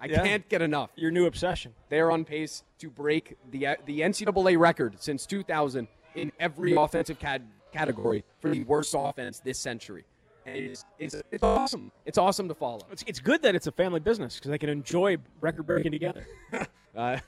I 0.00 0.06
Yeah. 0.06 0.24
can't 0.24 0.48
get 0.48 0.62
enough. 0.62 0.90
Your 0.96 1.12
new 1.12 1.26
obsession. 1.26 1.72
They're 1.88 2.10
on 2.10 2.24
pace 2.24 2.64
to 2.80 2.90
break 2.90 3.36
the 3.52 3.76
the 3.86 4.00
NCAA 4.00 4.58
record 4.58 4.96
since 4.98 5.26
2000 5.26 5.86
in 6.16 6.32
every 6.40 6.74
offensive 6.74 7.20
cat- 7.20 7.42
category 7.72 8.24
for 8.40 8.50
the 8.50 8.64
worst 8.64 8.94
offense 8.98 9.38
this 9.38 9.58
century. 9.58 10.04
And 10.44 10.56
it's, 10.56 10.84
it's, 10.98 11.14
it's 11.30 11.42
awesome. 11.42 11.92
It's 12.04 12.18
awesome 12.18 12.48
to 12.48 12.54
follow. 12.54 12.80
It's, 12.90 13.04
it's 13.06 13.20
good 13.20 13.42
that 13.42 13.54
it's 13.54 13.66
a 13.66 13.72
family 13.72 14.00
business 14.00 14.36
because 14.36 14.50
they 14.50 14.58
can 14.58 14.70
enjoy 14.70 15.18
record 15.40 15.66
breaking 15.66 15.92
together. 15.92 16.26
Uh, 16.96 17.18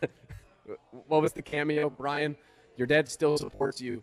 what 1.09 1.21
was 1.21 1.35
the 1.35 1.43
cameo, 1.43 1.91
Brian? 1.91 2.35
Your 2.79 2.87
dad 2.87 3.09
still 3.09 3.37
supports 3.37 3.81
you. 3.81 4.01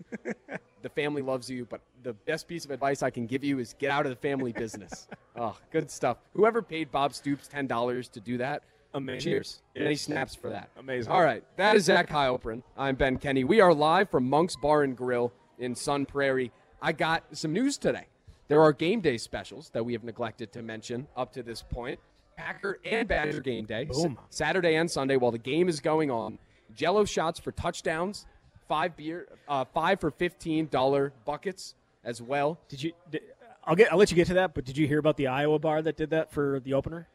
the 0.82 0.89
family 0.89 1.22
loves 1.22 1.50
you, 1.50 1.65
but 1.65 1.79
the 2.03 2.12
best 2.12 2.46
piece 2.46 2.65
of 2.65 2.72
advice 2.72 3.01
I 3.01 3.10
can 3.10 3.25
give 3.25 3.41
you 3.41 3.60
is 3.60 3.74
get 3.79 3.89
out 3.89 4.05
of 4.05 4.10
the 4.10 4.17
family 4.17 4.51
business. 4.51 5.08
oh, 5.38 5.58
good 5.72 5.89
stuff. 5.89 6.17
Whoever 6.34 6.62
paid 6.62 6.91
Bob 6.91 7.13
Stoops 7.13 7.48
ten 7.48 7.67
dollars 7.67 8.10
to 8.10 8.20
do 8.20 8.38
that, 8.39 8.63
Amazing. 8.94 9.20
cheers. 9.22 9.62
Any 9.77 9.96
snaps 9.96 10.36
for 10.36 10.50
that. 10.50 10.70
Amazing. 10.77 11.10
All 11.10 11.24
right, 11.24 11.41
that 11.55 11.77
is 11.77 11.86
Zach 11.86 12.10
Heilprin. 12.10 12.63
I'm 12.77 12.96
Ben 12.96 13.17
Kenny. 13.17 13.46
We 13.46 13.62
are 13.62 13.74
live 13.74 14.10
from 14.10 14.29
Monk's 14.29 14.58
Bar 14.58 14.84
and 14.84 14.96
Grill 14.98 15.32
in 15.58 15.74
Sun 15.74 16.05
Prairie. 16.08 16.51
I 16.82 16.91
got 16.91 17.24
some 17.32 17.53
news 17.53 17.77
today. 17.77 18.08
There 18.50 18.62
are 18.62 18.74
game 18.74 19.00
day 19.00 19.17
specials 19.17 19.70
that 19.70 19.86
we 19.86 19.94
have 19.94 20.03
neglected 20.03 20.51
to 20.51 20.62
mention 20.62 21.08
up 21.15 21.32
to 21.32 21.44
this 21.44 21.62
point. 21.63 21.98
Packer 22.36 22.79
and 22.84 23.08
Badger 23.08 23.39
game 23.39 23.63
day, 23.63 23.86
Boom. 23.86 24.20
Saturday 24.29 24.75
and 24.75 24.91
Sunday 24.91 25.15
while 25.15 25.32
the 25.32 25.38
game 25.38 25.70
is 25.70 25.79
going 25.79 26.12
on. 26.12 26.38
Jello 26.75 27.05
shots 27.05 27.39
for 27.39 27.53
touchdowns, 27.53 28.25
five 28.67 28.95
beer, 28.95 29.27
uh, 29.48 29.65
five 29.65 30.00
for 30.00 30.12
fifteen 30.12 30.67
dollar 30.67 31.13
buckets 31.25 31.75
as 32.03 32.22
well. 32.22 32.60
Did 32.69 32.84
you? 32.84 32.93
Did, 33.10 33.22
I'll 33.63 33.75
get. 33.75 33.91
I'll 33.91 33.98
let 33.98 34.12
you 34.12 34.15
get 34.15 34.27
to 34.27 34.36
that. 34.36 34.53
But 34.53 34.65
did 34.65 34.77
you 34.77 34.88
hear 34.88 35.00
about 35.00 35.17
the 35.17 35.27
Iowa 35.27 35.60
bar 35.60 35.81
that 35.81 35.98
did 35.98 36.12
that 36.12 36.31
for 36.31 36.60
the 36.60 36.74
opener? 36.74 37.07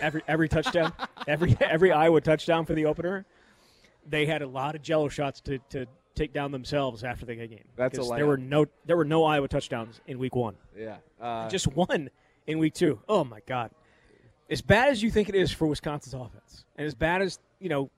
Every 0.00 0.22
every 0.28 0.48
touchdown, 0.48 0.92
every 1.26 1.56
every 1.60 1.92
Iowa 1.92 2.20
touchdown 2.20 2.64
for 2.64 2.74
the 2.74 2.86
opener, 2.86 3.24
they 4.08 4.26
had 4.26 4.42
a 4.42 4.46
lot 4.46 4.74
of 4.74 4.82
Jello 4.82 5.08
shots 5.08 5.40
to, 5.42 5.58
to 5.70 5.86
take 6.14 6.32
down 6.32 6.52
themselves 6.52 7.04
after 7.04 7.26
the 7.26 7.34
game. 7.34 7.64
That's 7.76 7.98
a 7.98 8.02
there 8.02 8.26
were 8.26 8.36
no 8.36 8.66
there 8.84 8.96
were 8.96 9.04
no 9.04 9.24
Iowa 9.24 9.48
touchdowns 9.48 10.00
in 10.06 10.18
week 10.18 10.34
one. 10.34 10.54
Yeah, 10.76 10.96
uh, 11.20 11.48
Just 11.48 11.66
one 11.68 12.10
in 12.46 12.58
week 12.58 12.74
two. 12.74 13.00
Oh 13.08 13.24
my 13.24 13.40
God! 13.46 13.70
As 14.50 14.62
bad 14.62 14.88
as 14.88 15.02
you 15.02 15.10
think 15.10 15.28
it 15.28 15.34
is 15.34 15.50
for 15.50 15.66
Wisconsin's 15.66 16.14
offense, 16.14 16.64
and 16.76 16.86
as 16.86 16.94
bad 16.94 17.22
as 17.22 17.38
you 17.58 17.68
know 17.68 17.90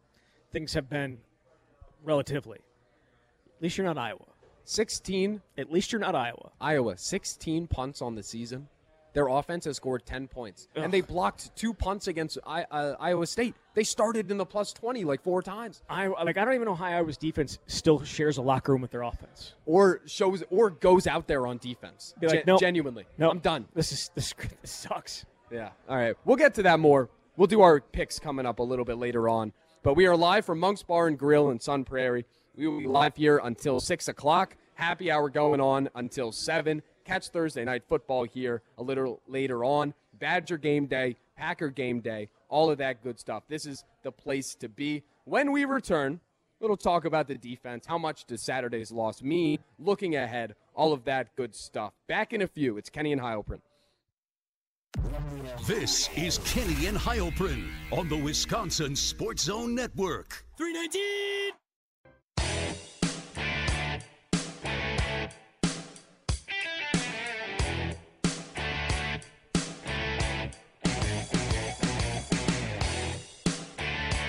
things 0.52 0.74
have 0.74 0.88
been, 0.88 1.18
relatively, 2.04 2.58
at 2.58 3.62
least 3.62 3.78
you're 3.78 3.86
not 3.86 3.98
Iowa. 3.98 4.24
sixteen 4.64 5.40
At 5.58 5.72
least 5.72 5.92
you're 5.92 6.00
not 6.00 6.14
Iowa. 6.14 6.50
Iowa, 6.60 6.96
16 6.96 7.66
punts 7.66 8.02
on 8.02 8.14
the 8.14 8.22
season. 8.22 8.68
Their 9.14 9.28
offense 9.28 9.64
has 9.66 9.76
scored 9.76 10.04
10 10.04 10.26
points. 10.26 10.66
And 10.74 10.92
they 10.92 11.00
blocked 11.00 11.54
two 11.54 11.72
punts 11.72 12.08
against 12.08 12.36
I, 12.44 12.64
uh, 12.64 12.96
Iowa 12.98 13.28
State. 13.28 13.54
They 13.74 13.84
started 13.84 14.28
in 14.28 14.38
the 14.38 14.44
plus 14.44 14.72
20 14.72 15.04
like 15.04 15.22
four 15.22 15.40
times. 15.40 15.82
I 15.88 16.08
like. 16.08 16.36
I 16.36 16.44
don't 16.44 16.54
even 16.54 16.66
know 16.66 16.74
how 16.74 16.86
Iowa's 16.86 17.16
defense 17.16 17.58
still 17.68 18.02
shares 18.02 18.38
a 18.38 18.42
locker 18.42 18.72
room 18.72 18.82
with 18.82 18.90
their 18.90 19.02
offense. 19.02 19.54
Or 19.66 20.00
shows 20.06 20.42
or 20.50 20.70
goes 20.70 21.06
out 21.06 21.28
there 21.28 21.46
on 21.46 21.58
defense. 21.58 22.12
Be 22.20 22.26
like, 22.26 22.36
Gen- 22.38 22.44
nope. 22.48 22.60
Genuinely. 22.60 23.04
No, 23.16 23.30
I'm 23.30 23.38
done. 23.38 23.68
This 23.72 23.92
is 23.92 24.10
this, 24.16 24.34
this 24.62 24.70
sucks. 24.72 25.24
Yeah. 25.48 25.70
All 25.88 25.96
right. 25.96 26.16
We'll 26.24 26.36
get 26.36 26.54
to 26.54 26.64
that 26.64 26.80
more. 26.80 27.08
We'll 27.36 27.46
do 27.46 27.60
our 27.60 27.80
picks 27.80 28.18
coming 28.18 28.46
up 28.46 28.58
a 28.58 28.62
little 28.64 28.84
bit 28.84 28.96
later 28.98 29.28
on. 29.28 29.52
But 29.84 29.96
we 29.96 30.06
are 30.06 30.16
live 30.16 30.46
from 30.46 30.60
Monk's 30.60 30.82
Bar 30.82 31.08
and 31.08 31.18
Grill 31.18 31.50
in 31.50 31.60
Sun 31.60 31.84
Prairie. 31.84 32.24
We 32.56 32.66
will 32.66 32.78
be 32.78 32.86
live 32.86 33.16
here 33.16 33.38
until 33.44 33.80
6 33.80 34.08
o'clock. 34.08 34.56
Happy 34.76 35.10
hour 35.10 35.28
going 35.28 35.60
on 35.60 35.90
until 35.94 36.32
7. 36.32 36.80
Catch 37.04 37.28
Thursday 37.28 37.66
night 37.66 37.82
football 37.86 38.24
here 38.24 38.62
a 38.78 38.82
little 38.82 39.20
later 39.28 39.62
on. 39.62 39.92
Badger 40.18 40.56
game 40.56 40.86
day, 40.86 41.16
Packer 41.36 41.68
game 41.68 42.00
day, 42.00 42.30
all 42.48 42.70
of 42.70 42.78
that 42.78 43.02
good 43.02 43.20
stuff. 43.20 43.42
This 43.46 43.66
is 43.66 43.84
the 44.02 44.10
place 44.10 44.54
to 44.54 44.70
be. 44.70 45.02
When 45.26 45.52
we 45.52 45.66
return, 45.66 46.18
little 46.60 46.78
talk 46.78 47.04
about 47.04 47.28
the 47.28 47.34
defense. 47.34 47.84
How 47.84 47.98
much 47.98 48.24
does 48.24 48.40
Saturday's 48.40 48.90
loss 48.90 49.22
mean? 49.22 49.58
Looking 49.78 50.16
ahead, 50.16 50.54
all 50.74 50.94
of 50.94 51.04
that 51.04 51.36
good 51.36 51.54
stuff. 51.54 51.92
Back 52.08 52.32
in 52.32 52.40
a 52.40 52.46
few. 52.46 52.78
It's 52.78 52.88
Kenny 52.88 53.12
and 53.12 53.20
Heilprin. 53.20 53.60
This 55.66 56.08
is 56.14 56.38
Kenny 56.38 56.86
and 56.86 56.98
Heilprin 56.98 57.68
on 57.90 58.08
the 58.08 58.16
Wisconsin 58.16 58.94
Sports 58.94 59.44
Zone 59.44 59.74
Network. 59.74 60.44
319! 60.58 61.52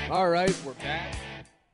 All 0.09 0.29
right, 0.29 0.55
we're 0.65 0.73
back. 0.75 1.15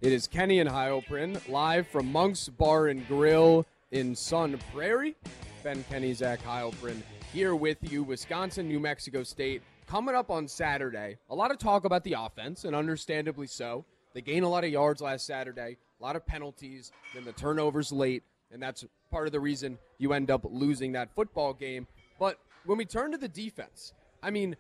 It 0.02 0.12
is 0.12 0.26
Kenny 0.26 0.60
and 0.60 0.70
Heilprin 0.70 1.48
live 1.48 1.88
from 1.88 2.12
Monk's 2.12 2.50
Bar 2.50 2.88
and 2.88 3.08
Grill 3.08 3.68
in 3.92 4.16
Sun 4.16 4.60
Prairie. 4.74 5.16
Ben 5.64 5.84
Kenny, 5.90 6.14
Zach 6.14 6.42
Heilprin 6.44 7.04
here 7.32 7.56
with 7.56 7.78
you. 7.92 8.04
Wisconsin, 8.04 8.68
New 8.68 8.80
Mexico 8.80 9.24
State 9.24 9.62
coming 9.88 10.16
up 10.16 10.30
on 10.30 10.48
Saturday. 10.48 11.18
A 11.30 11.36
lot 11.36 11.52
of 11.52 11.58
talk 11.58 11.86
about 11.86 12.04
the 12.04 12.14
offense, 12.14 12.66
and 12.66 12.76
understandably 12.76 13.48
so. 13.48 13.86
They 14.14 14.22
gained 14.22 14.44
a 14.44 14.50
lot 14.50 14.64
of 14.64 14.70
yards 14.70 15.02
last 15.02 15.26
Saturday, 15.26 15.78
a 16.00 16.04
lot 16.04 16.16
of 16.16 16.26
penalties, 16.26 16.92
then 17.14 17.24
the 17.24 17.32
turnovers 17.32 17.92
late, 17.92 18.24
and 18.52 18.62
that's 18.62 18.86
part 19.10 19.28
of 19.28 19.32
the 19.32 19.40
reason 19.40 19.78
you 19.98 20.12
end 20.12 20.30
up 20.30 20.42
losing 20.44 20.92
that 20.94 21.14
football 21.16 21.54
game. 21.54 21.88
But 22.20 22.38
when 22.66 22.78
we 22.78 22.86
turn 22.86 23.12
to 23.12 23.18
the 23.18 23.30
defense, 23.30 23.94
I 24.22 24.30
mean, 24.30 24.58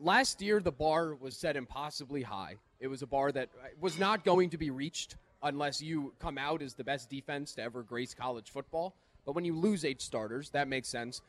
last 0.00 0.40
year 0.40 0.60
the 0.60 0.72
bar 0.72 1.14
was 1.14 1.36
set 1.36 1.56
impossibly 1.56 2.22
high. 2.22 2.56
It 2.80 2.88
was 2.88 3.02
a 3.02 3.06
bar 3.06 3.30
that 3.32 3.50
was 3.80 3.98
not 3.98 4.24
going 4.24 4.50
to 4.50 4.58
be 4.58 4.70
reached 4.70 5.16
unless 5.42 5.82
you 5.82 6.14
come 6.18 6.38
out 6.38 6.62
as 6.62 6.74
the 6.74 6.84
best 6.84 7.10
defense 7.10 7.54
to 7.54 7.62
ever 7.62 7.82
grace 7.82 8.14
college 8.14 8.50
football. 8.50 8.94
But 9.24 9.34
when 9.34 9.44
you 9.44 9.54
lose 9.54 9.84
eight 9.84 10.02
starters, 10.02 10.50
that 10.50 10.66
makes 10.66 10.88
sense. 10.88 11.20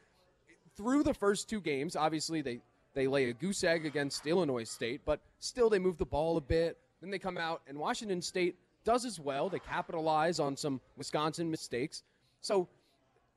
Through 0.76 1.04
the 1.04 1.14
first 1.14 1.50
two 1.50 1.62
games, 1.62 1.96
obviously 1.96 2.42
they 2.42 2.60
they 2.94 3.08
lay 3.08 3.30
a 3.30 3.34
goose 3.34 3.64
egg 3.64 3.86
against 3.86 4.26
Illinois 4.28 4.64
State, 4.64 5.02
but 5.06 5.20
still 5.40 5.70
they 5.70 5.80
move 5.80 5.98
the 5.98 6.06
ball 6.06 6.38
a 6.38 6.42
bit. 6.42 6.78
Then 7.02 7.10
they 7.10 7.20
come 7.20 7.38
out 7.38 7.62
and 7.68 7.78
Washington 7.78 8.22
State 8.22 8.56
does 8.84 9.06
as 9.06 9.20
well. 9.20 9.50
They 9.50 9.60
capitalize 9.60 10.40
on 10.40 10.56
some 10.56 10.80
Wisconsin 10.98 11.50
mistakes. 11.50 12.04
So 12.42 12.68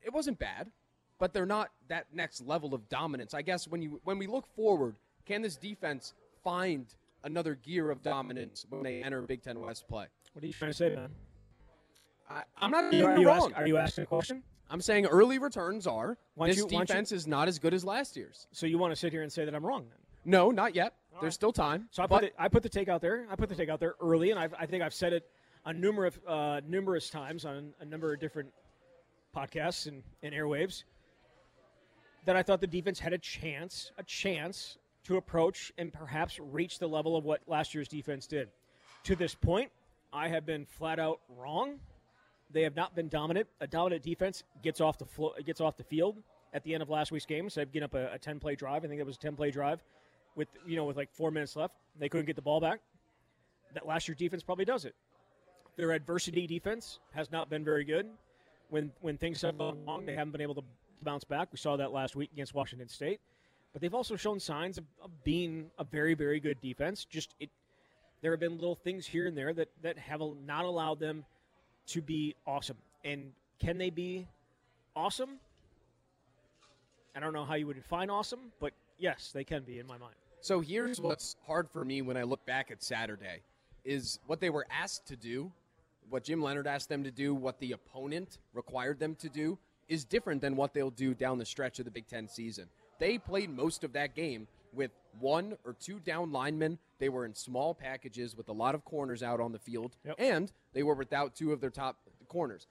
it 0.03 0.12
wasn't 0.12 0.38
bad, 0.38 0.70
but 1.18 1.33
they're 1.33 1.46
not 1.46 1.70
that 1.88 2.07
next 2.12 2.46
level 2.46 2.75
of 2.75 2.88
dominance. 2.88 3.35
I 3.35 3.42
guess 3.42 3.66
when 3.66 3.83
you 3.83 4.01
when 4.05 4.18
we 4.18 4.27
look 4.27 4.46
forward, 4.55 4.94
can 5.25 5.42
this 5.42 5.57
defense 5.57 6.14
find 6.44 6.87
another 7.25 7.55
gear 7.57 7.90
of 7.90 8.03
dominance 8.03 8.66
when 8.68 8.83
they 8.83 9.03
enter 9.03 9.22
Big 9.22 9.42
Ten 9.42 9.61
West 9.61 9.88
play? 9.88 10.07
What 10.33 10.44
are 10.44 10.46
you 10.46 10.53
trying 10.53 10.70
to 10.70 10.77
say, 10.77 10.94
man? 10.94 11.11
I, 12.29 12.42
I'm 12.59 12.70
not 12.70 12.85
Are 12.85 12.92
you, 12.92 13.07
are 13.07 13.18
you, 13.18 13.29
wrong. 13.29 13.51
ask, 13.51 13.57
are 13.57 13.66
you 13.66 13.77
asking 13.77 14.05
a 14.05 14.07
question? 14.07 14.42
I'm 14.68 14.81
saying 14.81 15.07
early 15.07 15.38
returns 15.38 15.87
are 15.87 16.18
Why 16.35 16.48
this 16.48 16.57
you- 16.59 16.68
defense 16.68 17.12
is 17.12 17.26
not 17.26 17.48
as 17.48 17.59
good 17.59 17.72
as 17.74 17.85
last 17.85 18.16
year's. 18.16 18.46
So 18.52 18.66
you 18.66 18.79
want 18.79 18.92
to 18.92 18.96
sit 18.96 19.12
here 19.12 19.22
and 19.22 19.33
say 19.33 19.44
that 19.44 19.55
I'm 19.55 19.64
wrong 19.64 19.87
then? 19.88 19.98
No, 20.24 20.50
not 20.50 20.74
yet. 20.74 20.94
All 21.14 21.20
There's 21.20 21.31
right. 21.31 21.35
still 21.35 21.52
time. 21.52 21.88
So 21.92 22.02
I 22.02 22.07
put 22.07 22.20
the, 22.22 22.42
I 22.42 22.48
put 22.48 22.62
the 22.62 22.68
take 22.68 22.88
out 22.88 23.00
there. 23.00 23.26
I 23.31 23.37
put 23.37 23.48
the 23.48 23.55
take 23.55 23.68
out 23.68 23.79
there 23.81 23.94
early, 24.02 24.33
and 24.33 24.40
I've, 24.40 24.52
I 24.59 24.66
think 24.66 24.83
I've 24.83 24.92
said 24.92 25.12
it 25.12 25.24
a 25.64 25.72
numerous 25.72 26.18
uh, 26.26 26.61
numerous 26.66 27.09
times 27.11 27.44
on 27.44 27.72
a 27.81 27.85
number 27.85 28.12
of 28.12 28.20
different 28.20 28.50
podcasts 29.35 29.87
and, 29.87 30.02
and 30.22 30.35
airwaves 30.35 30.83
that 32.24 32.35
I 32.37 32.42
thought 32.42 32.61
the 32.61 32.66
defense 32.66 32.98
had 32.98 33.12
a 33.12 33.18
chance, 33.18 33.92
a 33.98 34.02
chance 34.02 34.79
to 35.05 35.16
approach 35.16 35.72
and 35.79 35.92
perhaps 35.92 36.40
reach 36.40 36.79
the 36.81 36.88
level 36.88 37.16
of 37.16 37.24
what 37.24 37.40
last 37.46 37.72
year's 37.74 37.87
defense 37.88 38.26
did. 38.26 38.48
To 39.05 39.14
this 39.14 39.35
point, 39.35 39.70
I 40.12 40.29
have 40.29 40.44
been 40.44 40.66
flat 40.66 40.98
out 40.98 41.20
wrong, 41.29 41.79
They 42.50 42.62
have 42.62 42.76
not 42.76 42.94
been 42.94 43.09
dominant. 43.09 43.48
A 43.61 43.66
dominant 43.66 44.02
defense 44.02 44.44
gets 44.62 44.80
off 44.80 44.98
the 44.98 45.04
flo- 45.04 45.35
gets 45.44 45.61
off 45.61 45.76
the 45.76 45.85
field 45.85 46.16
at 46.52 46.62
the 46.62 46.74
end 46.74 46.82
of 46.82 46.88
last 46.88 47.11
week's 47.12 47.26
game. 47.26 47.50
So 47.50 47.64
getting 47.64 47.82
up 47.82 47.94
a, 47.94 48.12
a 48.12 48.18
ten 48.18 48.38
play 48.38 48.54
drive. 48.54 48.85
I 48.85 48.88
think 48.88 49.00
it 49.00 49.06
was 49.06 49.16
a 49.16 49.20
ten 49.20 49.37
play 49.37 49.50
drive 49.50 49.82
with 50.37 50.48
you 50.66 50.76
know 50.76 50.85
with 50.85 50.96
like 50.96 51.11
four 51.12 51.30
minutes 51.30 51.56
left. 51.56 51.74
They 51.98 52.09
couldn't 52.09 52.26
get 52.26 52.37
the 52.37 52.42
ball 52.42 52.61
back. 52.61 52.80
That 53.74 53.87
last 53.87 54.09
year 54.09 54.14
defense 54.14 54.42
probably 54.42 54.64
does 54.64 54.85
it. 54.85 54.94
Their 55.76 55.92
adversity 55.92 56.46
defense 56.46 57.00
has 57.12 57.30
not 57.30 57.50
been 57.50 57.64
very 57.64 57.85
good. 57.85 58.06
When 58.70 58.92
when 59.00 59.18
things 59.18 59.42
have 59.42 59.59
gone 59.59 59.85
wrong, 59.87 60.06
they 60.06 60.14
haven't 60.14 60.32
been 60.32 60.40
able 60.40 60.54
to 60.54 60.64
bounce 61.02 61.24
back. 61.24 61.48
We 61.52 61.59
saw 61.59 61.76
that 61.76 61.92
last 61.92 62.16
week 62.16 62.30
against 62.32 62.54
Washington 62.54 62.88
State. 62.88 63.20
But 63.72 63.82
they've 63.82 63.94
also 63.94 64.16
shown 64.16 64.40
signs 64.40 64.78
of, 64.78 64.85
of 65.02 65.11
being 65.24 65.70
a 65.78 65.85
very 65.85 66.14
very 66.14 66.40
good 66.40 66.61
defense. 66.61 67.04
Just 67.04 67.35
it, 67.40 67.50
there 68.22 68.30
have 68.30 68.40
been 68.40 68.54
little 68.54 68.76
things 68.76 69.06
here 69.06 69.26
and 69.26 69.37
there 69.37 69.52
that 69.52 69.68
that 69.82 69.98
have 69.98 70.22
not 70.46 70.64
allowed 70.64 71.00
them 71.00 71.24
to 71.88 72.03
be 72.03 72.35
awesome. 72.46 72.77
And 73.05 73.33
can 73.59 73.79
they 73.79 73.90
be 73.90 74.27
awesome? 74.94 75.38
I 77.14 77.20
don't 77.20 77.33
know 77.33 77.44
how 77.44 77.55
you 77.55 77.66
would 77.66 77.77
define 77.77 78.11
awesome, 78.11 78.53
but 78.61 78.72
yes, 78.99 79.31
they 79.33 79.44
can 79.44 79.62
be 79.62 79.79
in 79.79 79.87
my 79.87 79.96
mind. 79.96 80.14
So 80.40 80.61
here's 80.61 81.01
what's 81.01 81.37
hard 81.46 81.68
for 81.70 81.85
me 81.85 82.03
when 82.03 82.16
I 82.16 82.22
look 82.22 82.44
back 82.44 82.70
at 82.70 82.83
Saturday 82.83 83.40
is 83.85 84.18
what 84.27 84.40
they 84.40 84.51
were 84.51 84.66
asked 84.70 85.07
to 85.07 85.16
do, 85.16 85.51
what 86.11 86.25
Jim 86.25 86.42
Leonhard 86.42 86.66
asked 86.66 86.88
them 86.88 87.05
to 87.05 87.11
do, 87.11 87.35
what 87.35 87.59
the 87.59 87.72
opponent 87.72 88.38
required 88.53 88.99
them 88.99 89.14
to 89.16 89.29
do 89.29 89.59
is 89.88 90.05
different 90.05 90.40
than 90.40 90.57
what 90.57 90.75
they'll 90.75 90.90
do 90.90 91.14
down 91.14 91.38
the 91.38 91.44
stretch 91.44 91.79
of 91.79 91.85
the 91.85 91.90
Big 91.90 92.07
10 92.07 92.29
season. 92.29 92.66
They 92.99 93.18
played 93.18 93.51
most 93.51 93.85
of 93.85 93.92
that 93.94 94.14
game 94.14 94.46
with 94.72 94.90
one 95.18 95.57
or 95.64 95.72
two 95.74 95.98
down 96.00 96.33
linemen. 96.33 96.79
They 96.98 97.09
were 97.09 97.24
in 97.24 97.35
small 97.35 97.74
packages 97.74 98.37
with 98.37 98.48
a 98.48 98.52
lot 98.52 98.74
of 98.74 98.85
corners 98.85 99.22
out 99.22 99.40
on 99.40 99.52
the 99.52 99.59
field, 99.59 99.96
Yep. 100.05 100.16
and 100.18 100.52
they 100.72 100.83
were 100.83 100.94
without 100.94 101.35
two 101.35 101.52
of 101.52 101.61
their 101.61 101.70
top 101.70 101.96
corners. 102.29 102.66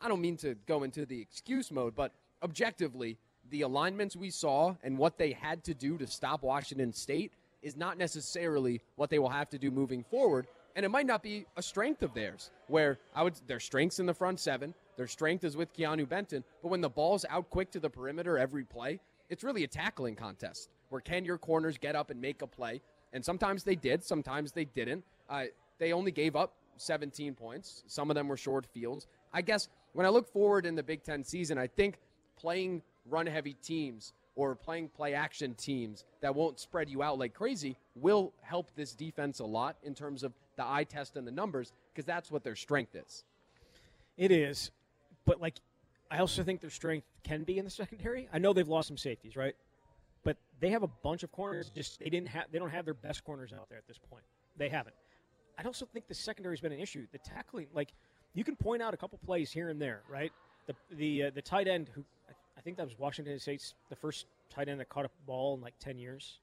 I 0.00 0.08
don't 0.08 0.20
mean 0.20 0.36
to 0.38 0.54
go 0.66 0.82
into 0.82 1.04
the 1.06 1.20
excuse 1.20 1.70
mode, 1.70 1.94
but 1.94 2.12
objectively, 2.42 3.18
the 3.50 3.62
alignments 3.62 4.16
we 4.16 4.30
saw 4.30 4.74
and 4.82 4.98
what 4.98 5.18
they 5.18 5.32
had 5.32 5.62
to 5.64 5.74
do 5.74 5.98
to 5.98 6.06
stop 6.06 6.42
Washington 6.42 6.92
State 6.92 7.32
is 7.62 7.76
not 7.76 7.98
necessarily 7.98 8.80
what 8.96 9.10
they 9.10 9.18
will 9.18 9.28
have 9.28 9.48
to 9.50 9.58
do 9.58 9.70
moving 9.70 10.02
forward. 10.04 10.46
And 10.74 10.84
it 10.84 10.90
might 10.90 11.06
not 11.06 11.22
be 11.22 11.46
a 11.56 11.62
strength 11.62 12.02
of 12.02 12.12
theirs, 12.12 12.50
where 12.68 12.98
I 13.14 13.22
would 13.22 13.34
their 13.46 13.60
strengths 13.60 13.98
in 13.98 14.06
the 14.06 14.12
front 14.14 14.40
seven, 14.40 14.74
their 14.96 15.06
strength 15.06 15.44
is 15.44 15.56
with 15.56 15.74
Keanu 15.74 16.08
Benton, 16.08 16.44
but 16.62 16.68
when 16.68 16.80
the 16.80 16.88
ball's 16.88 17.24
out 17.30 17.48
quick 17.50 17.70
to 17.72 17.80
the 17.80 17.88
perimeter 17.90 18.36
every 18.38 18.64
play, 18.64 19.00
it's 19.28 19.42
really 19.44 19.64
a 19.64 19.68
tackling 19.68 20.16
contest 20.16 20.70
where 20.88 21.00
can 21.00 21.24
your 21.24 21.38
corners 21.38 21.78
get 21.78 21.96
up 21.96 22.10
and 22.10 22.20
make 22.20 22.42
a 22.42 22.46
play? 22.46 22.80
And 23.12 23.24
sometimes 23.24 23.64
they 23.64 23.74
did, 23.74 24.04
sometimes 24.04 24.52
they 24.52 24.64
didn't. 24.64 25.04
Uh, 25.28 25.44
they 25.78 25.92
only 25.92 26.10
gave 26.10 26.36
up 26.36 26.54
17 26.78 27.34
points. 27.34 27.82
Some 27.86 28.10
of 28.10 28.14
them 28.14 28.28
were 28.28 28.36
short 28.36 28.66
fields. 28.66 29.06
I 29.32 29.42
guess 29.42 29.68
when 29.92 30.06
I 30.06 30.08
look 30.10 30.30
forward 30.32 30.66
in 30.66 30.74
the 30.74 30.82
Big 30.82 31.02
Ten 31.02 31.24
season, 31.24 31.58
I 31.58 31.66
think 31.66 31.98
playing 32.36 32.82
run 33.08 33.26
heavy 33.26 33.54
teams 33.54 34.12
or 34.34 34.54
playing 34.54 34.88
play 34.90 35.14
action 35.14 35.54
teams 35.54 36.04
that 36.20 36.34
won't 36.34 36.60
spread 36.60 36.88
you 36.90 37.02
out 37.02 37.18
like 37.18 37.32
crazy 37.32 37.76
will 37.94 38.32
help 38.42 38.70
this 38.76 38.94
defense 38.94 39.38
a 39.38 39.44
lot 39.44 39.76
in 39.82 39.94
terms 39.94 40.22
of 40.22 40.32
the 40.56 40.66
eye 40.66 40.84
test 40.84 41.16
and 41.16 41.26
the 41.26 41.32
numbers 41.32 41.72
because 41.92 42.04
that's 42.04 42.30
what 42.30 42.44
their 42.44 42.56
strength 42.56 42.94
is. 42.94 43.24
It 44.16 44.30
is, 44.30 44.70
but 45.24 45.40
like, 45.40 45.54
I 46.10 46.18
also 46.18 46.42
think 46.42 46.60
their 46.60 46.70
strength 46.70 47.06
can 47.24 47.42
be 47.42 47.58
in 47.58 47.64
the 47.64 47.70
secondary. 47.70 48.28
I 48.32 48.38
know 48.38 48.52
they've 48.52 48.68
lost 48.68 48.88
some 48.88 48.96
safeties, 48.96 49.36
right? 49.36 49.56
But 50.26 50.36
they 50.58 50.70
have 50.70 50.82
a 50.82 50.88
bunch 50.88 51.22
of 51.22 51.30
corners. 51.30 51.70
Just 51.74 52.00
they 52.00 52.10
didn't 52.10 52.26
have 52.28 52.46
they 52.50 52.58
don't 52.58 52.70
have 52.70 52.84
their 52.84 52.94
best 52.94 53.22
corners 53.24 53.52
out 53.52 53.68
there 53.68 53.78
at 53.78 53.86
this 53.86 53.96
point. 54.10 54.24
They 54.58 54.68
haven't. 54.68 54.96
I 55.56 55.62
also 55.62 55.86
think 55.86 56.08
the 56.08 56.14
secondary's 56.14 56.60
been 56.60 56.72
an 56.72 56.80
issue. 56.80 57.06
The 57.12 57.18
tackling, 57.18 57.68
like, 57.72 57.92
you 58.34 58.42
can 58.44 58.56
point 58.56 58.82
out 58.82 58.92
a 58.92 58.96
couple 58.96 59.18
plays 59.24 59.52
here 59.52 59.68
and 59.70 59.80
there, 59.80 60.02
right? 60.10 60.32
The 60.66 60.74
the 60.96 61.22
uh, 61.24 61.30
the 61.32 61.40
tight 61.42 61.68
end 61.68 61.90
who 61.94 62.04
I- 62.58 62.60
think 62.62 62.76
that 62.78 62.84
was 62.86 62.98
Washington 62.98 63.38
State's 63.38 63.74
the 63.88 63.94
first 63.94 64.26
tight 64.50 64.68
end 64.68 64.80
that 64.80 64.88
caught 64.88 65.04
a 65.04 65.10
ball 65.26 65.54
in 65.54 65.60
like 65.60 65.78
ten 65.78 65.96
years. 65.96 66.40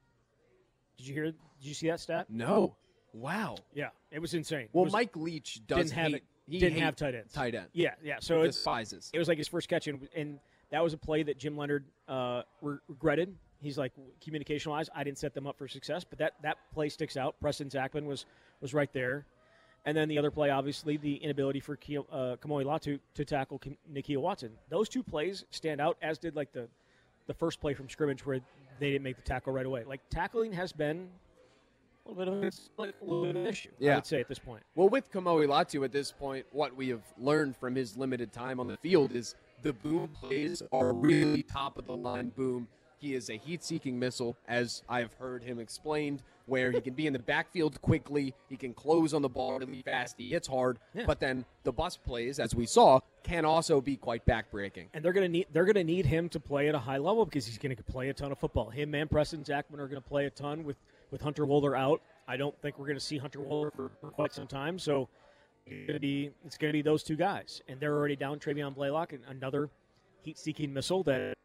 Did 0.98 1.06
you 1.08 1.14
hear? 1.14 1.26
Did 1.26 1.36
you 1.60 1.74
see 1.74 1.88
that 1.90 2.00
stat? 2.00 2.28
No. 2.30 2.78
Wow. 3.14 3.58
Yeah, 3.76 3.90
it 4.12 4.20
was 4.20 4.34
insane. 4.34 4.70
Well, 4.72 4.86
was- 4.86 4.94
Mike 4.94 5.16
Leach 5.18 5.60
does 5.68 5.78
didn't 5.90 5.92
have 5.92 6.14
it. 6.14 6.24
he 6.48 6.60
Didn't 6.60 6.80
have 6.80 6.96
tight 6.96 7.16
ends. 7.16 7.34
Tight 7.34 7.54
end. 7.56 7.68
Yeah, 7.74 7.96
yeah. 8.02 8.18
So 8.22 8.44
it's 8.44 8.56
despises. 8.56 9.10
it 9.14 9.20
was 9.20 9.28
like 9.28 9.38
his 9.38 9.50
first 9.50 9.68
catch, 9.68 9.88
and, 9.88 10.08
and 10.16 10.40
that 10.72 10.82
was 10.82 10.94
a 10.94 10.98
play 10.98 11.24
that 11.24 11.38
Jim 11.38 11.58
Leonhard 11.58 11.84
uh, 12.08 12.44
re- 12.62 12.78
regretted. 12.88 13.36
He's 13.64 13.78
like 13.78 13.94
communication 14.24 14.72
wise, 14.72 14.90
I 14.94 15.04
didn't 15.04 15.18
set 15.18 15.34
them 15.34 15.48
up 15.48 15.58
for 15.58 15.68
success, 15.68 16.04
but 16.04 16.20
that 16.20 16.34
that 16.44 16.58
play 16.74 16.90
sticks 16.90 17.18
out. 17.18 17.36
Preston 17.40 17.70
Zachman 17.70 18.06
was 18.06 18.26
was 18.62 18.74
right 18.74 18.92
there, 18.94 19.26
and 19.86 19.96
then 19.96 20.10
the 20.10 20.18
other 20.18 20.32
play, 20.32 20.50
obviously, 20.50 20.98
the 20.98 21.16
inability 21.16 21.60
for 21.60 21.76
Keo, 21.76 22.06
uh, 22.12 22.36
Kamoi 22.38 22.64
Latu 22.66 23.00
to 23.16 23.26
tackle 23.26 23.60
Kim- 23.60 23.78
Nakia 23.92 24.18
Watson. 24.18 24.52
Those 24.70 24.90
two 24.90 25.02
plays 25.04 25.46
stand 25.50 25.80
out, 25.82 25.98
as 26.02 26.18
did 26.20 26.36
like 26.36 26.52
the 26.52 26.68
the 27.28 27.34
first 27.34 27.62
play 27.62 27.74
from 27.74 27.90
scrimmage 27.90 28.26
where 28.26 28.40
they 28.80 28.92
didn't 28.92 29.04
make 29.04 29.16
the 29.16 29.22
tackle 29.22 29.54
right 29.54 29.66
away. 29.66 29.84
Like 29.86 30.02
tackling 30.10 30.52
has 30.54 30.74
been 30.74 31.08
a 32.06 32.10
little 32.10 32.34
bit 32.36 32.48
of, 32.48 32.54
like 32.78 32.96
a 33.02 33.04
little 33.06 33.22
bit 33.24 33.30
of 33.36 33.42
an 33.44 33.48
issue. 33.48 33.70
I 33.82 33.96
would 33.96 34.06
say 34.06 34.20
at 34.20 34.28
this 34.28 34.40
point. 34.40 34.64
Well, 34.76 34.90
with 34.90 35.10
Kamoi 35.12 35.48
Latu 35.48 35.86
at 35.86 35.92
this 35.94 36.12
point, 36.12 36.46
what 36.52 36.76
we 36.76 36.90
have 36.90 37.04
learned 37.18 37.56
from 37.56 37.76
his 37.76 37.96
limited 37.96 38.34
time 38.34 38.60
on 38.60 38.68
the 38.68 38.76
field 38.78 39.14
is 39.14 39.36
the 39.62 39.72
boom 39.72 40.10
plays 40.10 40.62
are 40.74 40.92
really 40.94 41.44
top 41.44 41.78
of 41.78 41.86
the 41.86 41.96
line 41.96 42.30
boom. 42.36 42.68
He 43.04 43.16
is 43.16 43.30
a 43.30 43.36
heat 43.36 43.62
seeking 43.66 44.00
missile, 44.00 44.38
as 44.48 44.82
I 44.88 45.02
have 45.02 45.14
heard 45.16 45.44
him 45.44 45.60
explained, 45.60 46.24
where 46.46 46.72
he 46.72 46.80
can 46.80 46.94
be 46.94 47.06
in 47.06 47.12
the 47.12 47.20
backfield 47.20 47.82
quickly, 47.82 48.34
he 48.48 48.56
can 48.56 48.74
close 48.74 49.14
on 49.14 49.22
the 49.22 49.28
ball 49.28 49.60
really 49.60 49.82
fast, 49.82 50.16
he 50.18 50.30
hits 50.30 50.48
hard, 50.48 50.80
Yeah. 50.94 51.04
but 51.06 51.20
then 51.20 51.44
the 51.66 51.74
bus 51.74 51.98
plays, 51.98 52.40
as 52.40 52.56
we 52.56 52.66
saw, 52.66 53.02
can 53.24 53.44
also 53.44 53.82
be 53.82 53.98
quite 53.98 54.26
backbreaking. 54.26 54.88
and 54.94 55.04
they're 55.04 55.12
going 55.12 55.26
to 55.26 55.30
need 55.38 55.48
they're 55.52 55.66
going 55.66 55.76
to 55.76 55.84
need 55.84 56.06
him 56.06 56.30
to 56.30 56.40
play 56.40 56.70
at 56.70 56.76
a 56.76 56.80
high 56.80 56.98
level 56.98 57.26
because 57.26 57.46
he's 57.46 57.58
going 57.58 57.76
to 57.76 57.84
play 57.84 58.08
a 58.08 58.14
ton 58.14 58.32
of 58.32 58.40
football. 58.40 58.70
Him 58.70 58.96
and 58.96 59.12
Preston 59.12 59.44
Zachman 59.44 59.80
are 59.80 59.88
going 59.90 60.02
to 60.02 60.10
play 60.10 60.26
a 60.26 60.30
ton 60.30 60.64
with 60.64 60.78
with 61.12 61.20
Hunter 61.22 61.46
Wohler 61.46 61.78
out. 61.78 62.02
I 62.30 62.38
don't 62.38 62.58
think 62.62 62.80
we're 62.80 62.88
going 62.88 62.98
to 62.98 63.04
see 63.04 63.18
Hunter 63.18 63.40
Wohler 63.40 63.74
for, 63.76 63.92
for 64.00 64.12
quite 64.12 64.32
some 64.32 64.48
time. 64.48 64.80
So 64.80 65.10
it's 65.66 65.88
going 65.88 65.96
to 65.96 66.00
be 66.00 66.32
it's 66.46 66.58
going 66.58 66.70
to 66.72 66.78
be 66.78 66.82
those 66.82 67.04
two 67.04 67.18
guys, 67.18 67.62
and 67.68 67.82
they're 67.82 67.96
already 67.98 68.16
down 68.16 68.40
Travion 68.40 68.74
Blaylock, 68.74 69.12
and 69.12 69.24
another 69.28 69.70
heat-seeking 70.22 70.74
missile 70.74 71.04
that 71.04 71.36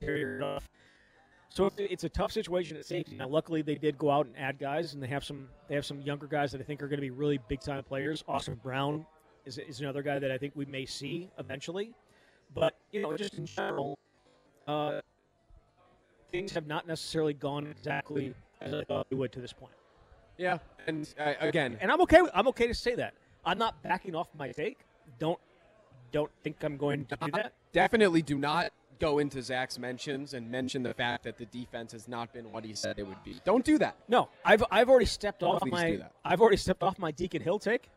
very 0.00 0.24
rough. 0.24 0.68
So 1.50 1.66
it's, 1.66 1.76
it's 1.78 2.04
a 2.04 2.08
tough 2.08 2.30
situation 2.32 2.76
at 2.76 2.84
safety. 2.84 3.16
Now, 3.16 3.28
luckily, 3.28 3.62
they 3.62 3.74
did 3.74 3.96
go 3.96 4.10
out 4.10 4.26
and 4.26 4.36
add 4.36 4.58
guys, 4.58 4.94
and 4.94 5.02
they 5.02 5.06
have 5.06 5.24
some 5.24 5.48
they 5.68 5.74
have 5.74 5.86
some 5.86 6.00
younger 6.02 6.26
guys 6.26 6.52
that 6.52 6.60
I 6.60 6.64
think 6.64 6.82
are 6.82 6.88
going 6.88 6.98
to 6.98 7.02
be 7.02 7.10
really 7.10 7.38
big 7.48 7.60
time 7.60 7.82
players. 7.84 8.22
Austin 8.28 8.60
Brown 8.62 9.06
is, 9.46 9.58
is 9.58 9.80
another 9.80 10.02
guy 10.02 10.18
that 10.18 10.30
I 10.30 10.36
think 10.38 10.52
we 10.56 10.66
may 10.66 10.84
see 10.84 11.30
eventually. 11.38 11.92
But 12.54 12.76
you 12.92 13.02
know, 13.02 13.16
just 13.16 13.34
in 13.34 13.46
general, 13.46 13.98
uh, 14.66 15.00
things 16.30 16.52
have 16.52 16.66
not 16.66 16.86
necessarily 16.86 17.34
gone 17.34 17.66
exactly 17.66 18.34
as 18.60 18.74
I 18.74 18.84
thought 18.84 19.08
they 19.10 19.16
would 19.16 19.32
to 19.32 19.40
this 19.40 19.52
point. 19.52 19.72
Yeah, 20.36 20.58
and 20.86 21.12
uh, 21.18 21.32
again, 21.40 21.78
And 21.80 21.90
I'm 21.90 22.00
okay. 22.02 22.22
with- 22.22 22.30
I'm 22.34 22.46
okay 22.48 22.66
to 22.68 22.74
say 22.74 22.94
that. 22.94 23.14
I'm 23.44 23.58
not 23.58 23.82
backing 23.82 24.14
off 24.14 24.28
my 24.38 24.52
take. 24.52 24.78
Don't 25.18 25.38
don't 26.12 26.30
think 26.42 26.62
I'm 26.62 26.76
going 26.76 27.04
to 27.06 27.16
do 27.16 27.30
that. 27.32 27.52
definitely 27.72 28.22
do 28.22 28.38
not 28.38 28.72
go 28.98 29.18
into 29.18 29.42
Zach's 29.42 29.78
mentions 29.78 30.34
and 30.34 30.50
mention 30.50 30.82
the 30.82 30.94
fact 30.94 31.24
that 31.24 31.38
the 31.38 31.46
defense 31.46 31.92
has 31.92 32.08
not 32.08 32.32
been 32.32 32.50
what 32.52 32.64
he 32.64 32.74
said 32.74 32.98
it 32.98 33.06
would 33.06 33.22
be. 33.24 33.40
Don't 33.44 33.64
do 33.64 33.78
that. 33.78 33.96
No, 34.08 34.28
I've 34.44 34.64
I've 34.70 34.88
already 34.88 35.06
stepped 35.06 35.42
off 35.42 35.62
my 35.64 35.90
do 35.92 35.98
that. 35.98 36.12
I've 36.24 36.40
already 36.40 36.56
stepped 36.56 36.82
off 36.82 36.98
my 36.98 37.10
Deacon 37.10 37.42
Hill 37.42 37.58
take. 37.58 37.88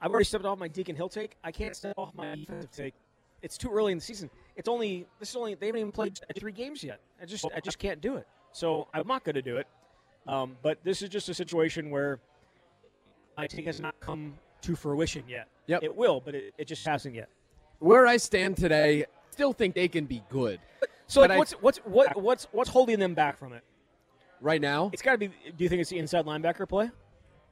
I've 0.00 0.10
already 0.10 0.24
stepped 0.24 0.44
off 0.44 0.58
my 0.58 0.68
Deacon 0.68 0.94
Hill 0.96 1.08
take. 1.08 1.36
I 1.42 1.50
can't 1.50 1.74
step 1.74 1.94
off 1.96 2.14
my 2.14 2.34
defensive 2.34 2.70
take. 2.70 2.94
It's 3.42 3.56
too 3.56 3.70
early 3.70 3.92
in 3.92 3.98
the 3.98 4.04
season. 4.04 4.30
It's 4.56 4.68
only 4.68 5.06
this 5.18 5.30
is 5.30 5.36
only 5.36 5.54
they 5.54 5.66
haven't 5.66 5.80
even 5.80 5.92
played 5.92 6.18
three 6.38 6.52
games 6.52 6.82
yet. 6.82 7.00
I 7.20 7.26
just 7.26 7.46
I 7.54 7.60
just 7.60 7.78
can't 7.78 8.00
do 8.00 8.16
it. 8.16 8.26
So 8.52 8.88
I'm 8.94 9.06
not 9.06 9.24
going 9.24 9.34
to 9.34 9.42
do 9.42 9.56
it. 9.56 9.66
Um, 10.26 10.56
but 10.62 10.78
this 10.82 11.02
is 11.02 11.08
just 11.08 11.28
a 11.28 11.34
situation 11.34 11.90
where 11.90 12.18
my 13.36 13.46
take 13.46 13.66
has 13.66 13.80
not 13.80 13.98
come 14.00 14.34
to 14.62 14.74
fruition 14.74 15.24
yet. 15.28 15.48
Yep. 15.66 15.82
It 15.82 15.94
will, 15.94 16.20
but 16.20 16.34
it, 16.34 16.54
it 16.58 16.66
just 16.66 16.84
hasn't 16.86 17.14
yet. 17.14 17.28
Where 17.78 18.06
I 18.06 18.16
stand 18.16 18.56
today, 18.56 19.04
still 19.30 19.52
think 19.52 19.74
they 19.74 19.88
can 19.88 20.06
be 20.06 20.22
good. 20.28 20.60
So 21.06 21.20
like, 21.20 21.30
I- 21.30 21.38
what's 21.38 21.52
what's 21.52 21.78
what 21.78 22.20
what's 22.20 22.44
what's 22.52 22.70
holding 22.70 22.98
them 22.98 23.14
back 23.14 23.38
from 23.38 23.52
it? 23.52 23.62
Right 24.40 24.60
now, 24.60 24.90
It's 24.92 25.02
got 25.02 25.12
to 25.12 25.18
be. 25.18 25.28
Do 25.28 25.64
you 25.64 25.68
think 25.68 25.80
it's 25.80 25.90
the 25.90 25.98
inside 25.98 26.26
linebacker 26.26 26.68
play? 26.68 26.90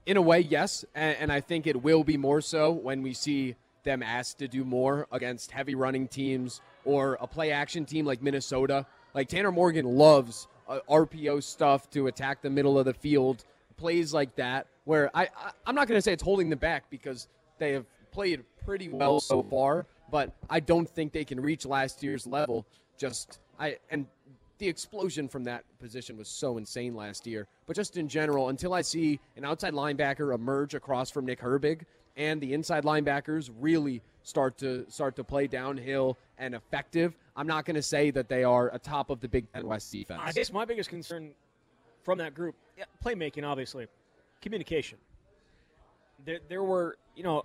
in 0.06 0.18
a 0.18 0.22
way, 0.22 0.40
yes, 0.40 0.84
and, 0.94 1.16
and 1.18 1.32
I 1.32 1.40
think 1.40 1.66
it 1.66 1.82
will 1.82 2.04
be 2.04 2.18
more 2.18 2.42
so 2.42 2.70
when 2.72 3.00
we 3.00 3.14
see 3.14 3.56
them 3.84 4.02
asked 4.02 4.38
to 4.40 4.48
do 4.48 4.62
more 4.62 5.06
against 5.10 5.50
heavy 5.50 5.74
running 5.74 6.08
teams 6.08 6.60
or 6.84 7.16
a 7.22 7.26
play 7.26 7.52
action 7.52 7.86
team 7.86 8.04
like 8.04 8.20
Minnesota. 8.22 8.84
Like 9.14 9.28
Tanner 9.28 9.50
Morgan 9.50 9.86
loves 9.86 10.46
uh, 10.68 10.80
RPO 10.90 11.42
stuff 11.42 11.88
to 11.90 12.06
attack 12.08 12.42
the 12.42 12.50
middle 12.50 12.78
of 12.78 12.84
the 12.84 12.92
field, 12.92 13.44
plays 13.78 14.12
like 14.12 14.36
that. 14.36 14.66
Where 14.84 15.10
I, 15.16 15.22
I 15.22 15.52
I'm 15.66 15.74
not 15.74 15.88
going 15.88 15.96
to 15.96 16.02
say 16.02 16.12
it's 16.12 16.22
holding 16.22 16.50
them 16.50 16.58
back 16.58 16.90
because 16.90 17.28
they 17.58 17.72
have 17.72 17.86
played 18.12 18.44
pretty 18.66 18.90
well 18.90 19.20
so 19.20 19.42
far, 19.42 19.86
but 20.10 20.34
I 20.48 20.60
don't 20.60 20.88
think 20.88 21.12
they 21.12 21.24
can 21.24 21.40
reach 21.40 21.66
last 21.66 22.02
year's 22.02 22.26
level. 22.26 22.66
Just 22.98 23.40
I 23.58 23.78
and 23.90 24.06
the 24.58 24.68
explosion 24.68 25.28
from 25.28 25.44
that 25.44 25.64
position 25.80 26.16
was 26.16 26.28
so 26.28 26.58
insane 26.58 26.94
last 26.94 27.26
year. 27.26 27.46
But 27.66 27.76
just 27.76 27.96
in 27.96 28.08
general, 28.08 28.48
until 28.50 28.72
I 28.72 28.82
see 28.82 29.18
an 29.36 29.44
outside 29.44 29.72
linebacker 29.72 30.34
emerge 30.34 30.74
across 30.74 31.10
from 31.10 31.26
Nick 31.26 31.40
Herbig, 31.40 31.82
and 32.16 32.40
the 32.40 32.52
inside 32.52 32.84
linebackers 32.84 33.50
really 33.58 34.00
start 34.22 34.56
to 34.58 34.86
start 34.88 35.16
to 35.16 35.24
play 35.24 35.46
downhill 35.46 36.16
and 36.38 36.54
effective, 36.54 37.16
I'm 37.36 37.46
not 37.46 37.64
going 37.64 37.76
to 37.76 37.82
say 37.82 38.10
that 38.12 38.28
they 38.28 38.44
are 38.44 38.72
a 38.72 38.78
top 38.78 39.10
of 39.10 39.20
the 39.20 39.28
Big 39.28 39.52
Ten 39.52 39.66
West 39.66 39.90
defense. 39.90 40.20
I 40.22 40.32
guess 40.32 40.52
my 40.52 40.64
biggest 40.64 40.88
concern 40.88 41.32
from 42.04 42.18
that 42.18 42.34
group, 42.34 42.54
playmaking, 43.04 43.44
obviously, 43.44 43.86
communication. 44.40 44.98
There, 46.24 46.38
there 46.48 46.62
were, 46.62 46.96
you 47.16 47.24
know, 47.24 47.44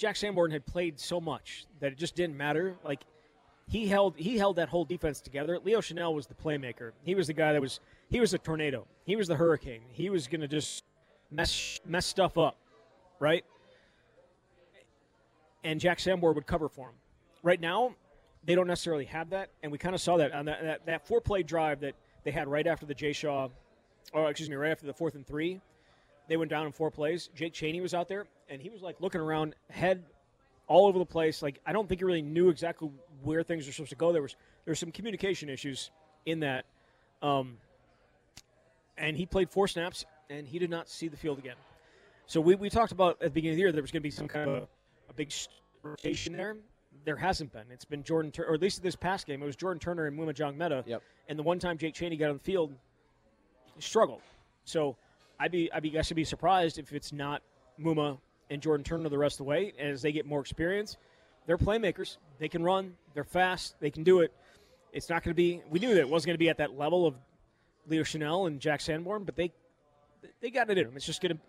Jack 0.00 0.16
Sanborn 0.16 0.50
had 0.50 0.64
played 0.64 0.98
so 0.98 1.20
much 1.20 1.66
that 1.80 1.92
it 1.92 1.98
just 1.98 2.16
didn't 2.16 2.34
matter. 2.34 2.74
Like 2.82 3.02
he 3.68 3.86
held, 3.86 4.16
he 4.16 4.38
held 4.38 4.56
that 4.56 4.70
whole 4.70 4.86
defense 4.86 5.20
together. 5.20 5.58
Leo 5.62 5.82
Chenal 5.82 6.14
was 6.14 6.26
the 6.26 6.34
playmaker. 6.34 6.92
He 7.02 7.14
was 7.14 7.26
the 7.26 7.34
guy 7.34 7.52
that 7.52 7.60
was, 7.60 7.80
he 8.08 8.18
was 8.18 8.32
a 8.32 8.38
tornado. 8.38 8.86
He 9.04 9.14
was 9.14 9.28
the 9.28 9.36
hurricane. 9.36 9.82
He 9.90 10.08
was 10.08 10.26
going 10.26 10.40
to 10.40 10.48
just 10.48 10.84
mess 11.30 11.80
mess 11.84 12.06
stuff 12.06 12.38
up, 12.38 12.56
right? 13.18 13.44
And 15.64 15.78
Jack 15.78 16.00
Sanborn 16.00 16.34
would 16.34 16.46
cover 16.46 16.70
for 16.70 16.88
him. 16.88 16.94
Right 17.42 17.60
now, 17.60 17.94
they 18.42 18.54
don't 18.54 18.66
necessarily 18.66 19.04
have 19.04 19.28
that, 19.30 19.50
and 19.62 19.70
we 19.70 19.76
kind 19.76 19.94
of 19.94 20.00
saw 20.00 20.16
that 20.16 20.32
on 20.32 20.46
that, 20.46 20.62
that, 20.62 20.86
that 20.86 21.06
four 21.06 21.20
play 21.20 21.42
drive 21.42 21.80
that 21.80 21.94
they 22.24 22.30
had 22.30 22.48
right 22.48 22.66
after 22.66 22.86
the 22.86 22.94
Jay 22.94 23.12
Shaw, 23.12 23.48
or 24.14 24.30
excuse 24.30 24.48
me, 24.48 24.56
right 24.56 24.72
after 24.72 24.86
the 24.86 24.94
fourth 24.94 25.14
and 25.14 25.26
three. 25.26 25.60
They 26.30 26.36
went 26.36 26.48
down 26.48 26.64
in 26.64 26.70
four 26.70 26.92
plays. 26.92 27.28
Jake 27.34 27.52
Chaney 27.52 27.80
was 27.80 27.92
out 27.92 28.06
there, 28.06 28.24
and 28.48 28.62
he 28.62 28.70
was 28.70 28.82
like 28.82 29.00
looking 29.00 29.20
around, 29.20 29.56
head 29.68 30.04
all 30.68 30.86
over 30.86 30.96
the 30.96 31.04
place. 31.04 31.42
Like 31.42 31.58
I 31.66 31.72
don't 31.72 31.88
think 31.88 32.00
he 32.00 32.04
really 32.04 32.22
knew 32.22 32.50
exactly 32.50 32.88
where 33.24 33.42
things 33.42 33.66
were 33.66 33.72
supposed 33.72 33.90
to 33.90 33.96
go. 33.96 34.12
There 34.12 34.22
was 34.22 34.36
there 34.64 34.70
were 34.70 34.76
some 34.76 34.92
communication 34.92 35.48
issues 35.48 35.90
in 36.26 36.38
that, 36.40 36.66
um, 37.20 37.56
and 38.96 39.16
he 39.16 39.26
played 39.26 39.50
four 39.50 39.66
snaps, 39.66 40.04
and 40.30 40.46
he 40.46 40.60
did 40.60 40.70
not 40.70 40.88
see 40.88 41.08
the 41.08 41.16
field 41.16 41.40
again. 41.40 41.56
So 42.28 42.40
we, 42.40 42.54
we 42.54 42.70
talked 42.70 42.92
about 42.92 43.14
at 43.14 43.22
the 43.22 43.30
beginning 43.30 43.54
of 43.54 43.56
the 43.56 43.62
year 43.62 43.72
there 43.72 43.82
was 43.82 43.90
going 43.90 44.02
to 44.02 44.06
be 44.06 44.12
some 44.12 44.28
kind 44.28 44.48
of 44.48 44.56
a, 44.56 44.68
a 45.08 45.12
big 45.16 45.32
rotation 45.82 46.36
there. 46.36 46.58
There 47.04 47.16
hasn't 47.16 47.52
been. 47.52 47.64
It's 47.72 47.84
been 47.84 48.04
Jordan, 48.04 48.30
Tur- 48.30 48.44
or 48.44 48.54
at 48.54 48.62
least 48.62 48.80
this 48.84 48.94
past 48.94 49.26
game, 49.26 49.42
it 49.42 49.46
was 49.46 49.56
Jordan 49.56 49.80
Turner 49.80 50.06
and 50.06 50.16
Maema 50.16 50.32
Njongmeta. 50.32 50.86
Yep. 50.86 51.02
And 51.28 51.36
the 51.36 51.42
one 51.42 51.58
time 51.58 51.76
Jake 51.76 51.94
Chaney 51.94 52.16
got 52.16 52.30
on 52.30 52.36
the 52.36 52.44
field, 52.44 52.72
he 53.74 53.82
struggled. 53.82 54.20
So 54.64 54.96
I'd 55.40 55.50
be 55.50 55.72
I'd 55.72 55.82
be 55.82 55.98
I 55.98 56.02
should 56.02 56.16
be 56.16 56.24
surprised 56.24 56.78
if 56.78 56.92
it's 56.92 57.12
not 57.12 57.42
Maema 57.80 58.18
and 58.50 58.60
Jordan 58.60 58.84
Turner 58.84 59.08
the 59.08 59.18
rest 59.18 59.34
of 59.34 59.38
the 59.38 59.44
way 59.44 59.72
as 59.78 60.02
they 60.02 60.12
get 60.12 60.26
more 60.26 60.40
experience. 60.40 60.98
They're 61.46 61.58
playmakers. 61.58 62.18
They 62.38 62.48
can 62.48 62.62
run. 62.62 62.94
They're 63.14 63.24
fast. 63.24 63.74
They 63.80 63.90
can 63.90 64.04
do 64.04 64.20
it. 64.20 64.32
It's 64.92 65.08
not 65.08 65.24
going 65.24 65.32
to 65.32 65.36
be. 65.36 65.62
We 65.70 65.78
knew 65.78 65.94
that 65.94 66.00
it 66.00 66.08
wasn't 66.08 66.28
going 66.28 66.34
to 66.34 66.38
be 66.38 66.50
at 66.50 66.58
that 66.58 66.76
level 66.76 67.06
of 67.06 67.14
Leo 67.88 68.02
Chenal 68.02 68.46
and 68.46 68.60
Jack 68.60 68.82
Sanborn, 68.82 69.24
but 69.24 69.34
they 69.34 69.52
they 70.40 70.50
got 70.50 70.68
it 70.68 70.76
in 70.76 70.84
them. 70.84 70.96
It's 70.96 71.06
just 71.06 71.22
going 71.22 71.36
to 71.36 71.42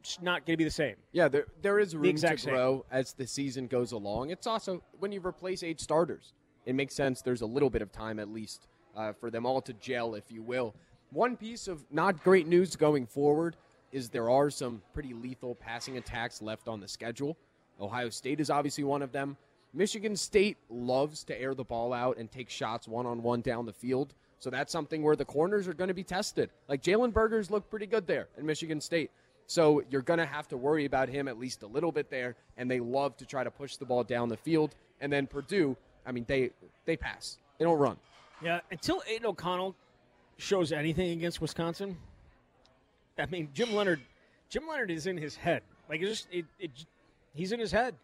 it's 0.00 0.20
not 0.20 0.46
going 0.46 0.54
to 0.54 0.58
be 0.58 0.64
the 0.64 0.70
same. 0.70 0.96
Yeah, 1.12 1.28
there 1.28 1.46
there 1.62 1.78
is 1.78 1.94
room 1.94 2.04
to 2.04 2.10
exact 2.10 2.40
same. 2.40 2.54
grow 2.54 2.84
as 2.90 3.14
the 3.14 3.26
season 3.26 3.66
goes 3.66 3.92
along. 3.92 4.30
It's 4.30 4.46
also 4.46 4.82
when 4.98 5.10
you 5.10 5.20
replace 5.24 5.62
eight 5.62 5.80
starters, 5.80 6.34
it 6.66 6.74
makes 6.74 6.94
sense. 6.94 7.22
There's 7.22 7.42
a 7.42 7.46
little 7.46 7.70
bit 7.70 7.82
of 7.82 7.90
time 7.92 8.18
at 8.18 8.28
least 8.28 8.68
uh, 8.96 9.12
for 9.12 9.30
them 9.30 9.46
all 9.46 9.60
to 9.62 9.72
gel, 9.72 10.14
if 10.14 10.30
you 10.30 10.42
will. 10.42 10.74
One 11.10 11.36
piece 11.36 11.68
of 11.68 11.84
not 11.90 12.22
great 12.22 12.46
news 12.46 12.76
going 12.76 13.06
forward 13.06 13.56
is 13.92 14.10
there 14.10 14.28
are 14.28 14.50
some 14.50 14.82
pretty 14.92 15.14
lethal 15.14 15.54
passing 15.54 15.96
attacks 15.96 16.42
left 16.42 16.68
on 16.68 16.80
the 16.80 16.88
schedule. 16.88 17.36
Ohio 17.80 18.10
State 18.10 18.40
is 18.40 18.50
obviously 18.50 18.84
one 18.84 19.00
of 19.00 19.12
them. 19.12 19.36
Michigan 19.72 20.16
State 20.16 20.58
loves 20.68 21.24
to 21.24 21.40
air 21.40 21.54
the 21.54 21.64
ball 21.64 21.92
out 21.92 22.18
and 22.18 22.30
take 22.30 22.50
shots 22.50 22.86
one 22.86 23.06
on 23.06 23.22
one 23.22 23.40
down 23.40 23.64
the 23.64 23.72
field. 23.72 24.14
So 24.38 24.50
that's 24.50 24.70
something 24.70 25.02
where 25.02 25.16
the 25.16 25.24
corners 25.24 25.66
are 25.66 25.74
going 25.74 25.88
to 25.88 25.94
be 25.94 26.04
tested. 26.04 26.50
Like 26.68 26.82
Jalen 26.82 27.12
Berger's 27.12 27.50
looked 27.50 27.70
pretty 27.70 27.86
good 27.86 28.06
there 28.06 28.28
in 28.36 28.44
Michigan 28.44 28.80
State. 28.80 29.10
So 29.46 29.82
you're 29.90 30.02
going 30.02 30.18
to 30.18 30.26
have 30.26 30.46
to 30.48 30.58
worry 30.58 30.84
about 30.84 31.08
him 31.08 31.26
at 31.26 31.38
least 31.38 31.62
a 31.62 31.66
little 31.66 31.90
bit 31.90 32.10
there. 32.10 32.36
And 32.58 32.70
they 32.70 32.80
love 32.80 33.16
to 33.16 33.26
try 33.26 33.44
to 33.44 33.50
push 33.50 33.76
the 33.76 33.86
ball 33.86 34.04
down 34.04 34.28
the 34.28 34.36
field. 34.36 34.74
And 35.00 35.10
then 35.10 35.26
Purdue, 35.26 35.76
I 36.06 36.12
mean, 36.12 36.24
they 36.28 36.50
they 36.84 36.96
pass. 36.96 37.38
They 37.58 37.64
don't 37.64 37.78
run. 37.78 37.96
Yeah, 38.42 38.60
until 38.70 39.02
Aidan 39.08 39.26
O'Connell 39.26 39.74
shows 40.38 40.72
anything 40.72 41.10
against 41.10 41.40
Wisconsin, 41.40 41.96
I 43.18 43.26
mean, 43.26 43.48
Jim 43.52 43.74
Leonhard, 43.74 44.00
Jim 44.48 44.66
Leonhard 44.66 44.90
is 44.90 45.06
in 45.06 45.16
his 45.16 45.36
head. 45.36 45.62
Like 45.88 46.00
it's 46.00 46.10
just, 46.10 46.28
it, 46.30 46.44
it, 46.58 46.70
he's 47.34 47.52
in 47.52 47.60
his 47.60 47.72
head. 47.72 47.94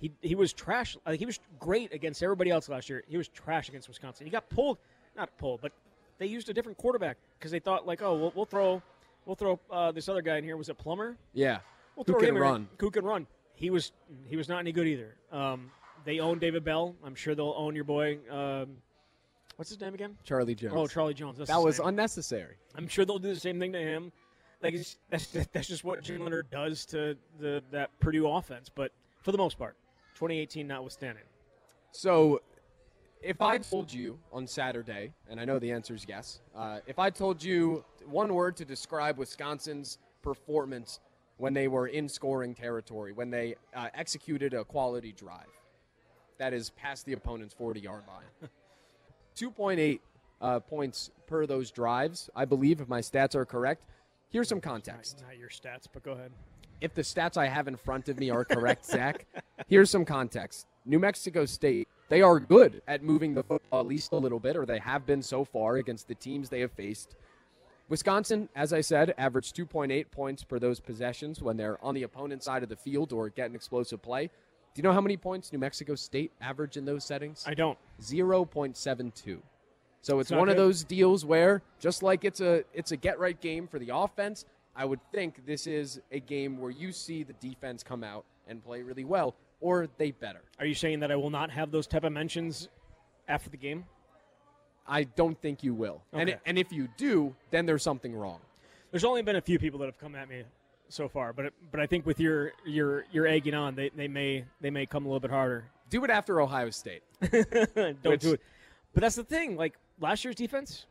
He 0.00 0.12
he 0.20 0.34
was 0.34 0.52
trash. 0.52 0.96
Like 1.06 1.18
he 1.18 1.26
was 1.26 1.40
great 1.58 1.92
against 1.92 2.22
everybody 2.22 2.50
else 2.50 2.68
last 2.68 2.88
year. 2.88 3.02
He 3.08 3.16
was 3.16 3.28
trash 3.28 3.68
against 3.68 3.88
Wisconsin. 3.88 4.26
He 4.26 4.30
got 4.30 4.48
pulled, 4.48 4.78
not 5.16 5.36
pulled, 5.38 5.60
but 5.60 5.72
they 6.18 6.26
used 6.26 6.48
a 6.48 6.54
different 6.54 6.78
quarterback 6.78 7.16
because 7.38 7.50
they 7.50 7.58
thought 7.58 7.86
like, 7.86 8.00
oh, 8.02 8.16
we'll, 8.16 8.32
we'll 8.34 8.44
throw, 8.44 8.80
we'll 9.26 9.36
throw 9.36 9.58
uh, 9.70 9.90
this 9.92 10.08
other 10.08 10.22
guy 10.22 10.36
in 10.36 10.44
here. 10.44 10.56
Was 10.56 10.68
it 10.68 10.78
Plummer? 10.78 11.16
Yeah. 11.32 11.58
We'll 11.96 12.04
Who 12.04 12.14
can 12.14 12.28
him 12.28 12.36
in. 12.36 12.42
run. 12.42 12.68
Who 12.78 12.90
can 12.90 13.04
run? 13.04 13.26
He 13.54 13.70
was 13.70 13.90
he 14.28 14.36
was 14.36 14.48
not 14.48 14.60
any 14.60 14.70
good 14.70 14.86
either. 14.86 15.16
Um, 15.32 15.72
they 16.04 16.20
own 16.20 16.38
David 16.38 16.64
Bell. 16.64 16.94
I'm 17.04 17.16
sure 17.16 17.34
they'll 17.34 17.54
own 17.56 17.74
your 17.74 17.84
boy. 17.84 18.18
Um, 18.30 18.76
what's 19.58 19.70
his 19.70 19.80
name 19.80 19.92
again? 19.92 20.16
Charlie 20.24 20.54
Jones. 20.54 20.74
Oh, 20.76 20.86
Charlie 20.86 21.14
Jones. 21.14 21.36
That's 21.36 21.50
that 21.50 21.60
was 21.60 21.80
name. 21.80 21.88
unnecessary. 21.88 22.54
I'm 22.76 22.86
sure 22.86 23.04
they'll 23.04 23.18
do 23.18 23.34
the 23.34 23.40
same 23.40 23.58
thing 23.58 23.72
to 23.72 23.80
him. 23.80 24.12
Like 24.62 24.74
it's, 24.74 24.96
that's 25.10 25.26
that's 25.52 25.68
just 25.68 25.84
what 25.84 26.02
Jim 26.02 26.22
Leonhard 26.22 26.48
does 26.50 26.86
to 26.86 27.16
the 27.38 27.62
that 27.72 27.90
Purdue 28.00 28.28
offense. 28.28 28.70
But 28.72 28.92
for 29.22 29.32
the 29.32 29.38
most 29.38 29.58
part, 29.58 29.76
2018 30.14 30.66
notwithstanding. 30.66 31.24
So, 31.90 32.40
if 33.20 33.40
I 33.42 33.58
told 33.58 33.92
you 33.92 34.18
on 34.32 34.46
Saturday, 34.46 35.12
and 35.28 35.40
I 35.40 35.44
know 35.44 35.58
the 35.58 35.72
answer 35.72 35.94
is 35.94 36.06
yes, 36.08 36.40
uh, 36.56 36.78
if 36.86 36.98
I 36.98 37.10
told 37.10 37.42
you 37.42 37.84
one 38.06 38.32
word 38.32 38.56
to 38.58 38.64
describe 38.64 39.18
Wisconsin's 39.18 39.98
performance 40.22 41.00
when 41.36 41.52
they 41.54 41.66
were 41.66 41.88
in 41.88 42.08
scoring 42.08 42.54
territory, 42.54 43.12
when 43.12 43.30
they 43.30 43.56
uh, 43.74 43.88
executed 43.94 44.54
a 44.54 44.64
quality 44.64 45.12
drive, 45.12 45.46
that 46.38 46.52
is 46.52 46.70
past 46.70 47.06
the 47.06 47.12
opponent's 47.12 47.54
40 47.54 47.80
yard 47.80 48.04
line. 48.06 48.50
2.8 49.38 50.00
uh, 50.40 50.60
points 50.60 51.10
per 51.26 51.46
those 51.46 51.70
drives, 51.70 52.28
I 52.34 52.44
believe, 52.44 52.80
if 52.80 52.88
my 52.88 53.00
stats 53.00 53.34
are 53.34 53.44
correct. 53.44 53.84
Here's 54.30 54.48
some 54.48 54.60
context. 54.60 55.20
Not, 55.20 55.28
not 55.30 55.38
your 55.38 55.48
stats, 55.48 55.86
but 55.92 56.02
go 56.02 56.12
ahead. 56.12 56.32
if 56.80 56.94
the 56.94 57.02
stats 57.02 57.36
I 57.36 57.46
have 57.46 57.68
in 57.68 57.76
front 57.76 58.08
of 58.08 58.18
me 58.18 58.30
are 58.30 58.44
correct, 58.44 58.84
Zach, 58.94 59.26
here's 59.68 59.90
some 59.90 60.04
context. 60.04 60.66
New 60.84 60.98
Mexico 60.98 61.44
State, 61.44 61.88
they 62.08 62.22
are 62.22 62.40
good 62.40 62.82
at 62.88 63.02
moving 63.02 63.34
the 63.34 63.42
football 63.42 63.80
at 63.80 63.86
least 63.86 64.12
a 64.12 64.16
little 64.16 64.38
bit, 64.40 64.56
or 64.56 64.64
they 64.66 64.78
have 64.78 65.06
been 65.06 65.22
so 65.22 65.44
far 65.44 65.76
against 65.76 66.08
the 66.08 66.14
teams 66.14 66.48
they 66.48 66.60
have 66.60 66.72
faced. 66.72 67.16
Wisconsin, 67.88 68.48
as 68.54 68.72
I 68.72 68.80
said, 68.82 69.14
averaged 69.18 69.56
2.8 69.56 70.10
points 70.10 70.44
per 70.44 70.58
those 70.58 70.78
possessions 70.78 71.40
when 71.40 71.56
they're 71.56 71.82
on 71.82 71.94
the 71.94 72.02
opponent's 72.02 72.44
side 72.44 72.62
of 72.62 72.68
the 72.68 72.76
field 72.76 73.12
or 73.12 73.28
get 73.30 73.48
an 73.48 73.54
explosive 73.56 74.02
play. 74.02 74.30
Do 74.78 74.82
you 74.82 74.88
know 74.90 74.94
how 74.94 75.00
many 75.00 75.16
points 75.16 75.52
New 75.52 75.58
Mexico 75.58 75.96
State 75.96 76.30
average 76.40 76.76
in 76.76 76.84
those 76.84 77.02
settings? 77.02 77.42
I 77.44 77.54
don't. 77.54 77.76
0.72. 78.00 79.38
So 80.02 80.20
it's 80.20 80.30
not 80.30 80.38
one 80.38 80.48
of 80.48 80.56
those 80.56 80.84
deals 80.84 81.24
where 81.24 81.62
just 81.80 82.04
like 82.04 82.24
it's 82.24 82.40
a 82.40 82.62
it's 82.72 82.92
a 82.92 82.96
get 82.96 83.18
right 83.18 83.40
game 83.40 83.66
for 83.66 83.80
the 83.80 83.90
offense, 83.92 84.44
I 84.76 84.84
would 84.84 85.00
think 85.10 85.44
this 85.44 85.66
is 85.66 86.00
a 86.12 86.20
game 86.20 86.60
where 86.60 86.70
you 86.70 86.92
see 86.92 87.24
the 87.24 87.32
defense 87.32 87.82
come 87.82 88.04
out 88.04 88.24
and 88.46 88.64
play 88.64 88.82
really 88.82 89.02
well 89.02 89.34
or 89.60 89.88
they 89.98 90.12
better. 90.12 90.42
Are 90.60 90.66
you 90.66 90.74
saying 90.74 91.00
that 91.00 91.10
I 91.10 91.16
will 91.16 91.30
not 91.30 91.50
have 91.50 91.72
those 91.72 91.88
type 91.88 92.04
of 92.04 92.12
mentions 92.12 92.68
after 93.26 93.50
the 93.50 93.56
game? 93.56 93.84
I 94.86 95.02
don't 95.02 95.42
think 95.42 95.64
you 95.64 95.74
will. 95.74 96.02
And 96.12 96.38
and 96.46 96.56
if 96.56 96.70
you 96.70 96.86
do, 96.96 97.34
then 97.50 97.66
there's 97.66 97.82
something 97.82 98.14
wrong. 98.14 98.38
There's 98.92 99.04
only 99.04 99.22
been 99.22 99.34
a 99.34 99.42
few 99.42 99.58
people 99.58 99.80
that 99.80 99.86
have 99.86 99.98
come 99.98 100.14
at 100.14 100.28
me 100.28 100.44
so 100.88 101.08
far, 101.08 101.32
but 101.32 101.52
but 101.70 101.80
I 101.80 101.86
think 101.86 102.06
with 102.06 102.18
your 102.20 102.52
your 102.66 103.04
your 103.12 103.26
egging 103.26 103.54
on, 103.54 103.74
they, 103.74 103.90
they 103.90 104.08
may 104.08 104.44
they 104.60 104.70
may 104.70 104.86
come 104.86 105.04
a 105.04 105.08
little 105.08 105.20
bit 105.20 105.30
harder. 105.30 105.64
Do 105.90 106.04
it 106.04 106.10
after 106.10 106.40
Ohio 106.40 106.70
State. 106.70 107.02
Don't 107.30 108.04
Which- 108.04 108.20
do 108.20 108.32
it. 108.34 108.40
But 108.94 109.02
that's 109.02 109.16
the 109.16 109.24
thing. 109.24 109.56
Like 109.56 109.78
last 110.00 110.24
year's 110.24 110.36
defense 110.36 110.86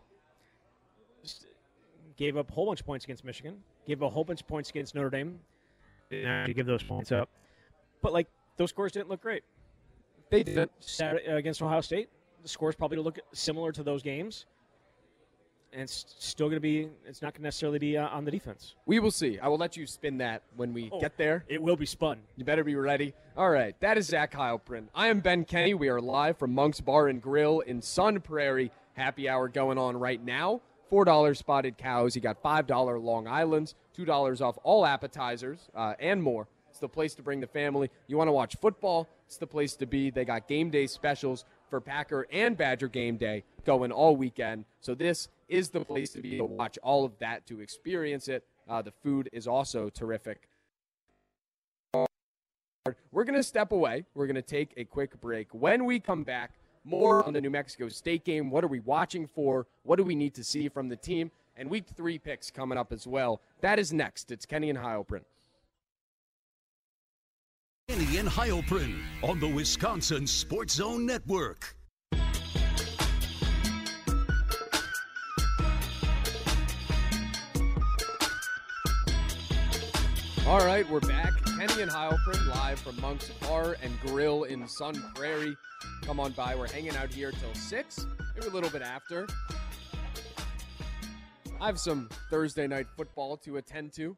gave 2.16 2.38
up 2.38 2.50
a 2.50 2.54
whole 2.54 2.66
bunch 2.66 2.80
of 2.80 2.86
points 2.86 3.06
against 3.06 3.24
Michigan, 3.24 3.58
gave 3.86 4.02
a 4.02 4.10
whole 4.10 4.24
bunch 4.24 4.42
of 4.42 4.48
points 4.48 4.70
against 4.70 4.96
Notre 4.96 5.10
Dame. 5.10 5.40
Didn't 6.10 6.56
give 6.56 6.66
those 6.66 6.84
points 6.84 7.12
up. 7.12 7.30
But 8.02 8.14
like 8.14 8.28
those 8.58 8.70
scores 8.70 8.92
didn't 8.92 9.10
look 9.10 9.22
great. 9.22 9.44
They 10.30 10.44
did. 10.44 10.70
Saturday, 10.80 11.28
uh, 11.28 11.36
against 11.38 11.62
Ohio 11.62 11.82
State, 11.82 12.10
the 12.44 12.50
scores 12.50 12.76
probably 12.76 12.98
look 12.98 13.20
similar 13.34 13.72
to 13.72 13.84
those 13.84 14.04
games. 14.04 14.46
And 15.78 15.84
it's 15.84 16.16
still 16.18 16.48
going 16.48 16.56
to 16.56 16.60
be. 16.60 16.90
It's 17.06 17.22
not 17.22 17.34
going 17.34 17.42
to 17.42 17.44
necessarily 17.44 17.78
be 17.78 17.98
uh, 17.98 18.08
on 18.08 18.26
the 18.26 18.32
defense. 18.32 18.74
We 18.88 18.98
will 18.98 19.12
see. 19.12 19.38
I 19.38 19.48
will 19.48 19.60
let 19.60 19.78
you 19.78 19.86
spin 19.86 20.18
that 20.18 20.42
when 20.56 20.74
we 20.74 20.90
Oh. 20.92 21.00
get 21.00 21.18
there. 21.18 21.46
It 21.48 21.62
will 21.62 21.76
be 21.76 21.86
spun. 21.86 22.18
You 22.36 22.44
better 22.44 22.64
be 22.64 22.74
ready. 22.74 23.14
All 23.38 23.52
right, 23.52 23.80
that 23.82 23.96
is 23.96 24.08
Zach 24.08 24.32
Heilprin. 24.32 24.86
I 24.96 25.10
am 25.10 25.20
Ben 25.20 25.46
Kenny. 25.46 25.76
We 25.76 25.90
are 25.90 26.02
live 26.02 26.40
from 26.40 26.56
Monk's 26.56 26.82
Bar 26.82 27.10
and 27.10 27.22
Grill 27.22 27.60
in 27.60 27.84
Sun 27.84 28.22
Prairie. 28.22 28.72
Happy 28.94 29.30
hour 29.30 29.48
going 29.48 29.78
on 29.78 29.96
right 29.98 30.20
now. 30.20 30.62
Four 30.90 31.06
dollars 31.06 31.38
spotted 31.38 31.78
cows. 31.78 32.16
You 32.16 32.24
got 32.24 32.42
five 32.42 32.66
dollar 32.66 32.98
Long 32.98 33.28
Island's. 33.28 33.76
Two 33.94 34.04
dollars 34.04 34.42
off 34.42 34.58
all 34.64 34.84
appetizers 34.84 35.60
uh, 35.76 35.94
and 36.00 36.24
more. 36.24 36.48
It's 36.72 36.80
the 36.80 36.90
place 36.90 37.14
to 37.16 37.22
bring 37.22 37.40
the 37.40 37.46
family. 37.48 37.92
You 38.08 38.18
want 38.18 38.30
to 38.30 38.32
watch 38.32 38.56
football? 38.60 39.08
It's 39.28 39.38
the 39.38 39.46
place 39.46 39.76
to 39.76 39.86
be. 39.86 40.10
They 40.10 40.26
got 40.26 40.48
game 40.48 40.72
day 40.72 40.88
specials 40.88 41.46
for 41.70 41.80
Packer 41.82 42.26
and 42.32 42.58
Badger 42.58 42.88
game 42.88 43.18
day 43.18 43.44
going 43.64 43.92
all 43.92 44.16
weekend. 44.16 44.66
So 44.82 44.96
this 44.96 45.28
is 45.48 45.70
the 45.70 45.84
place 45.84 46.12
to 46.12 46.22
be 46.22 46.38
to 46.38 46.46
watch 46.46 46.78
all 46.84 47.06
of 47.06 47.18
that 47.20 47.46
to 47.48 47.60
experience 47.60 48.28
it. 48.28 48.46
Uh, 48.68 48.82
the 48.82 48.92
food 48.92 49.30
is 49.32 49.48
also 49.48 49.90
terrific. 49.90 50.50
We're 53.12 53.26
going 53.26 53.36
to 53.36 53.44
step 53.44 53.72
away. 53.72 54.06
We're 54.14 54.28
going 54.28 54.36
to 54.36 54.42
take 54.42 54.74
a 54.78 54.86
quick 54.86 55.20
break. 55.20 55.54
When 55.54 55.86
we 55.86 56.00
come 56.00 56.24
back, 56.24 56.52
more 56.88 57.26
on 57.26 57.34
the 57.34 57.42
New 57.42 57.50
Mexico 57.50 57.90
State 57.90 58.24
game. 58.24 58.50
What 58.50 58.64
are 58.64 58.68
we 58.68 58.80
watching 58.80 59.28
for? 59.28 59.68
What 59.84 59.98
do 59.98 60.04
we 60.04 60.16
need 60.16 60.34
to 60.36 60.44
see 60.44 60.70
from 60.70 60.88
the 60.88 60.96
team? 60.96 61.32
And 61.56 61.70
week 61.70 61.86
three 61.96 62.18
picks 62.18 62.50
coming 62.50 62.78
up 62.78 62.94
as 62.94 63.06
well. 63.06 63.42
That 63.62 63.80
is 63.80 63.92
next. 63.92 64.32
It's 64.32 64.46
Kenny 64.46 64.70
and 64.70 64.80
Heilprin. 64.80 65.24
Kenny 67.90 68.18
and 68.18 68.30
Heilprin 68.30 69.00
on 69.24 69.40
the 69.40 69.48
Wisconsin 69.48 70.28
Sports 70.28 70.76
Zone 70.76 71.06
Network. 71.06 71.77
All 80.48 80.66
right, 80.66 80.90
we're 80.90 81.02
back. 81.02 81.34
Kenny 81.44 81.82
and 81.82 81.92
Heilprin 81.92 82.48
live 82.48 82.80
from 82.80 82.98
Monk's 83.02 83.28
Bar 83.42 83.76
and 83.84 83.92
Grill 84.00 84.44
in 84.46 84.66
Sun 84.66 84.96
Prairie. 85.14 85.58
Come 86.04 86.22
on 86.22 86.32
by. 86.32 86.56
We're 86.56 86.70
hanging 86.70 86.96
out 86.96 87.10
here 87.14 87.32
till 87.34 87.54
6, 87.54 88.08
maybe 88.34 88.48
a 88.48 88.50
little 88.50 88.70
bit 88.70 88.82
after. 88.82 89.28
I 91.60 91.66
have 91.66 91.78
some 91.78 92.08
Thursday 92.30 92.66
night 92.66 92.88
football 92.96 93.36
to 93.38 93.58
attend 93.58 93.92
to. 93.96 94.16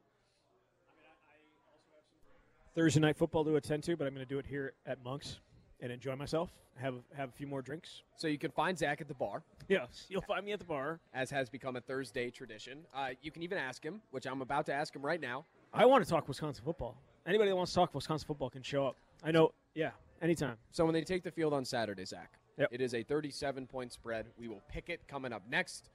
Thursday 2.75 2.99
night 2.99 3.17
football 3.17 3.43
to 3.45 3.55
attend 3.55 3.81
to, 3.85 3.97
but 3.97 4.05
I'm 4.05 4.13
going 4.13 4.23
to 4.23 4.29
do 4.31 4.37
it 4.37 4.45
here 4.45 4.73
at 4.85 5.03
Monk's 5.03 5.39
and 5.79 5.91
enjoy 5.91 6.15
myself. 6.15 6.51
Have 6.77 6.93
have 7.17 7.29
a 7.29 7.31
few 7.31 7.47
more 7.47 7.63
drinks. 7.63 8.03
So 8.17 8.27
you 8.27 8.37
can 8.37 8.51
find 8.51 8.77
Zach 8.77 9.01
at 9.01 9.07
the 9.07 9.15
bar, 9.15 9.41
Yes, 9.67 10.05
you'll 10.09 10.21
find 10.21 10.45
me 10.45 10.51
at 10.51 10.59
the 10.59 10.65
bar. 10.65 10.99
as 11.11 11.31
has 11.31 11.49
become 11.49 11.75
a 11.75 11.81
Thursday 11.81 12.29
tradition. 12.29 12.85
Uh, 12.93 13.09
you 13.23 13.31
can 13.31 13.41
even 13.41 13.57
ask 13.57 13.83
him, 13.83 14.01
which 14.11 14.27
I'm 14.27 14.41
about 14.41 14.67
to 14.67 14.73
ask 14.73 14.95
him 14.95 15.03
right 15.03 15.19
now. 15.19 15.45
I 15.73 15.85
want 15.85 16.03
to 16.03 16.09
talk 16.09 16.27
Wisconsin 16.27 16.63
football. 16.63 16.95
Anybody 17.27 17.49
that 17.51 17.55
wants 17.55 17.71
to 17.73 17.75
talk 17.75 17.93
Wisconsin 17.93 18.25
football 18.27 18.49
can 18.49 18.63
show 18.63 18.87
up. 18.87 18.95
I 19.23 19.31
know. 19.31 19.51
Yeah, 19.75 19.91
anytime. 20.21 20.57
So 20.71 20.85
when 20.85 20.93
they 20.93 21.03
take 21.03 21.23
the 21.23 21.31
field 21.31 21.53
on 21.53 21.65
Saturday, 21.65 22.05
Zach, 22.05 22.31
Yep. 22.57 22.69
it 22.71 22.81
is 22.81 22.93
a 22.93 23.03
37 23.03 23.67
point 23.67 23.93
spread. 23.93 24.25
We 24.37 24.47
will 24.47 24.61
pick 24.69 24.89
it 24.89 25.07
coming 25.07 25.31
up 25.31 25.43
next. 25.49 25.89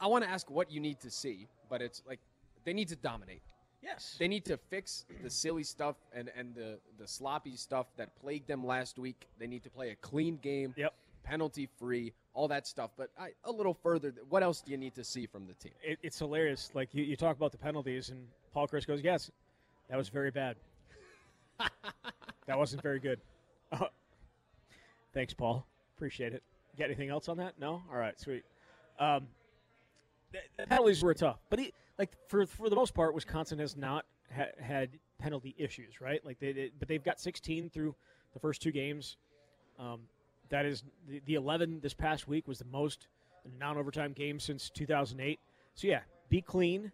I 0.00 0.06
want 0.06 0.24
to 0.24 0.30
ask 0.30 0.50
what 0.50 0.70
you 0.70 0.80
need 0.80 1.00
to 1.00 1.10
see, 1.10 1.48
but 1.70 1.80
it's 1.80 2.02
like 2.06 2.20
they 2.64 2.72
need 2.72 2.88
to 2.88 2.96
dominate. 2.96 3.42
Yes. 3.82 4.16
They 4.18 4.28
need 4.28 4.44
to 4.46 4.56
fix 4.56 5.04
the 5.22 5.28
silly 5.28 5.62
stuff 5.62 5.96
and, 6.14 6.30
and 6.36 6.54
the, 6.54 6.78
the 6.98 7.06
sloppy 7.06 7.54
stuff 7.56 7.86
that 7.96 8.16
plagued 8.16 8.48
them 8.48 8.64
last 8.64 8.98
week. 8.98 9.26
They 9.38 9.46
need 9.46 9.62
to 9.64 9.70
play 9.70 9.90
a 9.90 9.96
clean 9.96 10.36
game, 10.38 10.74
Yep. 10.76 10.94
Penalty 11.24 11.68
free, 11.78 12.12
all 12.34 12.48
that 12.48 12.66
stuff. 12.66 12.90
But 12.96 13.10
I, 13.18 13.30
a 13.44 13.50
little 13.50 13.74
further, 13.74 14.14
what 14.28 14.42
else 14.42 14.60
do 14.60 14.70
you 14.70 14.76
need 14.76 14.94
to 14.94 15.04
see 15.04 15.26
from 15.26 15.46
the 15.46 15.54
team? 15.54 15.72
It, 15.82 15.98
it's 16.02 16.18
hilarious. 16.18 16.70
Like 16.74 16.94
you, 16.94 17.02
you 17.02 17.16
talk 17.16 17.36
about 17.36 17.50
the 17.50 17.58
penalties, 17.58 18.10
and 18.10 18.26
Paul 18.52 18.68
Chryst 18.68 18.86
goes, 18.86 19.02
"Yes, 19.02 19.30
that 19.88 19.96
was 19.96 20.08
very 20.08 20.30
bad. 20.30 20.56
that 22.46 22.58
wasn't 22.58 22.82
very 22.82 23.00
good." 23.00 23.20
Uh, 23.72 23.86
thanks, 25.12 25.34
Paul. 25.34 25.66
Appreciate 25.96 26.32
it. 26.34 26.42
Got 26.78 26.86
anything 26.86 27.08
else 27.08 27.28
on 27.28 27.36
that? 27.38 27.58
No. 27.58 27.82
All 27.90 27.96
right, 27.96 28.18
sweet. 28.20 28.44
Um, 28.98 29.26
the, 30.32 30.38
the 30.58 30.66
penalties 30.66 31.02
were 31.02 31.14
tough, 31.14 31.38
but 31.50 31.58
he, 31.58 31.72
like 31.98 32.10
for 32.28 32.46
for 32.46 32.68
the 32.68 32.76
most 32.76 32.94
part, 32.94 33.14
Wisconsin 33.14 33.58
has 33.58 33.76
not 33.76 34.04
ha- 34.34 34.52
had 34.60 34.90
penalty 35.18 35.54
issues, 35.58 36.00
right? 36.00 36.24
Like 36.24 36.38
they, 36.38 36.52
they, 36.52 36.70
but 36.78 36.88
they've 36.88 37.02
got 37.02 37.20
16 37.20 37.70
through 37.70 37.94
the 38.32 38.40
first 38.40 38.60
two 38.60 38.72
games. 38.72 39.16
Um, 39.78 40.00
that 40.50 40.66
is 40.66 40.84
the, 41.08 41.22
the 41.26 41.34
11 41.34 41.80
this 41.80 41.94
past 41.94 42.28
week 42.28 42.46
was 42.48 42.58
the 42.58 42.66
most 42.66 43.08
non-overtime 43.58 44.12
game 44.12 44.40
since 44.40 44.70
2008. 44.70 45.38
So 45.74 45.86
yeah, 45.86 46.00
be 46.28 46.40
clean 46.40 46.92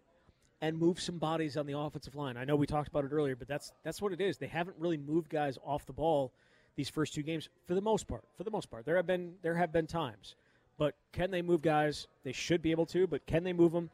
and 0.61 0.79
move 0.79 1.01
some 1.01 1.19
bodies 1.19 1.57
on 1.57 1.67
the 1.67 1.79
offensive 1.79 2.15
line. 2.15 2.37
I 2.37 2.45
know 2.45 2.57
we 2.57 2.67
talked 2.67 2.89
about 2.89 3.05
it 3.05 3.13
earlier, 3.13 3.37
but 3.37 3.49
that's 3.49 3.73
that's 3.83 4.03
what 4.03 4.13
it 4.13 4.21
is. 4.21 4.39
They 4.39 4.47
haven't 4.47 4.77
really 4.79 4.97
moved 4.97 5.31
guys 5.31 5.59
off 5.65 5.87
the 5.87 5.93
ball 5.93 6.33
these 6.77 6.89
first 6.89 7.15
two 7.15 7.23
games 7.23 7.49
for 7.67 7.75
the 7.75 7.81
most 7.81 8.07
part. 8.07 8.25
For 8.37 8.45
the 8.45 8.51
most 8.51 8.71
part, 8.71 8.85
there 8.85 8.97
have 8.97 9.07
been 9.07 9.35
there 9.43 9.55
have 9.55 9.73
been 9.73 9.87
times, 9.87 10.37
but 10.79 10.95
can 11.13 11.31
they 11.31 11.43
move 11.43 11.63
guys? 11.63 12.07
They 12.25 12.33
should 12.33 12.63
be 12.63 12.71
able 12.71 12.87
to, 12.87 13.07
but 13.07 13.27
can 13.27 13.45
they 13.45 13.53
move 13.53 13.73
them? 13.73 13.91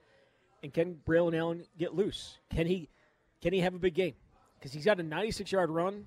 And 0.62 0.72
can 0.72 1.00
Braylon 1.06 1.36
Allen 1.36 1.64
get 1.78 1.94
loose? 1.94 2.38
Can 2.50 2.66
he 2.66 2.88
can 3.40 3.52
he 3.52 3.60
have 3.60 3.74
a 3.74 3.78
big 3.78 3.94
game? 3.94 4.14
Because 4.58 4.72
he's 4.72 4.84
got 4.84 4.98
a 4.98 5.02
96 5.02 5.52
yard 5.52 5.70
run, 5.70 6.06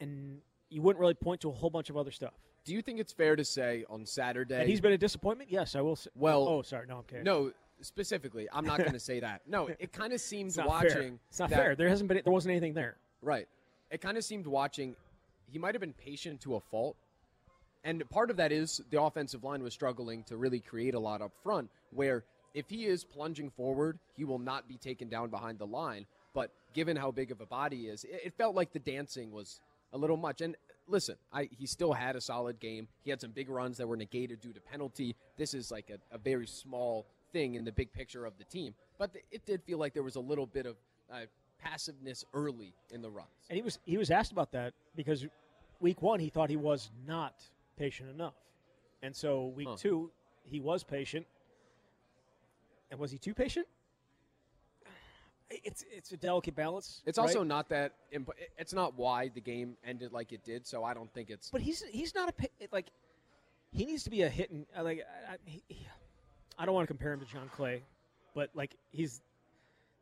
and 0.00 0.40
you 0.72 0.82
wouldn't 0.82 1.00
really 1.00 1.14
point 1.14 1.40
to 1.42 1.48
a 1.50 1.52
whole 1.52 1.70
bunch 1.70 1.90
of 1.90 1.96
other 1.96 2.10
stuff. 2.10 2.32
Do 2.64 2.72
you 2.72 2.82
think 2.82 3.00
it's 3.00 3.12
fair 3.12 3.36
to 3.36 3.44
say 3.44 3.84
on 3.90 4.06
Saturday? 4.06 4.60
And 4.60 4.68
he's 4.68 4.80
been 4.80 4.92
a 4.92 4.98
disappointment. 4.98 5.50
Yes, 5.50 5.74
I 5.74 5.80
will. 5.80 5.96
Say. 5.96 6.10
Well- 6.14 6.46
oh, 6.48 6.62
sorry, 6.62 6.86
no, 6.86 6.98
I'm 6.98 7.02
kidding. 7.04 7.24
no, 7.24 7.52
specifically, 7.80 8.48
I'm 8.52 8.64
not 8.64 8.78
going 8.78 8.92
to 9.00 9.00
say 9.00 9.20
that. 9.20 9.42
No, 9.46 9.68
it 9.78 9.92
kind 9.92 10.12
of 10.12 10.20
seems 10.20 10.56
it's 10.56 10.66
watching. 10.66 10.90
fair. 10.90 11.12
It's 11.30 11.38
not 11.40 11.50
that- 11.50 11.56
fair. 11.58 11.74
There 11.76 11.88
hasn't 11.88 12.08
been. 12.08 12.20
There 12.24 12.32
wasn't 12.32 12.52
anything 12.52 12.74
there. 12.74 12.96
Right. 13.20 13.46
It 13.90 14.00
kind 14.00 14.16
of 14.16 14.24
seemed 14.24 14.46
watching, 14.46 14.96
he 15.50 15.58
might 15.58 15.74
have 15.74 15.80
been 15.80 15.92
patient 15.92 16.40
to 16.42 16.54
a 16.54 16.60
fault. 16.60 16.96
And 17.84 18.08
part 18.10 18.30
of 18.30 18.36
that 18.36 18.52
is 18.52 18.80
the 18.90 19.02
offensive 19.02 19.44
line 19.44 19.62
was 19.62 19.74
struggling 19.74 20.22
to 20.24 20.36
really 20.36 20.60
create 20.60 20.94
a 20.94 20.98
lot 21.00 21.20
up 21.20 21.32
front, 21.42 21.68
where 21.92 22.24
if 22.54 22.68
he 22.70 22.86
is 22.86 23.04
plunging 23.04 23.50
forward, 23.50 23.98
he 24.16 24.24
will 24.24 24.38
not 24.38 24.68
be 24.68 24.76
taken 24.76 25.08
down 25.08 25.28
behind 25.30 25.58
the 25.58 25.66
line. 25.66 26.06
But 26.32 26.50
given 26.72 26.96
how 26.96 27.10
big 27.10 27.30
of 27.32 27.40
a 27.40 27.46
body 27.46 27.76
he 27.78 27.86
is, 27.88 28.04
it, 28.04 28.22
it 28.26 28.34
felt 28.38 28.54
like 28.54 28.72
the 28.72 28.78
dancing 28.78 29.30
was 29.32 29.60
a 29.92 29.98
little 29.98 30.16
much. 30.16 30.40
And 30.40 30.56
listen, 30.88 31.16
I, 31.32 31.48
he 31.58 31.66
still 31.66 31.92
had 31.92 32.16
a 32.16 32.20
solid 32.20 32.58
game. 32.60 32.88
He 33.04 33.10
had 33.10 33.20
some 33.20 33.30
big 33.30 33.48
runs 33.48 33.76
that 33.78 33.86
were 33.86 33.96
negated 33.96 34.40
due 34.40 34.52
to 34.52 34.60
penalty. 34.60 35.14
This 35.36 35.54
is 35.54 35.70
like 35.70 35.90
a, 35.90 36.14
a 36.14 36.18
very 36.18 36.46
small 36.46 37.06
thing 37.32 37.54
in 37.54 37.64
the 37.64 37.72
big 37.72 37.92
picture 37.92 38.24
of 38.24 38.36
the 38.38 38.44
team. 38.44 38.74
But 38.98 39.12
th- 39.12 39.24
it 39.30 39.46
did 39.46 39.62
feel 39.62 39.78
like 39.78 39.94
there 39.94 40.02
was 40.02 40.16
a 40.16 40.20
little 40.20 40.46
bit 40.46 40.66
of 40.66 40.76
uh, 41.12 41.20
passiveness 41.62 42.24
early 42.34 42.74
in 42.90 43.02
the 43.02 43.10
runs. 43.10 43.28
And 43.48 43.56
he 43.56 43.62
was 43.62 43.78
he 43.84 43.96
was 43.96 44.10
asked 44.10 44.32
about 44.32 44.52
that 44.52 44.74
because 44.96 45.26
week 45.80 46.02
one 46.02 46.20
he 46.20 46.28
thought 46.28 46.50
he 46.50 46.56
was 46.56 46.90
not 47.06 47.34
patient 47.76 48.10
enough, 48.10 48.34
and 49.02 49.14
so 49.14 49.46
week 49.48 49.68
Huh. 49.68 49.76
two 49.78 50.10
he 50.44 50.60
was 50.60 50.82
patient. 50.84 51.26
And 52.90 53.00
was 53.00 53.10
he 53.10 53.18
too 53.18 53.32
patient? 53.34 53.66
It's 55.64 55.84
it's 55.90 56.12
a 56.12 56.16
delicate 56.16 56.54
balance. 56.54 57.02
It's 57.06 57.18
right? 57.18 57.24
also 57.24 57.42
not 57.42 57.68
that. 57.70 57.92
Imp- 58.12 58.30
it's 58.58 58.72
not 58.72 58.96
why 58.96 59.28
the 59.28 59.40
game 59.40 59.76
ended 59.84 60.12
like 60.12 60.32
it 60.32 60.44
did. 60.44 60.66
So 60.66 60.84
I 60.84 60.94
don't 60.94 61.12
think 61.12 61.30
it's. 61.30 61.50
But 61.50 61.60
he's 61.60 61.82
he's 61.90 62.14
not 62.14 62.28
a 62.28 62.48
like 62.72 62.86
he 63.72 63.84
needs 63.84 64.04
to 64.04 64.10
be 64.10 64.22
a 64.22 64.28
hit 64.28 64.50
and 64.50 64.66
uh, 64.76 64.82
like 64.82 65.04
I, 65.28 65.34
I, 65.34 65.36
he, 65.44 65.62
he- 65.68 65.86
I 66.58 66.66
don't 66.66 66.74
want 66.74 66.86
to 66.86 66.92
compare 66.92 67.12
him 67.12 67.20
to 67.20 67.26
John 67.26 67.50
Clay, 67.54 67.82
but 68.34 68.50
like 68.54 68.76
he's 68.90 69.22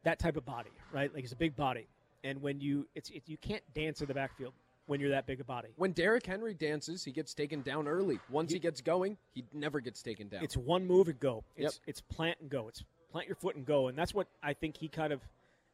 that 0.03 0.19
type 0.19 0.37
of 0.37 0.45
body, 0.45 0.71
right? 0.93 1.13
Like 1.13 1.23
he's 1.23 1.33
a 1.33 1.37
big 1.37 1.57
body, 1.57 1.87
and 2.25 2.43
when 2.43 2.61
you 2.61 2.87
it's 2.95 3.11
it, 3.11 3.23
you 3.27 3.37
can't 3.37 3.63
dance 3.75 4.01
in 4.01 4.09
the 4.09 4.15
backfield 4.15 4.53
when 4.87 4.99
you're 4.99 5.11
that 5.11 5.25
big 5.25 5.41
a 5.41 5.45
body. 5.45 5.69
when 5.77 5.93
Derrick 5.93 6.27
Henry 6.27 6.53
dances, 6.53 7.05
he 7.05 7.13
gets 7.13 7.33
taken 7.33 7.63
down 7.63 7.87
early. 7.87 8.19
Once 8.29 8.53
he, 8.53 8.59
gets 8.59 8.81
going, 8.81 9.17
he 9.33 9.45
never 9.53 9.79
gets 9.79 10.03
taken 10.03 10.27
down. 10.27 10.43
It's 10.43 10.57
one 10.57 10.85
move 10.85 11.07
and 11.07 11.21
go. 11.21 11.45
Yep. 11.57 11.69
It's 11.69 11.81
it's 11.87 12.01
plant 12.01 12.39
and 12.41 12.51
go. 12.51 12.67
It's 12.67 12.83
plant 13.13 13.29
your 13.29 13.37
foot 13.37 13.55
and 13.55 13.65
go, 13.65 13.87
and 13.87 13.97
that's 13.97 14.13
what 14.13 14.27
I 14.43 14.53
think 14.53 14.77
he 14.77 14.89
kind 14.89 15.13
of 15.13 15.21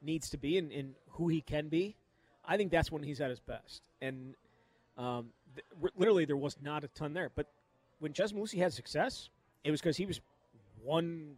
needs 0.03 0.31
to 0.31 0.37
be 0.37 0.59
and, 0.59 0.71
and 0.73 0.95
who 1.11 1.29
he 1.29 1.41
can 1.41 1.69
be. 1.69 1.97
I 2.45 2.57
think 2.57 2.71
that's 2.71 2.93
when 2.93 3.03
he's 3.03 3.21
at 3.21 3.31
his 3.31 3.41
best. 3.41 3.83
And 4.01 4.35
um, 4.97 5.31
th- 5.55 5.93
literally, 5.97 6.25
there 6.25 6.37
was 6.37 6.57
not 6.63 6.85
a 6.85 6.89
ton 6.89 7.13
there. 7.13 7.31
But 7.35 7.47
when 7.99 8.13
Chez 8.13 8.33
Mellusi 8.33 8.59
had 8.59 8.73
success, 8.73 9.31
it 9.65 9.71
was 9.71 9.81
because 9.81 9.97
he 9.97 10.07
was 10.07 10.21
one 10.85 11.37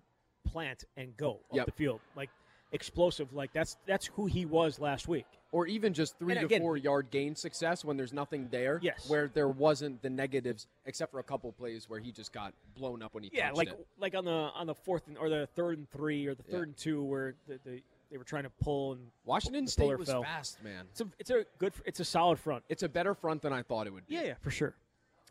plant 0.51 0.85
and 0.97 1.17
go 1.17 1.41
up 1.51 1.57
Yep. 1.57 1.67
the 1.67 1.73
field, 1.73 2.01
like 2.17 2.31
explosive. 2.73 3.33
Like 3.33 3.53
that's 3.53 3.77
that's 3.87 4.07
who 4.07 4.27
he 4.27 4.45
was 4.45 4.79
last 4.79 5.09
week. 5.09 5.27
or 5.51 5.67
even 5.67 5.95
just 5.95 6.19
three 6.19 6.33
And 6.33 6.41
to 6.41 6.45
again- 6.47 6.61
four 6.61 6.77
yard 6.77 7.07
gain 7.11 7.35
success 7.35 7.83
when 7.83 7.97
there's 7.97 8.13
nothing 8.13 8.49
there. 8.51 8.79
Yes. 8.83 9.09
Where 9.09 9.29
there 9.33 9.49
wasn't 9.49 10.03
the 10.03 10.11
negatives, 10.11 10.67
except 10.85 11.11
for 11.11 11.21
a 11.21 11.23
couple 11.23 11.51
plays 11.53 11.89
where 11.89 12.01
he 12.01 12.13
just 12.13 12.35
got 12.35 12.53
blown 12.77 13.03
up 13.03 13.15
when 13.15 13.25
he 13.25 13.31
Yeah, 13.33 13.47
touched 13.47 13.57
like 13.57 13.69
it. 13.69 13.87
like 13.99 14.15
on 14.15 14.27
the 14.27 14.31
on 14.31 14.67
the 14.67 14.75
fourth 14.75 15.07
and, 15.09 15.17
or 15.17 15.31
the 15.31 15.47
third 15.55 15.79
and 15.79 15.89
three 15.91 16.27
or 16.27 16.35
the 16.35 16.45
Yeah. 16.47 16.53
third 16.59 16.69
and 16.69 16.77
two 16.77 17.03
where 17.03 17.35
the, 17.47 17.59
the, 17.65 17.83
they 18.11 18.17
were 18.17 18.25
trying 18.25 18.45
to 18.45 18.51
pull 18.63 18.93
and 18.93 19.01
Washington 19.25 19.65
the 19.65 19.71
State 19.71 19.99
was 19.99 20.09
fell. 20.09 20.23
fast, 20.23 20.63
man. 20.63 20.87
It's 20.91 21.01
a 21.01 21.07
it's 21.19 21.31
a 21.31 21.45
good 21.59 21.73
it's 21.85 22.01
a 22.01 22.05
solid 22.05 22.39
front. 22.39 22.65
It's 22.69 22.83
a 22.83 22.89
better 22.89 23.15
front 23.15 23.43
than 23.43 23.53
I 23.53 23.63
thought 23.63 23.87
it 23.87 23.93
would 23.93 24.07
be. 24.07 24.15
Yeah, 24.15 24.23
yeah, 24.23 24.35
for 24.41 24.51
sure, 24.51 24.75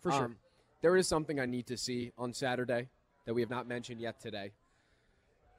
for 0.02 0.12
sure. 0.12 0.26
Um, 0.26 0.36
there 0.82 0.96
is 0.96 1.08
something 1.08 1.40
I 1.40 1.46
need 1.46 1.68
to 1.68 1.78
see 1.78 2.12
on 2.18 2.34
Saturday 2.34 2.88
that 3.26 3.34
we 3.34 3.42
have 3.42 3.50
not 3.50 3.68
mentioned 3.68 4.00
yet 4.00 4.20
today, 4.20 4.52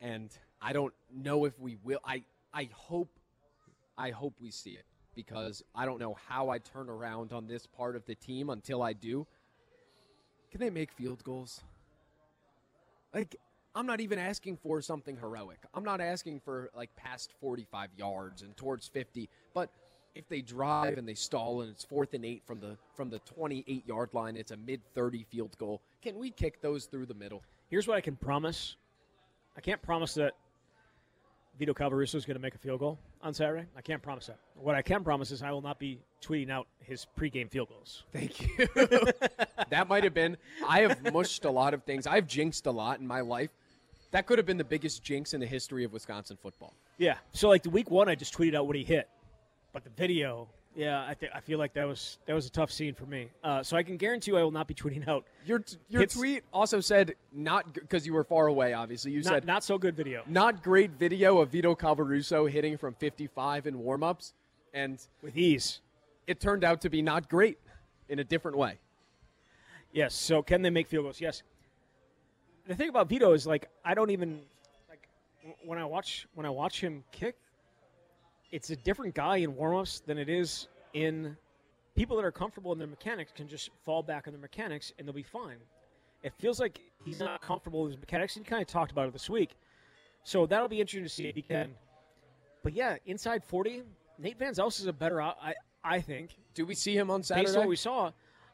and 0.00 0.30
I 0.62 0.72
don't 0.72 0.94
know 1.12 1.44
if 1.44 1.58
we 1.58 1.76
will. 1.82 2.00
I 2.04 2.22
I 2.54 2.68
hope 2.72 3.10
I 3.96 4.10
hope 4.10 4.34
we 4.40 4.50
see 4.50 4.70
it 4.70 4.84
because 5.14 5.64
I 5.74 5.84
don't 5.84 5.98
know 5.98 6.16
how 6.28 6.50
I 6.50 6.58
turn 6.58 6.88
around 6.88 7.32
on 7.32 7.48
this 7.48 7.66
part 7.66 7.96
of 7.96 8.06
the 8.06 8.14
team 8.14 8.50
until 8.50 8.82
I 8.82 8.92
do. 8.92 9.26
Can 10.52 10.60
they 10.60 10.70
make 10.70 10.92
field 10.92 11.24
goals? 11.24 11.62
Like 13.12 13.36
I'm 13.78 13.86
not 13.86 14.00
even 14.00 14.18
asking 14.18 14.56
for 14.56 14.82
something 14.82 15.16
heroic. 15.16 15.58
I'm 15.72 15.84
not 15.84 16.00
asking 16.00 16.40
for 16.40 16.68
like 16.74 16.90
past 16.96 17.32
45 17.40 17.90
yards 17.96 18.42
and 18.42 18.56
towards 18.56 18.88
50, 18.88 19.28
but 19.54 19.70
if 20.16 20.28
they 20.28 20.40
drive 20.40 20.98
and 20.98 21.06
they 21.06 21.14
stall 21.14 21.60
and 21.60 21.70
it's 21.70 21.84
fourth 21.84 22.12
and 22.12 22.24
eight 22.24 22.42
from 22.44 22.58
the 22.58 22.76
from 22.96 23.08
the 23.08 23.20
28 23.20 23.86
yard 23.86 24.10
line, 24.14 24.36
it's 24.36 24.50
a 24.50 24.56
mid 24.56 24.80
30 24.96 25.24
field 25.30 25.56
goal. 25.58 25.80
Can 26.02 26.18
we 26.18 26.32
kick 26.32 26.60
those 26.60 26.86
through 26.86 27.06
the 27.06 27.14
middle? 27.14 27.44
Here's 27.70 27.86
what 27.86 27.96
I 27.96 28.00
can 28.00 28.16
promise. 28.16 28.74
I 29.56 29.60
can't 29.60 29.80
promise 29.80 30.12
that 30.14 30.34
Vito 31.56 31.72
Calvaruso 31.72 32.16
is 32.16 32.24
going 32.24 32.36
to 32.36 32.42
make 32.42 32.56
a 32.56 32.58
field 32.58 32.80
goal 32.80 32.98
on 33.22 33.32
Saturday. 33.32 33.66
I 33.76 33.80
can't 33.80 34.02
promise 34.02 34.26
that. 34.26 34.38
What 34.56 34.74
I 34.74 34.82
can 34.82 35.04
promise 35.04 35.30
is 35.30 35.40
I 35.40 35.52
will 35.52 35.62
not 35.62 35.78
be 35.78 36.00
tweeting 36.20 36.50
out 36.50 36.66
his 36.80 37.06
pregame 37.16 37.48
field 37.48 37.68
goals. 37.68 38.02
Thank 38.12 38.40
you. 38.40 38.66
that 39.70 39.86
might 39.88 40.02
have 40.02 40.14
been. 40.14 40.36
I 40.66 40.80
have 40.80 41.12
mushed 41.12 41.44
a 41.44 41.50
lot 41.50 41.74
of 41.74 41.84
things. 41.84 42.08
I've 42.08 42.26
jinxed 42.26 42.66
a 42.66 42.72
lot 42.72 42.98
in 42.98 43.06
my 43.06 43.20
life. 43.20 43.50
That 44.10 44.26
could 44.26 44.38
have 44.38 44.46
been 44.46 44.56
the 44.56 44.64
biggest 44.64 45.02
jinx 45.02 45.34
in 45.34 45.40
the 45.40 45.46
history 45.46 45.84
of 45.84 45.92
Wisconsin 45.92 46.38
football. 46.40 46.72
Yeah. 46.96 47.16
So 47.32 47.48
like 47.48 47.62
the 47.62 47.70
week 47.70 47.90
one, 47.90 48.08
I 48.08 48.14
just 48.14 48.36
tweeted 48.36 48.54
out 48.54 48.66
what 48.66 48.74
he 48.76 48.82
hit, 48.84 49.08
but 49.72 49.84
the 49.84 49.90
video, 49.90 50.48
yeah, 50.74 51.04
I 51.06 51.12
think 51.14 51.32
I 51.34 51.40
feel 51.40 51.58
like 51.58 51.74
that 51.74 51.86
was 51.86 52.18
that 52.26 52.32
was 52.32 52.46
a 52.46 52.50
tough 52.50 52.70
scene 52.70 52.94
for 52.94 53.04
me. 53.04 53.28
Uh, 53.44 53.62
so 53.62 53.76
I 53.76 53.82
can 53.82 53.96
guarantee 53.96 54.30
you, 54.30 54.38
I 54.38 54.42
will 54.42 54.50
not 54.50 54.66
be 54.66 54.74
tweeting 54.74 55.06
out 55.08 55.24
Your 55.44 55.62
your 55.90 56.00
Hits- 56.02 56.14
tweet 56.14 56.42
also 56.52 56.80
said 56.80 57.14
not 57.32 57.72
because 57.74 58.06
you 58.06 58.14
were 58.14 58.24
far 58.24 58.46
away. 58.46 58.72
Obviously, 58.72 59.10
you 59.12 59.22
not, 59.22 59.32
said 59.32 59.44
not 59.44 59.62
so 59.64 59.76
good 59.76 59.94
video 59.96 60.22
not 60.26 60.62
great 60.62 60.92
video 60.92 61.38
of 61.38 61.50
Vito 61.50 61.74
Calvaruso 61.74 62.50
hitting 62.50 62.78
from 62.78 62.94
55 62.94 63.66
in 63.66 63.74
warmups, 63.74 64.32
and 64.72 64.98
with 65.22 65.36
ease. 65.36 65.80
it 66.26 66.40
turned 66.40 66.64
out 66.64 66.80
to 66.82 66.88
be 66.90 67.02
not 67.02 67.28
great 67.28 67.58
in 68.08 68.18
a 68.20 68.24
different 68.24 68.56
way. 68.56 68.78
Yes. 69.92 70.14
So 70.14 70.42
can 70.42 70.62
they 70.62 70.70
make 70.70 70.86
field 70.86 71.04
goals? 71.04 71.20
Yes. 71.20 71.42
The 72.68 72.74
thing 72.74 72.90
about 72.90 73.08
Vito 73.08 73.32
is 73.32 73.46
like 73.46 73.68
I 73.82 73.94
don't 73.94 74.10
even 74.10 74.40
like 74.90 75.08
when 75.64 75.78
I 75.78 75.86
watch 75.86 76.26
when 76.34 76.44
I 76.44 76.50
watch 76.50 76.80
him 76.82 77.02
kick, 77.12 77.34
it's 78.50 78.68
a 78.68 78.76
different 78.76 79.14
guy 79.14 79.38
in 79.38 79.54
warmups 79.54 80.04
than 80.04 80.18
it 80.18 80.28
is 80.28 80.68
in 80.92 81.34
people 81.96 82.14
that 82.16 82.26
are 82.26 82.30
comfortable 82.30 82.72
in 82.72 82.78
their 82.78 82.86
mechanics 82.86 83.32
can 83.34 83.48
just 83.48 83.70
fall 83.86 84.02
back 84.02 84.26
on 84.26 84.34
their 84.34 84.40
mechanics 84.40 84.92
and 84.98 85.08
they'll 85.08 85.14
be 85.14 85.22
fine. 85.22 85.56
It 86.22 86.34
feels 86.38 86.60
like 86.60 86.78
he's 87.04 87.20
not 87.20 87.40
comfortable 87.40 87.84
with 87.84 87.92
his 87.92 88.00
mechanics. 88.00 88.36
And 88.36 88.44
he 88.44 88.50
kind 88.50 88.60
of 88.60 88.68
talked 88.68 88.92
about 88.92 89.06
it 89.08 89.14
this 89.14 89.30
week, 89.30 89.56
so 90.22 90.44
that'll 90.44 90.68
be 90.68 90.80
interesting 90.80 91.04
to 91.04 91.08
see 91.08 91.26
if 91.26 91.34
he 91.36 91.42
can. 91.42 91.70
But 92.62 92.74
yeah, 92.74 92.96
inside 93.06 93.42
forty, 93.44 93.82
Nate 94.18 94.38
Van 94.38 94.52
Zelst 94.52 94.78
is 94.80 94.86
a 94.86 94.92
better. 94.92 95.22
I 95.22 95.54
I 95.82 96.00
think 96.02 96.36
Do 96.52 96.66
we 96.66 96.74
see 96.74 96.94
him 96.94 97.10
on 97.10 97.22
Saturday? 97.22 97.46
based 97.46 97.56
on 97.56 97.62
what 97.62 97.68
we 97.70 97.76
saw, 97.76 98.10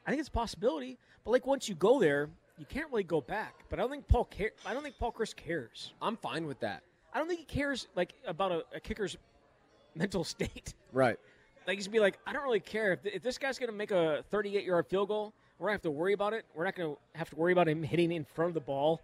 I 0.07 0.11
think 0.11 0.21
it's 0.21 0.29
a 0.29 0.33
possibility. 0.33 0.99
But 1.25 1.33
like 1.33 1.47
once 1.49 1.69
you 1.69 1.75
go 1.75 1.99
there, 1.99 2.29
you 2.59 2.67
can't 2.67 2.91
really 2.91 3.05
go 3.05 3.21
back. 3.21 3.65
But 3.69 3.79
I 3.79 3.83
don't 3.83 3.91
think 3.91 4.09
Paul 4.09 4.25
care. 4.25 4.51
I 4.65 4.75
don't 4.75 4.83
think 4.83 4.99
Paul 4.99 5.13
Chryst 5.13 5.37
cares. 5.37 5.93
I'm 6.01 6.17
fine 6.17 6.47
with 6.47 6.61
that. 6.61 6.83
I 7.13 7.19
don't 7.19 7.29
think 7.29 7.41
he 7.41 7.47
cares 7.47 7.89
like 7.95 8.15
about 8.27 8.53
a, 8.53 8.65
a 8.75 8.81
kicker's 8.81 9.17
mental 9.95 10.25
state. 10.25 10.75
Right. 10.93 11.19
Like 11.67 11.79
he's 11.79 11.89
be 11.89 12.01
like, 12.01 12.19
I 12.27 12.33
don't 12.33 12.43
really 12.43 12.61
care 12.61 12.93
if, 12.93 13.01
if 13.05 13.23
this 13.23 13.39
guy's 13.39 13.59
going 13.59 13.71
to 13.71 13.77
make 13.77 13.91
a 13.91 14.25
38 14.31 14.65
yard 14.65 14.87
field 14.89 15.09
goal. 15.09 15.33
We're 15.59 15.69
gonna 15.69 15.75
have 15.75 15.83
to 15.83 15.91
worry 15.91 16.13
about 16.13 16.33
it. 16.33 16.45
We're 16.55 16.65
not 16.65 16.75
going 16.75 16.95
to 16.95 17.19
have 17.19 17.31
to 17.31 17.37
worry 17.37 17.53
about 17.53 17.69
him 17.69 17.83
hitting 17.83 18.13
in 18.13 18.25
front 18.25 18.49
of 18.49 18.55
the 18.55 18.61
ball 18.61 19.01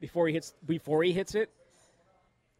before 0.00 0.26
he 0.26 0.34
hits 0.34 0.54
before 0.66 1.02
he 1.02 1.12
hits 1.12 1.34
it. 1.34 1.48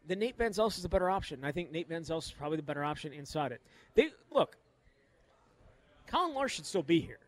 Then 0.06 0.20
Nate 0.20 0.36
Van 0.36 0.52
Zelst 0.52 0.76
is 0.76 0.82
the 0.82 0.88
better 0.88 1.10
option. 1.10 1.44
I 1.44 1.52
think 1.52 1.70
Nate 1.70 1.88
Van 1.88 2.02
Zelst 2.02 2.26
is 2.26 2.32
probably 2.32 2.56
the 2.56 2.62
better 2.62 2.84
option 2.84 3.12
inside 3.12 3.52
it. 3.52 3.60
They 3.94 4.10
look. 4.32 4.56
Collin 6.06 6.34
Larsh 6.34 6.50
should 6.50 6.66
still 6.66 6.82
be 6.82 7.00
here. 7.00 7.18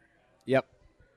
Yep. 0.46 0.66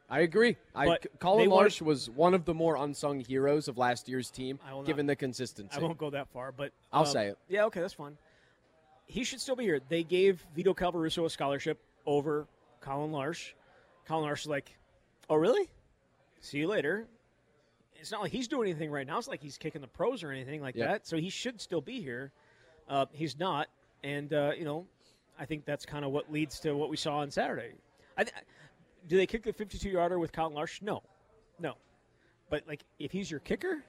I 0.10 0.22
agree. 0.22 0.56
I, 0.74 0.98
Collin 1.20 1.50
Larsh 1.50 1.82
was 1.82 2.10
one 2.10 2.34
of 2.34 2.46
the 2.46 2.54
more 2.54 2.78
unsung 2.78 3.20
heroes 3.20 3.68
of 3.68 3.78
last 3.78 4.08
year's 4.08 4.32
team, 4.32 4.58
not- 4.66 4.86
given 4.86 5.06
the 5.06 5.16
consistency. 5.16 5.78
I 5.78 5.82
won't 5.82 5.98
go 5.98 6.10
that 6.12 6.30
far, 6.30 6.52
but 6.52 6.72
I'll 6.94 7.02
um, 7.02 7.08
say 7.08 7.28
it. 7.28 7.38
Yeah, 7.50 7.66
okay, 7.66 7.82
that's 7.82 7.94
fine. 7.94 8.18
He 9.06 9.24
should 9.24 9.42
still 9.42 9.56
be 9.56 9.64
here. 9.64 9.80
They 9.90 10.04
gave 10.04 10.46
Vito 10.56 10.74
Calvaruso 10.74 11.26
a 11.26 11.30
scholarship 11.30 11.80
over 12.06 12.48
Collin 12.82 13.12
Larsh. 13.12 13.54
Collin 14.06 14.30
Larsh 14.30 14.42
is 14.42 14.48
like, 14.48 14.78
"Oh, 15.30 15.36
really? 15.36 15.70
See 16.40 16.58
you 16.60 16.68
later." 16.68 17.08
It's 18.00 18.12
not 18.12 18.22
like 18.22 18.32
he's 18.32 18.48
doing 18.48 18.70
anything 18.70 18.92
right 18.92 19.08
now. 19.08 19.18
It's 19.18 19.28
like 19.28 19.42
he's 19.42 19.58
kicking 19.58 19.82
the 19.82 19.88
pros 19.88 20.24
or 20.24 20.32
anything 20.32 20.62
like 20.62 20.76
Yep. 20.76 20.88
that. 20.88 21.08
So 21.08 21.18
he 21.18 21.30
should 21.30 21.60
still 21.60 21.82
be 21.82 22.00
here. 22.00 22.32
Uh, 22.88 23.08
he's 23.12 23.40
not, 23.40 23.68
and 24.04 24.32
uh, 24.34 24.52
you 24.58 24.66
know, 24.66 24.86
I 25.40 25.46
think 25.46 25.66
that's 25.66 25.86
kind 25.86 26.06
of 26.06 26.12
what 26.12 26.32
leads 26.32 26.60
to 26.62 26.74
what 26.74 26.90
we 26.90 26.98
saw 26.98 27.18
on 27.18 27.32
Saturday. 27.32 27.74
I 28.18 28.24
th- 28.24 28.36
do 29.08 29.18
they 29.18 29.26
kick 29.26 29.44
the 29.44 29.54
52 29.54 29.90
yarder 29.90 30.20
with 30.20 30.32
Collin 30.32 30.56
Larsh? 30.56 30.82
No, 30.82 31.02
no. 31.60 31.76
But 32.50 32.68
like, 32.68 32.84
if 33.00 33.12
he's 33.12 33.30
your 33.30 33.40
kicker, 33.40 33.84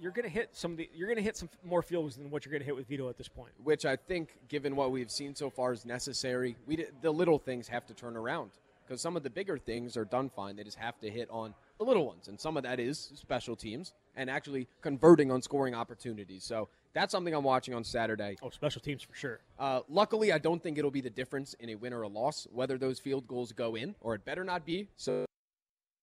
you're 0.00 0.12
gonna 0.12 0.28
hit 0.28 0.50
some. 0.52 0.72
Of 0.72 0.76
the, 0.78 0.88
you're 0.94 1.08
gonna 1.08 1.20
hit 1.20 1.36
some 1.36 1.48
more 1.64 1.82
fields 1.82 2.16
than 2.16 2.30
what 2.30 2.44
you're 2.44 2.52
gonna 2.52 2.64
hit 2.64 2.76
with 2.76 2.86
Vito 2.86 3.08
at 3.08 3.16
this 3.16 3.28
point. 3.28 3.52
which 3.62 3.84
I 3.84 3.96
think, 3.96 4.36
given 4.48 4.76
what 4.76 4.92
we've 4.92 5.10
seen 5.10 5.34
so 5.34 5.50
far, 5.50 5.72
is 5.72 5.84
necessary. 5.84 6.56
We 6.66 6.76
d- 6.76 6.86
the 7.02 7.10
little 7.10 7.38
things 7.38 7.66
have 7.68 7.84
to 7.86 7.94
turn 7.94 8.16
around 8.16 8.50
because 8.86 9.00
some 9.00 9.16
of 9.16 9.22
the 9.22 9.30
bigger 9.30 9.58
things 9.58 9.96
are 9.96 10.04
done 10.04 10.30
fine. 10.30 10.56
They 10.56 10.62
just 10.64 10.78
have 10.78 10.98
to 11.00 11.10
hit 11.10 11.28
on 11.30 11.52
the 11.78 11.84
little 11.84 12.06
ones, 12.06 12.28
and 12.28 12.38
some 12.40 12.56
of 12.56 12.62
that 12.62 12.78
is 12.78 13.10
special 13.16 13.56
teams 13.56 13.92
and 14.14 14.30
actually 14.30 14.68
converting 14.82 15.30
on 15.32 15.42
scoring 15.42 15.74
opportunities. 15.74 16.44
So 16.44 16.68
that's 16.94 17.12
something 17.12 17.34
I'm 17.34 17.44
watching 17.44 17.74
on 17.74 17.84
Saturday. 17.84 18.36
Oh, 18.42 18.50
special 18.50 18.80
teams 18.80 19.02
for 19.02 19.14
sure. 19.14 19.40
Uh, 19.58 19.80
luckily, 19.88 20.32
I 20.32 20.38
don't 20.38 20.62
think 20.62 20.78
it'll 20.78 20.90
be 20.90 21.00
the 21.00 21.10
difference 21.10 21.54
in 21.60 21.70
a 21.70 21.74
win 21.74 21.92
or 21.92 22.02
a 22.02 22.08
loss 22.08 22.46
whether 22.52 22.78
those 22.78 22.98
field 22.98 23.26
goals 23.26 23.52
go 23.52 23.74
in, 23.74 23.94
or 24.00 24.14
it 24.14 24.24
better 24.24 24.44
not 24.44 24.64
be. 24.64 24.88
So 24.96 25.24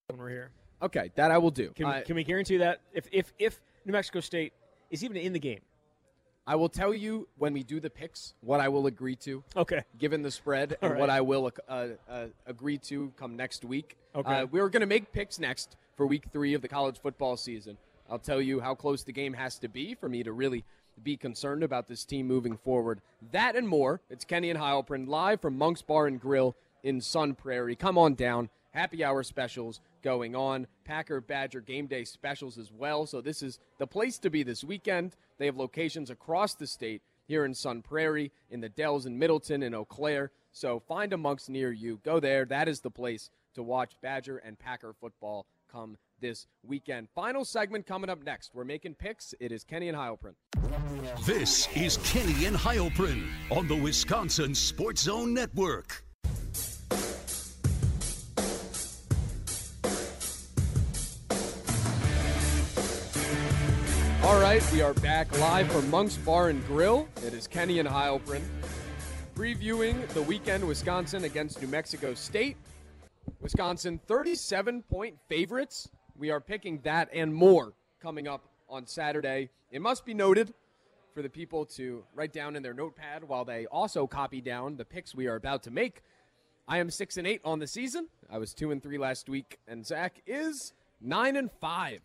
When 0.07 0.19
we're 0.19 0.29
here, 0.29 0.51
okay, 0.81 1.11
that 1.15 1.31
I 1.31 1.37
will 1.37 1.51
do. 1.51 1.71
can 1.75 1.87
we, 1.87 2.01
can 2.01 2.15
we 2.15 2.23
guarantee 2.23 2.57
that 2.57 2.81
if 2.93 3.07
if 3.11 3.33
if 3.39 3.59
New 3.85 3.93
Mexico 3.93 4.19
State 4.19 4.53
is 4.89 5.03
even 5.03 5.17
in 5.17 5.33
the 5.33 5.39
game? 5.39 5.61
I 6.47 6.55
will 6.55 6.69
tell 6.69 6.93
you 6.93 7.27
when 7.39 7.53
we 7.53 7.63
do 7.63 7.79
the 7.79 7.89
picks 7.89 8.35
what 8.41 8.59
I 8.59 8.67
will 8.67 8.85
agree 8.85 9.15
to. 9.17 9.43
Okay. 9.57 9.81
given 9.97 10.21
the 10.21 10.29
spread 10.29 10.73
All 10.73 10.77
and 10.83 10.91
right. 10.91 10.99
what 10.99 11.09
I 11.09 11.21
will 11.21 11.51
uh, 11.67 11.87
uh, 12.07 12.25
agree 12.45 12.77
to 12.79 13.11
come 13.17 13.35
next 13.35 13.65
week. 13.65 13.97
Okay. 14.13 14.41
Uh, 14.41 14.45
we're 14.45 14.69
going 14.69 14.81
to 14.81 14.85
make 14.85 15.11
picks 15.11 15.39
next 15.39 15.75
for 15.97 16.05
week 16.05 16.25
three 16.31 16.53
of 16.53 16.61
the 16.61 16.67
college 16.67 16.99
football 17.01 17.35
season. 17.35 17.77
I'll 18.09 18.19
tell 18.19 18.41
you 18.41 18.59
how 18.59 18.75
close 18.75 19.03
the 19.03 19.11
game 19.11 19.33
has 19.33 19.57
to 19.59 19.67
be 19.67 19.95
for 19.95 20.07
me 20.07 20.23
to 20.23 20.31
really 20.31 20.63
be 21.03 21.17
concerned 21.17 21.63
about 21.63 21.87
this 21.87 22.05
team 22.05 22.27
moving 22.27 22.57
forward. 22.57 23.01
That 23.31 23.55
and 23.55 23.67
more. 23.67 24.01
It's 24.09 24.25
Kenny 24.25 24.49
and 24.49 24.59
Heilprin 24.59 25.07
live 25.07 25.41
from 25.41 25.57
Monk's 25.57 25.81
Bar 25.81 26.07
and 26.07 26.19
Grill 26.19 26.55
in 26.83 27.01
Sun 27.01 27.35
Prairie. 27.35 27.75
Come 27.75 27.97
on 27.97 28.13
down. 28.13 28.49
Happy 28.71 29.03
hour 29.03 29.23
specials 29.23 29.79
going 30.03 30.35
on. 30.35 30.67
Packer 30.83 31.21
Badger 31.21 31.61
game 31.61 31.87
day 31.87 32.03
specials 32.03 32.57
as 32.57 32.71
well. 32.71 33.05
So 33.05 33.21
this 33.21 33.41
is 33.41 33.59
the 33.77 33.87
place 33.87 34.17
to 34.19 34.29
be 34.29 34.43
this 34.43 34.63
weekend. 34.63 35.15
They 35.37 35.45
have 35.47 35.57
locations 35.57 36.09
across 36.09 36.53
the 36.53 36.67
state 36.67 37.01
here 37.27 37.45
in 37.45 37.53
Sun 37.53 37.81
Prairie, 37.81 38.31
in 38.51 38.61
the 38.61 38.69
Dells 38.69 39.05
in 39.05 39.17
Middleton 39.17 39.63
in 39.63 39.73
Eau 39.73 39.85
Claire. 39.85 40.31
So 40.51 40.79
find 40.79 41.11
a 41.11 41.17
Monks 41.17 41.49
near 41.49 41.71
you. 41.71 41.99
Go 42.03 42.19
there. 42.19 42.45
That 42.45 42.67
is 42.67 42.81
the 42.81 42.91
place 42.91 43.31
to 43.55 43.63
watch 43.63 43.93
Badger 44.01 44.37
and 44.37 44.59
Packer 44.59 44.93
football 44.93 45.45
come 45.71 45.97
this 46.19 46.47
weekend. 46.63 47.07
Final 47.13 47.45
segment 47.45 47.85
coming 47.85 48.09
up 48.09 48.23
next. 48.23 48.51
We're 48.53 48.63
making 48.63 48.95
picks. 48.95 49.33
It 49.39 49.51
is 49.51 49.63
Kenny 49.63 49.89
and 49.89 49.97
Heilprin. 49.97 50.33
This 51.25 51.67
is 51.75 51.97
Kenny 52.03 52.45
and 52.45 52.55
Heilprin 52.55 53.27
on 53.51 53.67
the 53.67 53.75
Wisconsin 53.75 54.55
Sports 54.55 55.01
Zone 55.01 55.33
Network. 55.33 56.03
All 64.23 64.41
right, 64.41 64.63
we 64.73 64.81
are 64.81 64.93
back 64.95 65.37
live 65.39 65.71
from 65.71 65.89
Monk's 65.91 66.17
Bar 66.17 66.49
and 66.49 66.65
Grill. 66.65 67.07
It 67.25 67.33
is 67.33 67.47
Kenny 67.47 67.79
and 67.79 67.87
Heilprin 67.87 68.41
previewing 69.35 70.07
the 70.09 70.21
weekend 70.21 70.65
Wisconsin 70.65 71.25
against 71.25 71.61
New 71.61 71.67
Mexico 71.67 72.13
State. 72.13 72.55
Wisconsin 73.41 73.99
37 74.07 74.81
point 74.83 75.15
favorites. 75.27 75.89
We 76.17 76.29
are 76.31 76.39
picking 76.39 76.79
that 76.83 77.09
and 77.13 77.33
more 77.33 77.73
coming 78.01 78.27
up 78.27 78.43
on 78.69 78.85
Saturday. 78.87 79.49
It 79.71 79.81
must 79.81 80.05
be 80.05 80.13
noted 80.13 80.53
for 81.13 81.21
the 81.21 81.29
people 81.29 81.65
to 81.65 82.03
write 82.13 82.33
down 82.33 82.55
in 82.55 82.63
their 82.63 82.73
notepad 82.73 83.23
while 83.23 83.45
they 83.45 83.65
also 83.67 84.07
copy 84.07 84.41
down 84.41 84.77
the 84.77 84.85
picks 84.85 85.13
we 85.15 85.27
are 85.27 85.35
about 85.35 85.63
to 85.63 85.71
make. 85.71 86.01
I 86.67 86.79
am 86.79 86.89
six 86.89 87.17
and 87.17 87.27
eight 87.27 87.41
on 87.45 87.59
the 87.59 87.67
season. 87.67 88.07
I 88.29 88.37
was 88.37 88.53
two 88.53 88.71
and 88.71 88.81
three 88.81 88.97
last 88.97 89.29
week, 89.29 89.59
and 89.67 89.85
Zach 89.85 90.21
is 90.25 90.73
nine 91.01 91.35
and 91.35 91.49
five 91.61 91.99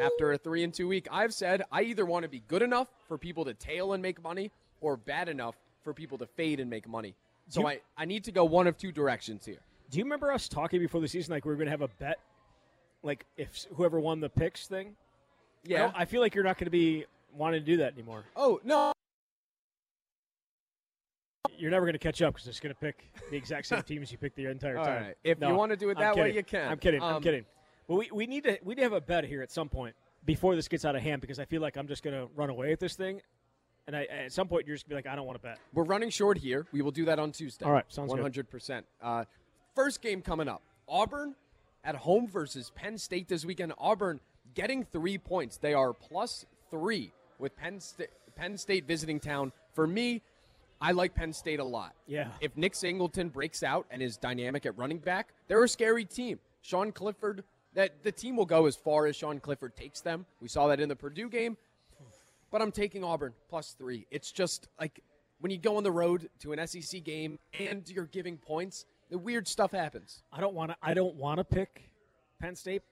after 0.00 0.32
a 0.32 0.38
three 0.38 0.62
and 0.64 0.72
two 0.72 0.88
week. 0.88 1.06
I've 1.10 1.34
said 1.34 1.62
I 1.70 1.82
either 1.82 2.06
want 2.06 2.22
to 2.22 2.28
be 2.28 2.42
good 2.48 2.62
enough 2.62 2.88
for 3.08 3.18
people 3.18 3.44
to 3.44 3.54
tail 3.54 3.92
and 3.92 4.02
make 4.02 4.22
money, 4.22 4.50
or 4.80 4.96
bad 4.96 5.28
enough 5.28 5.56
for 5.82 5.92
people 5.92 6.16
to 6.18 6.26
fade 6.26 6.58
and 6.60 6.70
make 6.70 6.88
money. 6.88 7.14
So 7.48 7.60
You- 7.60 7.66
I, 7.68 7.80
I 7.96 8.04
need 8.06 8.24
to 8.24 8.32
go 8.32 8.44
one 8.44 8.66
of 8.66 8.76
two 8.78 8.92
directions 8.92 9.44
here. 9.44 9.60
Do 9.90 9.98
you 9.98 10.04
remember 10.04 10.32
us 10.32 10.48
talking 10.48 10.80
before 10.80 11.00
the 11.00 11.06
season 11.08 11.32
like 11.32 11.44
we 11.44 11.50
were 11.50 11.56
going 11.56 11.66
to 11.66 11.70
have 11.70 11.82
a 11.82 11.88
bet, 12.00 12.18
like 13.02 13.26
if 13.36 13.66
whoever 13.76 13.98
won 14.00 14.20
the 14.20 14.28
picks 14.28 14.66
thing? 14.66 14.96
Yeah. 15.64 15.78
don't- 15.78 15.94
I 15.96 16.04
feel 16.04 16.20
like 16.20 16.34
you're 16.34 16.44
not 16.44 16.58
going 16.58 16.66
to 16.66 16.70
be 16.70 17.04
wanting 17.34 17.60
to 17.60 17.66
do 17.66 17.76
that 17.78 17.92
anymore. 17.94 18.24
oh 18.36 18.60
no. 18.64 18.92
You're 21.58 21.70
never 21.70 21.86
going 21.86 21.94
to 21.94 21.98
catch 21.98 22.20
up 22.20 22.34
because 22.34 22.48
it's 22.48 22.60
going 22.60 22.74
to 22.74 22.78
pick 22.80 23.10
the 23.30 23.36
exact 23.36 23.66
same 23.66 23.82
teams 23.86 24.12
you 24.12 24.18
picked 24.18 24.36
the 24.36 24.46
entire 24.46 24.76
All 24.78 24.84
time. 24.84 25.02
right. 25.04 25.16
If 25.24 25.38
you 25.40 25.54
want 25.54 25.70
to 25.70 25.76
do 25.76 25.88
it 25.90 25.96
that 25.98 26.14
way, 26.16 26.34
you 26.34 26.42
can. 26.42 26.68
I'm 26.70 26.78
kidding. 26.78 27.02
I'm 27.02 27.16
Um, 27.16 27.22
kidding. 27.22 27.44
Well, 27.88 27.98
we, 27.98 28.10
we 28.12 28.26
need 28.26 28.44
to 28.44 28.58
we 28.64 28.74
need 28.74 28.80
to 28.80 28.82
have 28.82 28.92
a 28.92 29.00
bet 29.00 29.24
here 29.24 29.42
at 29.42 29.50
some 29.50 29.68
point 29.68 29.94
before 30.24 30.54
this 30.56 30.66
gets 30.68 30.84
out 30.84 30.96
of 30.96 31.02
hand 31.02 31.20
because 31.20 31.38
I 31.38 31.44
feel 31.44 31.62
like 31.62 31.76
I'm 31.76 31.86
just 31.88 32.02
going 32.02 32.14
to 32.16 32.28
run 32.34 32.50
away 32.50 32.72
at 32.72 32.80
this 32.80 32.94
thing, 32.94 33.22
and 33.86 33.96
I, 33.96 34.04
at 34.04 34.32
some 34.32 34.48
point 34.48 34.66
you're 34.66 34.74
just 34.76 34.86
gonna 34.88 35.00
be 35.00 35.06
like, 35.08 35.12
I 35.12 35.16
don't 35.16 35.24
want 35.24 35.38
to 35.40 35.42
bet. 35.42 35.58
We're 35.72 35.84
running 35.84 36.10
short 36.10 36.36
here. 36.36 36.66
We 36.72 36.82
will 36.82 36.90
do 36.90 37.04
that 37.06 37.18
on 37.20 37.30
Tuesday. 37.32 37.64
All 37.64 37.70
right, 37.72 37.84
sounds 37.88 38.08
good. 38.08 38.16
One 38.18 38.22
hundred 38.22 38.50
percent. 38.50 38.84
Uh, 39.00 39.24
First 39.76 40.02
game 40.02 40.20
coming 40.20 40.48
up: 40.48 40.62
Auburn 40.88 41.36
at 41.86 41.94
home 41.94 42.26
versus 42.26 42.70
Penn 42.74 42.98
State 42.98 43.28
this 43.28 43.46
weekend. 43.46 43.72
Auburn 43.78 44.20
getting 44.54 44.84
three 44.84 45.16
points. 45.16 45.56
They 45.56 45.72
are 45.72 45.94
plus 45.94 46.44
three 46.70 47.12
with 47.38 47.56
Penn 47.56 47.80
State. 47.80 48.10
Penn 48.34 48.58
State 48.58 48.86
visiting 48.86 49.18
town. 49.18 49.52
For 49.72 49.86
me, 49.86 50.20
I 50.80 50.92
like 50.92 51.14
Penn 51.14 51.32
State 51.32 51.60
a 51.60 51.64
lot. 51.64 51.94
Yeah. 52.06 52.28
If 52.40 52.54
Nick 52.56 52.74
Singleton 52.74 53.30
breaks 53.30 53.62
out 53.62 53.86
and 53.90 54.02
is 54.02 54.18
dynamic 54.18 54.66
at 54.66 54.76
running 54.76 54.98
back, 54.98 55.32
they're 55.48 55.64
a 55.64 55.68
scary 55.68 56.04
team. 56.04 56.38
Sean 56.60 56.92
Clifford, 56.92 57.44
that 57.74 58.02
the 58.02 58.12
team 58.12 58.36
will 58.36 58.44
go 58.44 58.66
as 58.66 58.76
far 58.76 59.06
as 59.06 59.16
Sean 59.16 59.40
Clifford 59.40 59.74
takes 59.76 60.00
them. 60.00 60.26
We 60.42 60.48
saw 60.48 60.66
that 60.68 60.80
in 60.80 60.88
the 60.88 60.96
Purdue 60.96 61.30
game. 61.30 61.56
But 62.50 62.60
I'm 62.62 62.72
taking 62.72 63.04
Auburn 63.04 63.32
plus 63.48 63.74
three. 63.78 64.06
It's 64.10 64.30
just 64.32 64.68
like 64.78 65.00
when 65.40 65.50
you 65.50 65.58
go 65.58 65.76
on 65.76 65.82
the 65.82 65.92
road 65.92 66.28
to 66.40 66.52
an 66.52 66.66
SEC 66.66 67.02
game 67.04 67.38
and 67.58 67.88
you're 67.88 68.06
giving 68.06 68.36
points, 68.36 68.86
the 69.10 69.18
weird 69.18 69.46
stuff 69.48 69.72
happens. 69.72 70.22
I 70.32 70.40
don't 70.40 70.54
want 70.54 70.70
to. 70.72 70.76
I 70.82 70.94
don't 70.94 71.16
want 71.16 71.38
to 71.38 71.44
pick 71.44 71.90
Penn 72.40 72.56
State, 72.56 72.82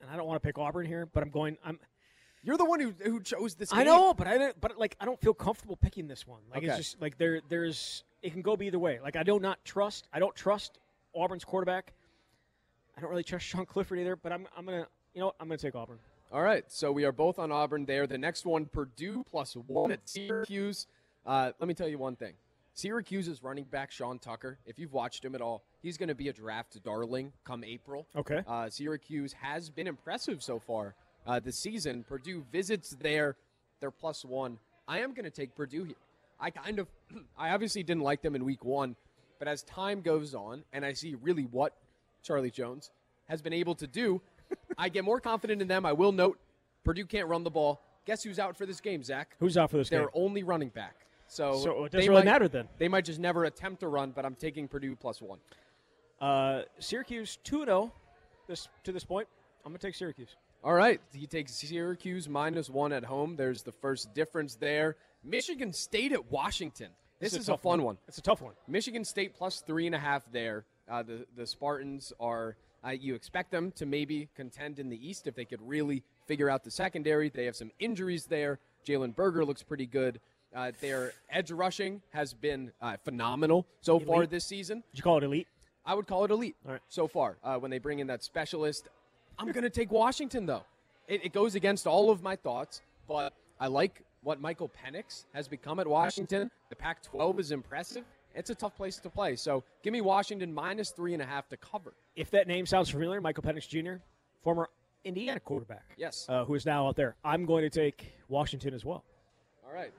and 0.00 0.10
I 0.10 0.16
don't 0.16 0.26
want 0.26 0.42
to 0.42 0.46
pick 0.46 0.58
Auburn 0.58 0.86
here. 0.86 1.06
But 1.06 1.22
I'm 1.22 1.30
going. 1.30 1.56
I'm. 1.64 1.78
You're 2.44 2.56
the 2.56 2.64
one 2.64 2.80
who, 2.80 2.92
who 3.04 3.20
chose 3.20 3.54
this. 3.54 3.70
Game. 3.70 3.80
I 3.80 3.84
know, 3.84 4.12
but 4.14 4.26
I 4.26 4.36
don't. 4.38 4.60
But 4.60 4.78
like, 4.78 4.96
I 5.00 5.04
don't 5.04 5.20
feel 5.20 5.34
comfortable 5.34 5.76
picking 5.76 6.08
this 6.08 6.26
one. 6.26 6.40
Like, 6.50 6.58
Okay. 6.58 6.68
it's 6.68 6.76
just 6.76 7.00
like 7.00 7.18
there. 7.18 7.40
There's. 7.48 8.04
It 8.22 8.32
can 8.32 8.42
go 8.42 8.56
either 8.60 8.78
way. 8.78 8.98
Like, 9.02 9.16
I 9.16 9.22
do 9.22 9.38
not 9.40 9.64
trust. 9.64 10.08
I 10.12 10.18
don't 10.18 10.34
trust 10.34 10.78
Auburn's 11.14 11.44
quarterback. 11.44 11.92
I 12.96 13.00
don't 13.00 13.10
really 13.10 13.24
trust 13.24 13.46
Sean 13.46 13.64
Clifford 13.66 13.98
either. 13.98 14.16
But 14.16 14.32
I'm. 14.32 14.46
I'm 14.56 14.64
gonna. 14.64 14.86
You 15.14 15.20
know 15.20 15.26
what? 15.26 15.36
I'm 15.40 15.48
gonna 15.48 15.58
take 15.58 15.74
Auburn. 15.74 15.98
All 16.32 16.42
right, 16.42 16.64
so 16.68 16.90
we 16.90 17.04
are 17.04 17.12
both 17.12 17.38
on 17.38 17.52
Auburn 17.52 17.84
there. 17.84 18.06
The 18.06 18.16
next 18.16 18.46
one, 18.46 18.64
Purdue 18.64 19.22
plus 19.30 19.54
one 19.54 19.92
at 19.92 20.08
Syracuse. 20.08 20.86
Uh, 21.26 21.52
let 21.60 21.68
me 21.68 21.74
tell 21.74 21.86
you 21.86 21.98
one 21.98 22.16
thing. 22.16 22.32
Syracuse's 22.74 23.42
running 23.42 23.64
back, 23.64 23.90
Sean 23.90 24.18
Tucker, 24.18 24.58
if 24.64 24.78
you've 24.78 24.92
watched 24.92 25.24
him 25.24 25.34
at 25.34 25.40
all, 25.40 25.62
he's 25.82 25.98
going 25.98 26.08
to 26.08 26.14
be 26.14 26.28
a 26.28 26.32
draft 26.32 26.82
darling 26.82 27.32
come 27.44 27.64
April. 27.64 28.06
Okay. 28.16 28.42
Uh, 28.46 28.70
Syracuse 28.70 29.34
has 29.34 29.68
been 29.68 29.86
impressive 29.86 30.42
so 30.42 30.58
far 30.58 30.94
uh, 31.26 31.38
this 31.38 31.58
season. 31.58 32.04
Purdue 32.08 32.44
visits 32.50 32.96
there. 33.00 33.36
They're 33.80 33.90
plus 33.90 34.24
one. 34.24 34.58
I 34.88 35.00
am 35.00 35.12
going 35.12 35.24
to 35.24 35.30
take 35.30 35.54
Purdue 35.54 35.84
here. 35.84 35.96
I 36.40 36.50
kind 36.50 36.78
of, 36.78 36.88
I 37.38 37.50
obviously 37.50 37.82
didn't 37.82 38.02
like 38.02 38.22
them 38.22 38.34
in 38.34 38.44
week 38.44 38.64
one, 38.64 38.96
but 39.38 39.48
as 39.48 39.62
time 39.64 40.00
goes 40.00 40.34
on 40.34 40.64
and 40.72 40.84
I 40.84 40.94
see 40.94 41.14
really 41.14 41.44
what 41.44 41.76
Charlie 42.22 42.50
Jones 42.50 42.90
has 43.26 43.42
been 43.42 43.52
able 43.52 43.74
to 43.76 43.86
do, 43.86 44.22
I 44.78 44.88
get 44.88 45.04
more 45.04 45.20
confident 45.20 45.60
in 45.60 45.68
them. 45.68 45.84
I 45.84 45.92
will 45.92 46.12
note 46.12 46.38
Purdue 46.84 47.06
can't 47.06 47.28
run 47.28 47.44
the 47.44 47.50
ball. 47.50 47.82
Guess 48.06 48.24
who's 48.24 48.38
out 48.38 48.56
for 48.56 48.66
this 48.66 48.80
game, 48.80 49.02
Zach? 49.02 49.36
Who's 49.38 49.56
out 49.56 49.70
for 49.70 49.76
this 49.76 49.88
Their 49.88 50.00
game? 50.00 50.08
Their 50.12 50.22
only 50.22 50.42
running 50.42 50.70
back. 50.70 51.06
So, 51.32 51.54
So 51.60 51.84
it 51.86 51.92
doesn't 51.92 52.10
really 52.10 52.24
might- 52.24 52.30
matter 52.30 52.46
then. 52.46 52.68
They 52.76 52.88
might 52.88 53.06
just 53.06 53.18
never 53.18 53.44
attempt 53.44 53.80
to 53.80 53.88
run, 53.88 54.10
but 54.10 54.26
I'm 54.26 54.34
taking 54.34 54.68
Purdue 54.68 54.94
plus 54.94 55.22
one. 55.22 55.38
Uh, 56.20 56.62
Syracuse 56.78 57.38
two 57.42 57.64
zero. 57.64 57.90
This 58.46 58.68
to 58.84 58.92
this 58.92 59.04
point, 59.04 59.28
I'm 59.64 59.72
gonna 59.72 59.78
take 59.78 59.94
Syracuse. 59.94 60.36
All 60.62 60.74
right. 60.74 61.00
He 61.12 61.26
takes 61.26 61.54
Syracuse 61.54 62.28
minus 62.28 62.68
one 62.68 62.92
at 62.92 63.04
home. 63.04 63.36
There's 63.36 63.62
the 63.62 63.72
first 63.72 64.12
difference 64.12 64.56
there. 64.56 64.96
Michigan 65.24 65.72
State 65.72 66.12
at 66.12 66.30
Washington. 66.30 66.90
This, 67.18 67.32
is 67.32 67.48
a 67.48 67.52
tough 67.52 67.62
fun 67.62 67.78
one. 67.78 67.84
one. 67.86 67.98
It's 68.08 68.18
a 68.18 68.22
tough 68.22 68.42
one. 68.42 68.52
Michigan 68.68 69.04
State 69.04 69.34
plus 69.34 69.60
three 69.62 69.86
and 69.86 69.94
a 69.94 69.98
half 69.98 70.30
there. 70.32 70.66
Uh, 70.88 71.02
the, 71.02 71.26
the 71.34 71.46
Spartans 71.46 72.12
are, 72.20 72.56
uh, 72.84 72.90
you 72.90 73.14
expect 73.14 73.50
them 73.52 73.72
to 73.72 73.86
maybe 73.86 74.28
contend 74.34 74.78
in 74.78 74.88
the 74.90 75.08
East 75.08 75.26
if 75.26 75.34
they 75.34 75.44
could 75.46 75.62
really 75.66 76.02
figure 76.26 76.50
out 76.50 76.62
the 76.62 76.70
secondary. 76.70 77.30
They 77.30 77.46
have 77.46 77.56
some 77.56 77.70
injuries 77.78 78.26
there. 78.26 78.58
Jalen 78.86 79.14
Berger 79.14 79.44
looks 79.44 79.62
pretty 79.62 79.86
good. 79.86 80.20
Uh, 80.54 80.72
their 80.80 81.12
edge 81.30 81.50
rushing 81.50 82.02
has 82.10 82.34
been 82.34 82.72
uh, 82.80 82.96
phenomenal 83.04 83.66
so 83.80 83.98
far 83.98 84.26
this 84.26 84.44
season. 84.44 84.82
Did 84.92 84.98
you 84.98 85.02
call 85.02 85.18
it 85.18 85.24
elite? 85.24 85.48
I 85.84 85.94
would 85.94 86.06
call 86.06 86.24
it 86.24 86.30
elite 86.30 86.56
All 86.66 86.72
right. 86.72 86.80
so 86.88 87.08
far. 87.08 87.36
Uh, 87.42 87.56
when 87.58 87.70
they 87.70 87.78
bring 87.78 87.98
in 87.98 88.06
that 88.08 88.22
specialist, 88.22 88.88
I'm 89.38 89.50
going 89.50 89.64
to 89.64 89.70
take 89.70 89.90
Washington 89.90 90.46
though. 90.46 90.62
It, 91.08 91.24
it 91.24 91.32
goes 91.32 91.54
against 91.54 91.86
all 91.86 92.10
of 92.10 92.22
my 92.22 92.36
thoughts, 92.36 92.82
but 93.08 93.32
I 93.58 93.66
like 93.66 94.02
what 94.22 94.40
Michael 94.40 94.70
Penix 94.84 95.24
has 95.34 95.48
become 95.48 95.80
at 95.80 95.86
Washington. 95.86 96.50
The 96.68 96.76
Pac-12 96.76 97.40
is 97.40 97.50
impressive. 97.50 98.04
It's 98.34 98.50
a 98.50 98.54
tough 98.54 98.76
place 98.76 98.96
to 98.98 99.10
play, 99.10 99.36
so 99.36 99.62
give 99.82 99.92
me 99.92 100.00
Washington 100.00 100.54
minus 100.54 100.90
three 100.90 101.12
and 101.12 101.22
a 101.22 101.26
half 101.26 101.48
to 101.50 101.56
cover. 101.56 101.92
If 102.16 102.30
that 102.30 102.46
name 102.46 102.64
sounds 102.64 102.88
familiar, 102.88 103.20
Michael 103.20 103.42
Penix 103.42 103.68
Jr., 103.68 104.00
former 104.42 104.70
Indiana 105.04 105.40
quarterback. 105.40 105.84
Yes. 105.98 106.26
Uh, 106.28 106.44
who 106.44 106.54
is 106.54 106.64
now 106.64 106.86
out 106.86 106.96
there. 106.96 107.16
I'm 107.24 107.44
going 107.44 107.62
to 107.62 107.70
take 107.70 108.12
Washington 108.28 108.72
as 108.72 108.84
well. 108.84 109.04
All 109.66 109.74
right. 109.74 109.92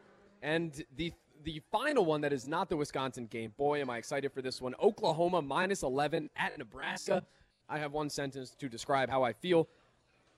And 0.44 0.84
the 0.98 1.14
the 1.44 1.62
final 1.72 2.06
one 2.06 2.22
that 2.22 2.32
is 2.32 2.48
not 2.48 2.70
the 2.70 2.78
Wisconsin 2.78 3.26
game. 3.26 3.54
Boy, 3.58 3.82
am 3.82 3.90
I 3.90 3.98
excited 3.98 4.32
for 4.32 4.42
this 4.42 4.62
one. 4.62 4.76
Oklahoma 4.82 5.42
minus 5.42 5.84
11 5.84 6.30
at 6.38 6.58
Nebraska. 6.58 7.26
I 7.68 7.80
have 7.80 7.92
one 7.92 8.10
sentence 8.10 8.56
to 8.60 8.70
describe 8.70 9.10
how 9.10 9.24
I 9.24 9.34
feel. 9.34 9.68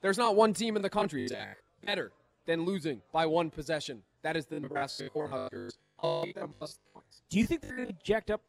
There's 0.00 0.18
not 0.18 0.36
one 0.36 0.52
team 0.52 0.76
in 0.76 0.82
the 0.82 0.90
country, 0.90 1.26
Zach, 1.26 1.58
better 1.84 2.12
than 2.46 2.64
losing 2.64 3.02
by 3.12 3.26
one 3.26 3.50
possession. 3.50 4.02
That 4.22 4.36
is 4.36 4.46
the 4.46 4.60
Nebraska 4.60 5.08
Cornhuskers. 5.14 5.76
I'll 6.00 6.24
take 6.24 6.34
them 6.34 6.54
plus 6.58 6.78
points. 6.92 7.22
Do 7.28 7.38
you 7.38 7.46
think 7.46 7.62
they're 7.62 7.76
going 7.76 7.88
to 7.88 7.94
be 7.94 7.98
jacked 8.02 8.30
up 8.30 8.42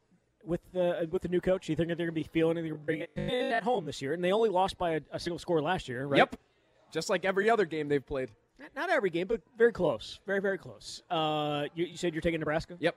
with 0.44 0.62
the 0.74 1.08
with 1.12 1.22
the 1.22 1.28
new 1.28 1.42
coach? 1.42 1.66
Do 1.68 1.72
you 1.72 1.76
think 1.76 1.90
that 1.90 1.98
they're 1.98 2.08
going 2.08 2.16
to 2.16 2.30
be 2.30 2.30
feeling 2.32 2.58
it? 2.58 2.64
They're 2.64 2.76
bringing 2.76 3.08
it 3.16 3.52
at 3.54 3.64
home 3.64 3.86
this 3.86 4.02
year, 4.02 4.14
and 4.14 4.24
they 4.24 4.32
only 4.32 4.50
lost 4.50 4.78
by 4.78 4.92
a, 4.92 5.02
a 5.12 5.20
single 5.20 5.40
score 5.40 5.62
last 5.62 5.88
year, 5.88 6.06
right? 6.06 6.18
Yep. 6.18 6.36
Just 6.92 7.10
like 7.10 7.26
every 7.26 7.50
other 7.50 7.66
game 7.66 7.88
they've 7.88 8.06
played. 8.06 8.32
Not- 8.76 8.90
every 8.90 9.10
game, 9.10 9.28
but 9.28 9.42
very 9.58 9.72
close. 9.72 10.20
Very, 10.26 10.42
very 10.42 10.58
close. 10.58 11.04
Uh, 11.10 11.66
you, 11.76 11.86
you 11.86 11.98
said 11.98 12.14
you're 12.14 12.22
taking 12.22 12.40
Nebraska? 12.40 12.78
Yep. 12.80 12.96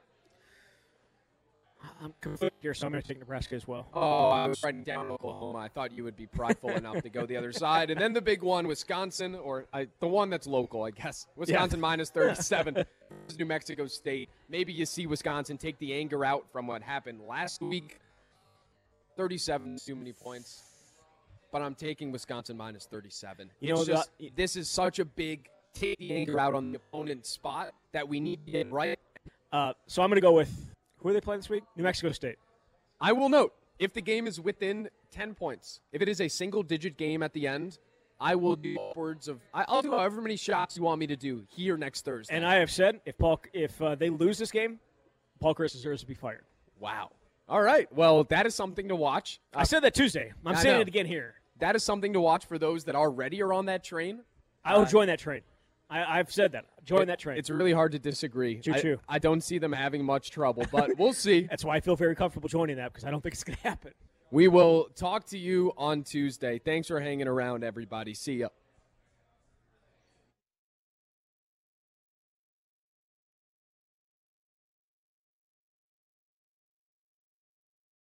I'm 2.03 2.15
conflicted 2.21 2.59
here, 2.61 2.75
so 2.75 2.87
I'm 2.87 2.93
going 2.93 3.03
to 3.03 3.09
take 3.09 3.19
Nebraska 3.19 3.55
as 3.55 3.67
well. 3.67 3.87
Oh, 3.95 4.29
I 4.29 4.47
was 4.47 4.63
writing 4.63 4.83
down 4.83 5.11
Oklahoma. 5.11 5.59
I 5.59 5.69
thought 5.69 5.93
you 5.93 6.05
would 6.05 6.17
be 6.17 6.27
prideful 6.27 6.71
enough 6.71 7.03
to 7.03 7.09
go 7.09 7.27
the 7.27 7.37
other 7.37 7.53
side. 7.53 7.91
And 7.91 8.01
then 8.01 8.13
the 8.13 8.21
big 8.21 8.43
one, 8.43 8.67
Wisconsin, 8.67 9.35
or 9.35 9.67
I, 9.73 9.89
the 10.01 10.09
one 10.09 10.31
that's 10.31 10.47
local, 10.47 10.83
I 10.83 10.91
guess. 10.91 11.27
Wisconsin 11.37 11.81
minus 11.81 12.11
37, 12.11 12.75
versus 13.25 13.39
New 13.39 13.47
Mexico 13.47 13.87
State. 13.87 14.29
Maybe 14.49 14.73
you 14.73 14.87
see 14.87 15.07
Wisconsin 15.07 15.57
take 15.59 15.79
the 15.79 15.95
anger 15.95 16.25
out 16.25 16.47
from 16.53 16.67
what 16.67 16.83
happened 16.83 17.21
last 17.27 17.63
week. 17.63 17.99
37 19.17 19.75
is 19.77 19.85
too 19.85 19.97
many 19.97 20.13
points. 20.13 20.63
But 21.53 21.63
I'm 21.63 21.75
taking 21.75 22.13
Wisconsin 22.13 22.57
minus 22.57 22.87
37. 22.87 23.51
You 23.61 23.75
It's 23.75 23.89
know, 23.89 24.03
the- 24.19 24.31
this 24.37 24.57
is 24.57 24.69
such 24.69 24.99
a 24.99 25.05
big 25.05 25.49
take 25.75 25.99
the 25.99 26.13
anger 26.15 26.39
out 26.39 26.55
on 26.55 26.73
the 26.73 26.77
opponent's 26.77 27.29
spot 27.29 27.73
that 27.93 28.09
we 28.09 28.21
need 28.21 28.45
to 28.47 28.53
get 28.53 28.73
right. 28.73 28.99
Uh, 29.53 29.73
so 29.87 30.03
I'm 30.03 30.09
going 30.11 30.17
to 30.17 30.21
go 30.21 30.33
with 30.33 30.51
who 30.99 31.09
are 31.09 31.13
they 31.13 31.21
playing 31.21 31.41
this 31.41 31.49
week? 31.49 31.65
New 31.77 31.83
Mexico 31.85 32.13
State. 32.13 32.37
I 33.01 33.13
will 33.13 33.29
note 33.29 33.53
if 33.79 33.93
the 33.93 34.03
game 34.03 34.27
is 34.27 34.41
within 34.41 34.89
10 35.11 35.35
points, 35.35 35.81
if 35.93 36.03
it 36.03 36.09
is 36.09 36.21
a 36.21 36.29
single 36.29 36.63
digit 36.63 36.97
game 36.97 37.23
at 37.23 37.33
the 37.33 37.47
end, 37.49 37.79
I 38.21 38.35
will 38.35 38.55
do 38.55 38.77
upwards 38.79 39.29
of, 39.29 39.41
I'll 39.55 39.81
do 39.83 39.93
however 39.93 40.21
many 40.21 40.37
shots 40.37 40.77
you 40.77 40.83
want 40.83 40.99
me 41.01 41.07
to 41.07 41.17
do 41.17 41.45
here 41.49 41.77
next 41.79 42.05
Thursday. 42.05 42.35
And 42.37 42.45
I 42.47 42.57
have 42.57 42.71
said 42.71 43.01
if 43.07 43.17
Paul 43.17 43.41
if 43.55 43.81
uh, 43.81 43.95
they 43.95 44.11
lose 44.11 44.37
this 44.39 44.51
game, 44.51 44.79
Paul 45.41 45.55
Chryst 45.55 45.73
deserves 45.73 46.03
to 46.03 46.07
be 46.07 46.15
fired. 46.15 46.45
wow. 46.79 47.11
All 47.49 47.63
right. 47.63 47.93
Well, 47.93 48.23
that 48.25 48.47
is 48.47 48.55
something 48.55 48.87
to 48.89 48.95
watch. 48.95 49.41
I 49.53 49.65
said 49.65 49.81
that 49.81 49.93
Tuesday. 49.93 50.33
I'm 50.47 50.55
I 50.55 50.63
saying 50.63 50.77
know. 50.77 50.83
it 50.83 50.87
again 50.89 51.07
here. 51.07 51.35
That 51.61 51.77
is 51.77 51.85
something 51.85 52.13
to 52.15 52.21
watch 52.21 52.47
for 52.47 52.59
those 52.59 52.85
that 52.85 52.95
already 52.95 53.43
are 53.43 53.53
on 53.53 53.67
that 53.67 53.85
train. 53.85 54.21
I 54.65 54.75
will 54.75 54.83
uh, 54.83 54.87
join 54.87 55.07
that 55.07 55.19
train. 55.19 55.43
I, 55.89 56.19
I've 56.19 56.33
said 56.33 56.53
that. 56.53 56.67
Join 56.85 57.09
that 57.09 57.19
train. 57.19 57.37
It's 57.39 57.51
really 57.51 57.73
hard 57.73 57.93
to 57.93 57.99
disagree. 57.99 58.61
Choo 58.61 58.73
I- 58.75 58.81
choo. 58.81 58.99
I, 59.09 59.19
don't 59.19 59.43
see 59.43 59.59
them 59.59 59.73
having 59.73 60.05
much 60.05 60.31
trouble, 60.31 60.65
but 60.71 60.97
we'll 60.99 61.13
see. 61.13 61.43
That's 61.51 61.65
why 61.65 61.77
I 61.77 61.81
feel 61.81 61.97
very 61.97 62.15
comfortable 62.15 62.49
joining 62.49 62.77
that 62.77 62.93
because 62.93 63.05
I 63.05 63.11
don't 63.11 63.23
think 63.23 63.35
it's 63.35 63.45
going 63.45 63.57
to 63.57 63.63
happen. 63.69 63.93
We 64.31 64.47
will 64.47 64.85
talk 64.95 65.27
to 65.27 65.39
you 65.39 65.73
on 65.77 66.05
Tuesday. 66.05 66.61
Thanks 66.61 66.87
for 66.89 67.01
hanging 67.01 67.27
around, 67.27 67.65
everybody. 67.65 68.15
See 68.15 68.37
ya. 68.37 68.49